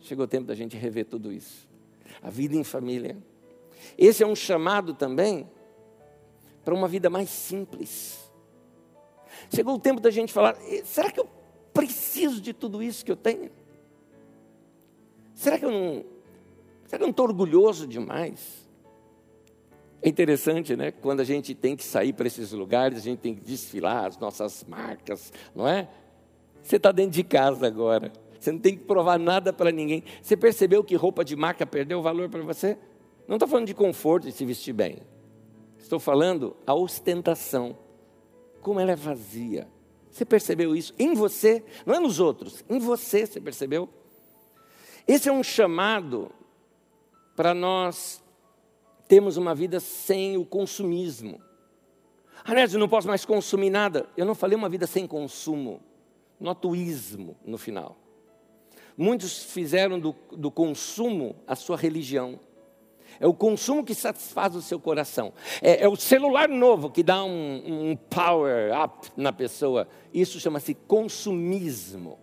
Chegou 0.00 0.24
o 0.24 0.28
tempo 0.28 0.46
da 0.46 0.54
gente 0.54 0.76
rever 0.76 1.06
tudo 1.06 1.32
isso. 1.32 1.68
A 2.22 2.30
vida 2.30 2.56
em 2.56 2.64
família. 2.64 3.16
Esse 3.96 4.22
é 4.22 4.26
um 4.26 4.36
chamado 4.36 4.94
também 4.94 5.48
para 6.64 6.74
uma 6.74 6.88
vida 6.88 7.08
mais 7.08 7.28
simples. 7.28 8.18
Chegou 9.54 9.74
o 9.74 9.78
tempo 9.78 10.00
da 10.00 10.10
gente 10.10 10.32
falar: 10.32 10.56
será 10.84 11.10
que 11.10 11.20
eu 11.20 11.28
preciso 11.72 12.40
de 12.40 12.52
tudo 12.52 12.82
isso 12.82 13.04
que 13.04 13.12
eu 13.12 13.16
tenho? 13.16 13.50
Será 15.34 15.58
que 15.58 15.64
eu 15.64 15.70
não 15.70 16.04
Será 16.88 16.98
que 16.98 17.04
eu 17.04 17.06
não 17.06 17.10
estou 17.10 17.26
orgulhoso 17.26 17.86
demais? 17.86 18.66
É 20.00 20.08
interessante, 20.08 20.74
né? 20.74 20.90
Quando 20.90 21.20
a 21.20 21.24
gente 21.24 21.54
tem 21.54 21.76
que 21.76 21.84
sair 21.84 22.14
para 22.14 22.26
esses 22.26 22.52
lugares, 22.52 22.98
a 22.98 23.02
gente 23.02 23.18
tem 23.18 23.34
que 23.34 23.42
desfilar 23.42 24.06
as 24.06 24.16
nossas 24.16 24.64
marcas, 24.66 25.30
não 25.54 25.68
é? 25.68 25.86
Você 26.62 26.76
está 26.76 26.90
dentro 26.90 27.12
de 27.12 27.24
casa 27.24 27.66
agora. 27.66 28.10
Você 28.38 28.52
não 28.52 28.58
tem 28.58 28.76
que 28.76 28.84
provar 28.84 29.18
nada 29.18 29.52
para 29.52 29.70
ninguém. 29.72 30.04
Você 30.22 30.36
percebeu 30.36 30.84
que 30.84 30.94
roupa 30.94 31.24
de 31.24 31.34
marca 31.34 31.66
perdeu 31.66 32.00
valor 32.00 32.28
para 32.28 32.42
você? 32.42 32.78
Não 33.26 33.36
estou 33.36 33.48
falando 33.48 33.66
de 33.66 33.74
conforto 33.74 34.28
e 34.28 34.32
se 34.32 34.44
vestir 34.44 34.72
bem. 34.72 34.98
Estou 35.78 35.98
falando 35.98 36.56
a 36.66 36.74
ostentação. 36.74 37.76
Como 38.60 38.80
ela 38.80 38.92
é 38.92 38.96
vazia. 38.96 39.68
Você 40.10 40.24
percebeu 40.24 40.74
isso 40.74 40.94
em 40.98 41.14
você? 41.14 41.62
Não 41.84 41.94
é 41.94 42.00
nos 42.00 42.18
outros, 42.18 42.64
em 42.68 42.78
você, 42.78 43.26
você 43.26 43.40
percebeu? 43.40 43.88
Esse 45.06 45.28
é 45.28 45.32
um 45.32 45.42
chamado 45.42 46.30
para 47.36 47.54
nós 47.54 48.22
termos 49.06 49.36
uma 49.36 49.54
vida 49.54 49.80
sem 49.80 50.36
o 50.36 50.44
consumismo. 50.44 51.40
Aliás, 52.44 52.72
eu 52.72 52.80
não 52.80 52.88
posso 52.88 53.06
mais 53.06 53.24
consumir 53.24 53.70
nada. 53.70 54.08
Eu 54.16 54.26
não 54.26 54.34
falei 54.34 54.56
uma 54.56 54.68
vida 54.68 54.86
sem 54.86 55.06
consumo, 55.06 55.80
notuísmo 56.40 57.36
no 57.44 57.56
final. 57.56 57.96
Muitos 59.00 59.44
fizeram 59.44 60.00
do, 60.00 60.12
do 60.32 60.50
consumo 60.50 61.36
a 61.46 61.54
sua 61.54 61.76
religião. 61.76 62.40
É 63.20 63.28
o 63.28 63.32
consumo 63.32 63.84
que 63.84 63.94
satisfaz 63.94 64.56
o 64.56 64.60
seu 64.60 64.80
coração. 64.80 65.32
É, 65.62 65.84
é 65.84 65.88
o 65.88 65.94
celular 65.94 66.48
novo 66.48 66.90
que 66.90 67.04
dá 67.04 67.22
um, 67.22 67.90
um 67.90 67.96
power 67.96 68.72
up 68.76 69.08
na 69.16 69.32
pessoa. 69.32 69.86
Isso 70.12 70.40
chama-se 70.40 70.74
consumismo. 70.74 72.18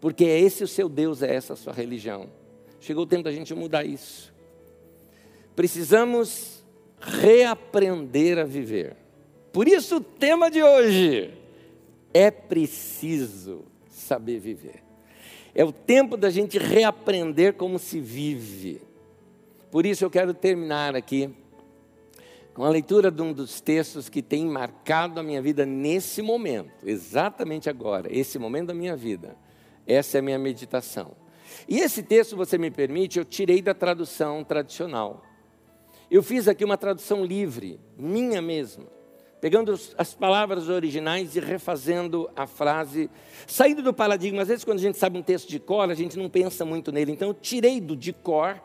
Porque 0.00 0.24
é 0.24 0.40
esse 0.40 0.64
o 0.64 0.68
seu 0.68 0.88
Deus, 0.88 1.22
é 1.22 1.32
essa 1.32 1.52
a 1.52 1.56
sua 1.56 1.72
religião. 1.72 2.28
Chegou 2.80 3.04
o 3.04 3.06
tempo 3.06 3.22
da 3.22 3.32
gente 3.32 3.54
mudar 3.54 3.84
isso. 3.84 4.34
Precisamos 5.54 6.64
reaprender 7.00 8.36
a 8.36 8.44
viver. 8.44 8.96
Por 9.52 9.68
isso, 9.68 9.98
o 9.98 10.00
tema 10.00 10.50
de 10.50 10.60
hoje 10.60 11.32
é 12.12 12.32
preciso 12.32 13.64
saber 13.88 14.40
viver. 14.40 14.85
É 15.58 15.64
o 15.64 15.72
tempo 15.72 16.18
da 16.18 16.28
gente 16.28 16.58
reaprender 16.58 17.54
como 17.54 17.78
se 17.78 17.98
vive. 17.98 18.82
Por 19.70 19.86
isso, 19.86 20.04
eu 20.04 20.10
quero 20.10 20.34
terminar 20.34 20.94
aqui 20.94 21.34
com 22.52 22.62
a 22.62 22.68
leitura 22.68 23.10
de 23.10 23.22
um 23.22 23.32
dos 23.32 23.58
textos 23.58 24.10
que 24.10 24.20
tem 24.20 24.44
marcado 24.44 25.18
a 25.18 25.22
minha 25.22 25.40
vida 25.40 25.64
nesse 25.64 26.20
momento, 26.20 26.86
exatamente 26.86 27.70
agora, 27.70 28.06
esse 28.14 28.38
momento 28.38 28.66
da 28.66 28.74
minha 28.74 28.94
vida. 28.94 29.34
Essa 29.86 30.18
é 30.18 30.20
a 30.20 30.22
minha 30.22 30.38
meditação. 30.38 31.12
E 31.66 31.78
esse 31.78 32.02
texto, 32.02 32.36
você 32.36 32.58
me 32.58 32.70
permite, 32.70 33.18
eu 33.18 33.24
tirei 33.24 33.62
da 33.62 33.72
tradução 33.72 34.44
tradicional. 34.44 35.22
Eu 36.10 36.22
fiz 36.22 36.48
aqui 36.48 36.66
uma 36.66 36.76
tradução 36.76 37.24
livre, 37.24 37.80
minha 37.96 38.42
mesma, 38.42 38.84
pegando 39.40 39.78
as 39.96 40.14
palavras 40.14 40.68
originais 40.68 41.36
e 41.36 41.40
refazendo 41.40 42.28
a 42.34 42.46
frase, 42.46 43.10
saindo 43.46 43.82
do 43.82 43.92
paradigma. 43.92 44.42
Às 44.42 44.48
vezes, 44.48 44.64
quando 44.64 44.78
a 44.78 44.82
gente 44.82 44.98
sabe 44.98 45.18
um 45.18 45.22
texto 45.22 45.48
de 45.48 45.58
cor, 45.58 45.90
a 45.90 45.94
gente 45.94 46.18
não 46.18 46.28
pensa 46.28 46.64
muito 46.64 46.90
nele. 46.90 47.12
Então, 47.12 47.28
eu 47.28 47.34
tirei 47.34 47.80
do 47.80 47.96
de 47.96 48.12
cor 48.12 48.60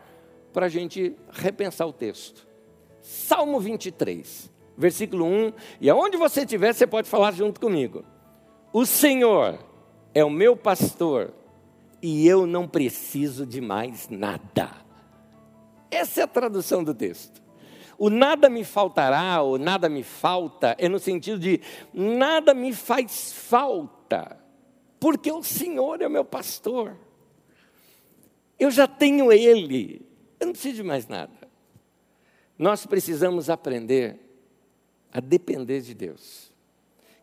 para 0.53 0.65
a 0.65 0.69
gente 0.69 1.15
repensar 1.31 1.85
o 1.85 1.93
texto. 1.93 2.47
Salmo 3.01 3.59
23, 3.59 4.49
versículo 4.77 5.25
1. 5.25 5.53
E 5.81 5.89
aonde 5.89 6.17
você 6.17 6.41
estiver, 6.41 6.73
você 6.73 6.87
pode 6.87 7.09
falar 7.09 7.31
junto 7.31 7.59
comigo. 7.59 8.05
O 8.71 8.85
Senhor 8.85 9.59
é 10.13 10.23
o 10.23 10.29
meu 10.29 10.55
pastor 10.55 11.33
e 12.01 12.27
eu 12.27 12.45
não 12.45 12.67
preciso 12.67 13.45
de 13.45 13.61
mais 13.61 14.09
nada. 14.09 14.71
Essa 15.89 16.21
é 16.21 16.23
a 16.23 16.27
tradução 16.27 16.83
do 16.83 16.93
texto. 16.93 17.40
O 17.97 18.09
nada 18.09 18.49
me 18.49 18.63
faltará, 18.63 19.41
ou 19.41 19.57
nada 19.57 19.87
me 19.87 20.03
falta, 20.03 20.75
é 20.77 20.89
no 20.89 20.99
sentido 20.99 21.39
de 21.39 21.61
nada 21.93 22.53
me 22.53 22.73
faz 22.73 23.33
falta, 23.33 24.39
porque 24.99 25.31
o 25.31 25.43
Senhor 25.43 26.01
é 26.01 26.07
o 26.07 26.11
meu 26.11 26.25
pastor. 26.25 26.97
Eu 28.59 28.71
já 28.71 28.87
tenho 28.87 29.31
Ele, 29.31 30.05
eu 30.39 30.47
não 30.47 30.53
preciso 30.53 30.77
de 30.77 30.83
mais 30.83 31.07
nada. 31.07 31.33
Nós 32.57 32.85
precisamos 32.85 33.49
aprender 33.49 34.19
a 35.11 35.19
depender 35.19 35.81
de 35.81 35.93
Deus. 35.93 36.51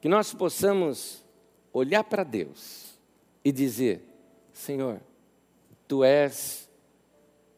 Que 0.00 0.08
nós 0.08 0.34
possamos 0.34 1.24
olhar 1.72 2.04
para 2.04 2.24
Deus 2.24 2.98
e 3.44 3.52
dizer: 3.52 4.02
Senhor, 4.52 5.00
Tu 5.88 6.04
és 6.04 6.68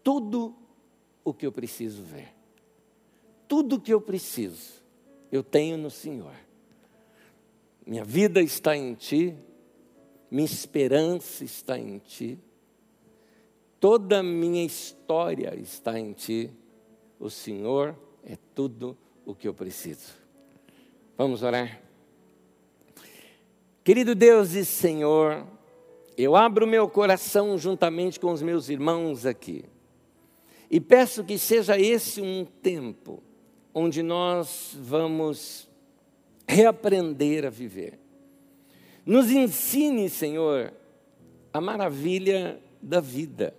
tudo 0.04 0.54
o 1.24 1.34
que 1.34 1.44
eu 1.44 1.50
preciso 1.50 2.04
ver. 2.04 2.32
Tudo 3.50 3.74
o 3.74 3.80
que 3.80 3.92
eu 3.92 4.00
preciso, 4.00 4.80
eu 5.32 5.42
tenho 5.42 5.76
no 5.76 5.90
Senhor. 5.90 6.32
Minha 7.84 8.04
vida 8.04 8.40
está 8.40 8.76
em 8.76 8.94
Ti, 8.94 9.34
minha 10.30 10.44
esperança 10.44 11.42
está 11.42 11.76
em 11.76 11.98
Ti, 11.98 12.38
toda 13.80 14.20
a 14.20 14.22
minha 14.22 14.64
história 14.64 15.52
está 15.56 15.98
em 15.98 16.12
Ti 16.12 16.48
o 17.18 17.28
Senhor 17.28 17.96
é 18.22 18.38
tudo 18.54 18.96
o 19.26 19.34
que 19.34 19.48
eu 19.48 19.52
preciso. 19.52 20.14
Vamos 21.18 21.42
orar? 21.42 21.82
Querido 23.82 24.14
Deus 24.14 24.52
e 24.52 24.64
Senhor, 24.64 25.44
eu 26.16 26.36
abro 26.36 26.68
meu 26.68 26.88
coração 26.88 27.58
juntamente 27.58 28.20
com 28.20 28.30
os 28.30 28.42
meus 28.42 28.68
irmãos 28.68 29.26
aqui 29.26 29.64
e 30.70 30.80
peço 30.80 31.24
que 31.24 31.36
seja 31.36 31.76
esse 31.76 32.22
um 32.22 32.44
tempo 32.44 33.20
onde 33.74 34.02
nós 34.02 34.76
vamos 34.80 35.68
reaprender 36.46 37.44
a 37.44 37.50
viver. 37.50 37.98
Nos 39.06 39.30
ensine, 39.30 40.08
Senhor, 40.08 40.72
a 41.52 41.60
maravilha 41.60 42.60
da 42.82 43.00
vida. 43.00 43.54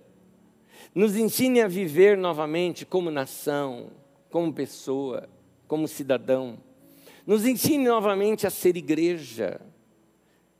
Nos 0.94 1.16
ensine 1.16 1.60
a 1.60 1.68
viver 1.68 2.16
novamente 2.18 2.84
como 2.84 3.10
nação, 3.10 3.90
como 4.30 4.52
pessoa, 4.52 5.28
como 5.66 5.88
cidadão. 5.88 6.58
Nos 7.26 7.46
ensine 7.46 7.84
novamente 7.84 8.46
a 8.46 8.50
ser 8.50 8.76
igreja. 8.76 9.60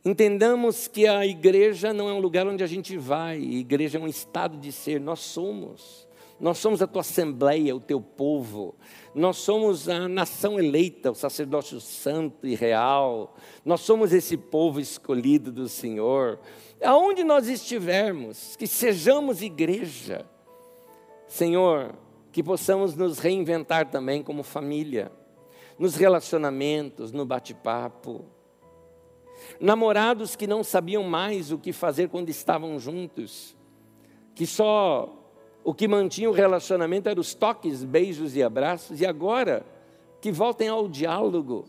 Entendamos 0.05 0.89
que 0.89 1.07
a 1.07 1.25
igreja 1.27 1.93
não 1.93 2.09
é 2.09 2.13
um 2.13 2.19
lugar 2.19 2.47
onde 2.47 2.65
a 2.65 2.67
gente 2.67 2.97
vai, 2.97 3.37
a 3.37 3.41
igreja 3.41 3.99
é 3.99 4.01
um 4.01 4.09
estado 4.09 4.57
de 4.57 4.73
ser, 4.73 5.01
nós 5.01 5.21
somos. 5.21 6.09
Nós 6.43 6.59
somos 6.59 6.83
a 6.83 6.89
tua 6.89 7.03
assembleia, 7.03 7.75
o 7.75 7.79
teu 7.79 8.01
povo. 8.01 8.75
Nós 9.15 9.37
somos 9.37 9.89
a 9.89 10.09
nação 10.09 10.59
eleita, 10.59 11.13
o 11.13 11.15
sacerdócio 11.15 11.81
santo 11.81 12.49
e 12.49 12.57
real. 12.57 13.37
Nós 13.65 13.83
somos 13.83 14.13
esse 14.13 14.37
povo 14.37 14.81
escolhido 14.81 15.53
do 15.53 15.69
Senhor 15.69 16.41
aonde 16.85 17.23
nós 17.23 17.47
estivermos, 17.47 18.57
que 18.57 18.67
sejamos 18.67 19.41
igreja. 19.41 20.27
Senhor, 21.29 21.95
que 22.33 22.43
possamos 22.43 22.97
nos 22.97 23.21
reinventar 23.21 23.89
também 23.89 24.21
como 24.21 24.43
família, 24.43 25.13
nos 25.79 25.95
relacionamentos, 25.95 27.13
no 27.13 27.25
bate-papo. 27.25 28.25
Namorados 29.61 30.35
que 30.35 30.49
não 30.49 30.65
sabiam 30.65 31.05
mais 31.05 31.53
o 31.53 31.59
que 31.59 31.73
fazer 31.73 32.09
quando 32.09 32.31
estavam 32.31 32.81
juntos, 32.81 33.57
que 34.35 34.45
só 34.45 35.22
o 35.65 35.73
que 35.73 35.87
mantinha 35.87 36.29
o 36.29 36.33
relacionamento 36.33 37.09
eram 37.09 37.21
os 37.21 37.35
toques, 37.35 37.85
beijos 37.85 38.37
e 38.37 38.43
abraços, 38.43 39.01
e 39.01 39.07
agora 39.07 39.65
que 40.21 40.33
voltem 40.33 40.69
ao 40.69 40.89
diálogo, 40.89 41.67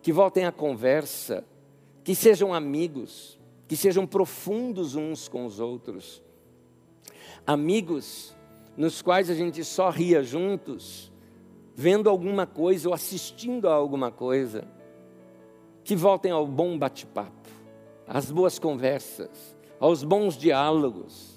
que 0.00 0.12
voltem 0.12 0.44
à 0.44 0.52
conversa, 0.52 1.44
que 2.02 2.14
sejam 2.14 2.52
amigos, 2.52 3.38
que 3.68 3.76
sejam 3.76 4.06
profundos 4.06 4.96
uns 4.96 5.28
com 5.28 5.46
os 5.46 5.60
outros. 5.60 6.22
Amigos 7.46 8.34
nos 8.76 9.02
quais 9.02 9.30
a 9.30 9.34
gente 9.34 9.64
só 9.64 9.90
ria 9.90 10.22
juntos, 10.22 11.12
vendo 11.74 12.08
alguma 12.08 12.46
coisa 12.46 12.88
ou 12.88 12.94
assistindo 12.94 13.68
a 13.68 13.74
alguma 13.74 14.10
coisa. 14.10 14.64
Que 15.84 15.96
voltem 15.96 16.30
ao 16.30 16.46
bom 16.46 16.78
bate-papo, 16.78 17.48
às 18.06 18.30
boas 18.30 18.58
conversas, 18.58 19.56
aos 19.80 20.04
bons 20.04 20.36
diálogos, 20.36 21.31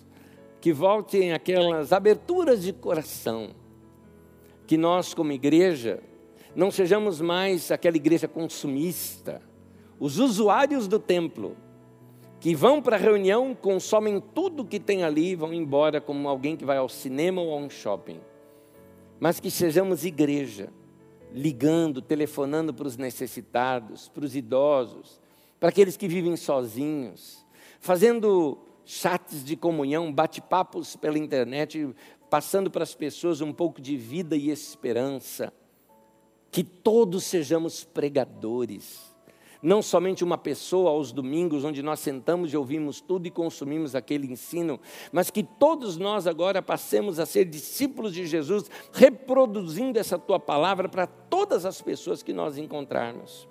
que 0.65 0.73
voltem 0.73 1.31
aquelas 1.31 1.93
aberturas 1.93 2.63
de 2.63 2.73
coração. 2.73 3.51
Que 4.65 4.75
nós, 4.77 5.13
como 5.13 5.31
igreja, 5.31 6.01
não 6.55 6.71
sejamos 6.71 7.21
mais 7.21 7.69
aquela 7.69 7.97
igreja 7.97 8.27
consumista, 8.27 9.43
os 9.99 10.17
usuários 10.17 10.87
do 10.87 10.97
templo, 10.97 11.55
que 12.39 12.55
vão 12.55 12.81
para 12.81 12.95
a 12.95 12.99
reunião, 12.99 13.53
consomem 13.53 14.19
tudo 14.19 14.65
que 14.65 14.79
tem 14.79 15.03
ali 15.03 15.33
e 15.33 15.35
vão 15.35 15.53
embora 15.53 16.01
como 16.01 16.27
alguém 16.27 16.57
que 16.57 16.65
vai 16.65 16.77
ao 16.77 16.89
cinema 16.89 17.43
ou 17.43 17.53
a 17.53 17.57
um 17.57 17.69
shopping. 17.69 18.19
Mas 19.19 19.39
que 19.39 19.51
sejamos 19.51 20.03
igreja, 20.03 20.69
ligando, 21.31 22.01
telefonando 22.01 22.73
para 22.73 22.87
os 22.87 22.97
necessitados, 22.97 24.09
para 24.09 24.25
os 24.25 24.35
idosos, 24.35 25.21
para 25.59 25.69
aqueles 25.69 25.95
que 25.95 26.07
vivem 26.07 26.35
sozinhos, 26.35 27.45
fazendo 27.79 28.64
chats 28.85 29.43
de 29.43 29.55
comunhão, 29.55 30.13
bate-papos 30.13 30.95
pela 30.95 31.17
internet, 31.17 31.93
passando 32.29 32.69
para 32.69 32.83
as 32.83 32.95
pessoas 32.95 33.41
um 33.41 33.51
pouco 33.51 33.81
de 33.81 33.97
vida 33.97 34.35
e 34.35 34.49
esperança. 34.49 35.51
Que 36.51 36.63
todos 36.63 37.23
sejamos 37.23 37.83
pregadores 37.83 39.15
não 39.65 39.81
somente 39.81 40.23
uma 40.23 40.37
pessoa 40.37 40.91
aos 40.91 41.11
domingos, 41.11 41.63
onde 41.63 41.81
nós 41.81 41.99
sentamos 41.99 42.53
e 42.53 42.57
ouvimos 42.57 43.01
tudo 43.01 43.25
e 43.25 43.31
consumimos 43.31 43.95
aquele 43.95 44.31
ensino, 44.31 44.79
mas 45.11 45.31
que 45.31 45.41
todos 45.41 45.97
nós 45.97 46.27
agora 46.27 46.61
passemos 46.61 47.17
a 47.17 47.25
ser 47.25 47.45
discípulos 47.45 48.13
de 48.13 48.27
Jesus, 48.27 48.69
reproduzindo 48.93 49.97
essa 49.97 50.19
tua 50.19 50.39
palavra 50.39 50.87
para 50.87 51.07
todas 51.07 51.65
as 51.65 51.81
pessoas 51.81 52.21
que 52.21 52.31
nós 52.31 52.59
encontrarmos. 52.59 53.47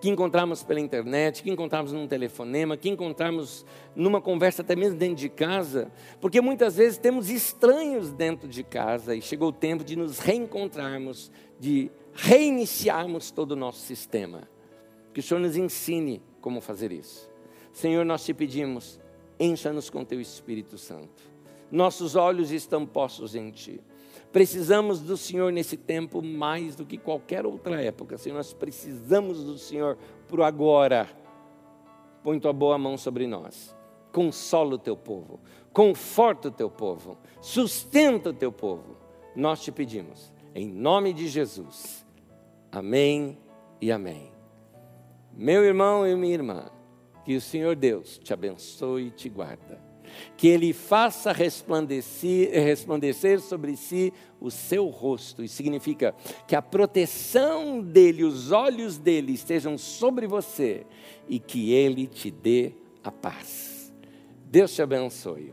Que 0.00 0.08
encontramos 0.08 0.62
pela 0.62 0.80
internet, 0.80 1.42
que 1.42 1.50
encontramos 1.50 1.92
num 1.92 2.08
telefonema, 2.08 2.76
que 2.76 2.88
encontramos 2.88 3.66
numa 3.94 4.20
conversa 4.20 4.62
até 4.62 4.74
mesmo 4.74 4.98
dentro 4.98 5.16
de 5.16 5.28
casa, 5.28 5.92
porque 6.20 6.40
muitas 6.40 6.76
vezes 6.76 6.96
temos 6.96 7.28
estranhos 7.28 8.10
dentro 8.10 8.48
de 8.48 8.62
casa 8.62 9.14
e 9.14 9.20
chegou 9.20 9.48
o 9.48 9.52
tempo 9.52 9.84
de 9.84 9.96
nos 9.96 10.18
reencontrarmos, 10.18 11.30
de 11.58 11.90
reiniciarmos 12.14 13.30
todo 13.30 13.52
o 13.52 13.56
nosso 13.56 13.80
sistema. 13.80 14.48
Que 15.12 15.20
o 15.20 15.22
Senhor 15.22 15.40
nos 15.40 15.56
ensine 15.56 16.22
como 16.40 16.60
fazer 16.60 16.92
isso. 16.92 17.30
Senhor, 17.72 18.04
nós 18.04 18.24
te 18.24 18.32
pedimos, 18.32 18.98
encha-nos 19.38 19.90
com 19.90 20.04
teu 20.04 20.20
Espírito 20.20 20.78
Santo. 20.78 21.30
Nossos 21.70 22.16
olhos 22.16 22.50
estão 22.50 22.86
postos 22.86 23.34
em 23.34 23.50
ti. 23.50 23.80
Precisamos 24.32 25.00
do 25.00 25.16
Senhor 25.16 25.52
nesse 25.52 25.76
tempo 25.76 26.22
mais 26.22 26.76
do 26.76 26.86
que 26.86 26.96
qualquer 26.96 27.44
outra 27.44 27.82
época. 27.82 28.16
Senhor, 28.16 28.36
nós 28.36 28.52
precisamos 28.52 29.42
do 29.42 29.58
Senhor 29.58 29.98
por 30.28 30.40
agora. 30.42 31.08
Põe 32.22 32.38
tua 32.38 32.52
boa 32.52 32.78
mão 32.78 32.96
sobre 32.96 33.26
nós. 33.26 33.74
Consola 34.12 34.74
o 34.74 34.78
teu 34.78 34.96
povo. 34.96 35.40
Conforta 35.72 36.48
o 36.48 36.52
teu 36.52 36.70
povo. 36.70 37.18
Sustenta 37.40 38.30
o 38.30 38.34
teu 38.34 38.52
povo. 38.52 38.96
Nós 39.34 39.62
te 39.62 39.72
pedimos. 39.72 40.32
Em 40.54 40.68
nome 40.68 41.12
de 41.12 41.28
Jesus. 41.28 42.06
Amém 42.70 43.36
e 43.80 43.90
amém. 43.90 44.30
Meu 45.32 45.64
irmão 45.64 46.06
e 46.06 46.14
minha 46.14 46.34
irmã, 46.34 46.70
que 47.24 47.34
o 47.34 47.40
Senhor 47.40 47.74
Deus 47.74 48.18
te 48.18 48.32
abençoe 48.32 49.06
e 49.06 49.10
te 49.10 49.28
guarda. 49.28 49.79
Que 50.36 50.48
Ele 50.48 50.72
faça 50.72 51.32
resplandecer, 51.32 52.50
resplandecer 52.52 53.40
sobre 53.40 53.76
si 53.76 54.12
o 54.40 54.50
seu 54.50 54.86
rosto. 54.88 55.42
Isso 55.42 55.56
significa 55.56 56.14
que 56.46 56.56
a 56.56 56.62
proteção 56.62 57.80
dEle, 57.80 58.24
os 58.24 58.52
olhos 58.52 58.98
dEle 58.98 59.34
estejam 59.34 59.76
sobre 59.76 60.26
você 60.26 60.86
e 61.28 61.38
que 61.38 61.72
Ele 61.72 62.06
te 62.06 62.30
dê 62.30 62.72
a 63.02 63.10
paz. 63.10 63.92
Deus 64.44 64.74
te 64.74 64.82
abençoe. 64.82 65.52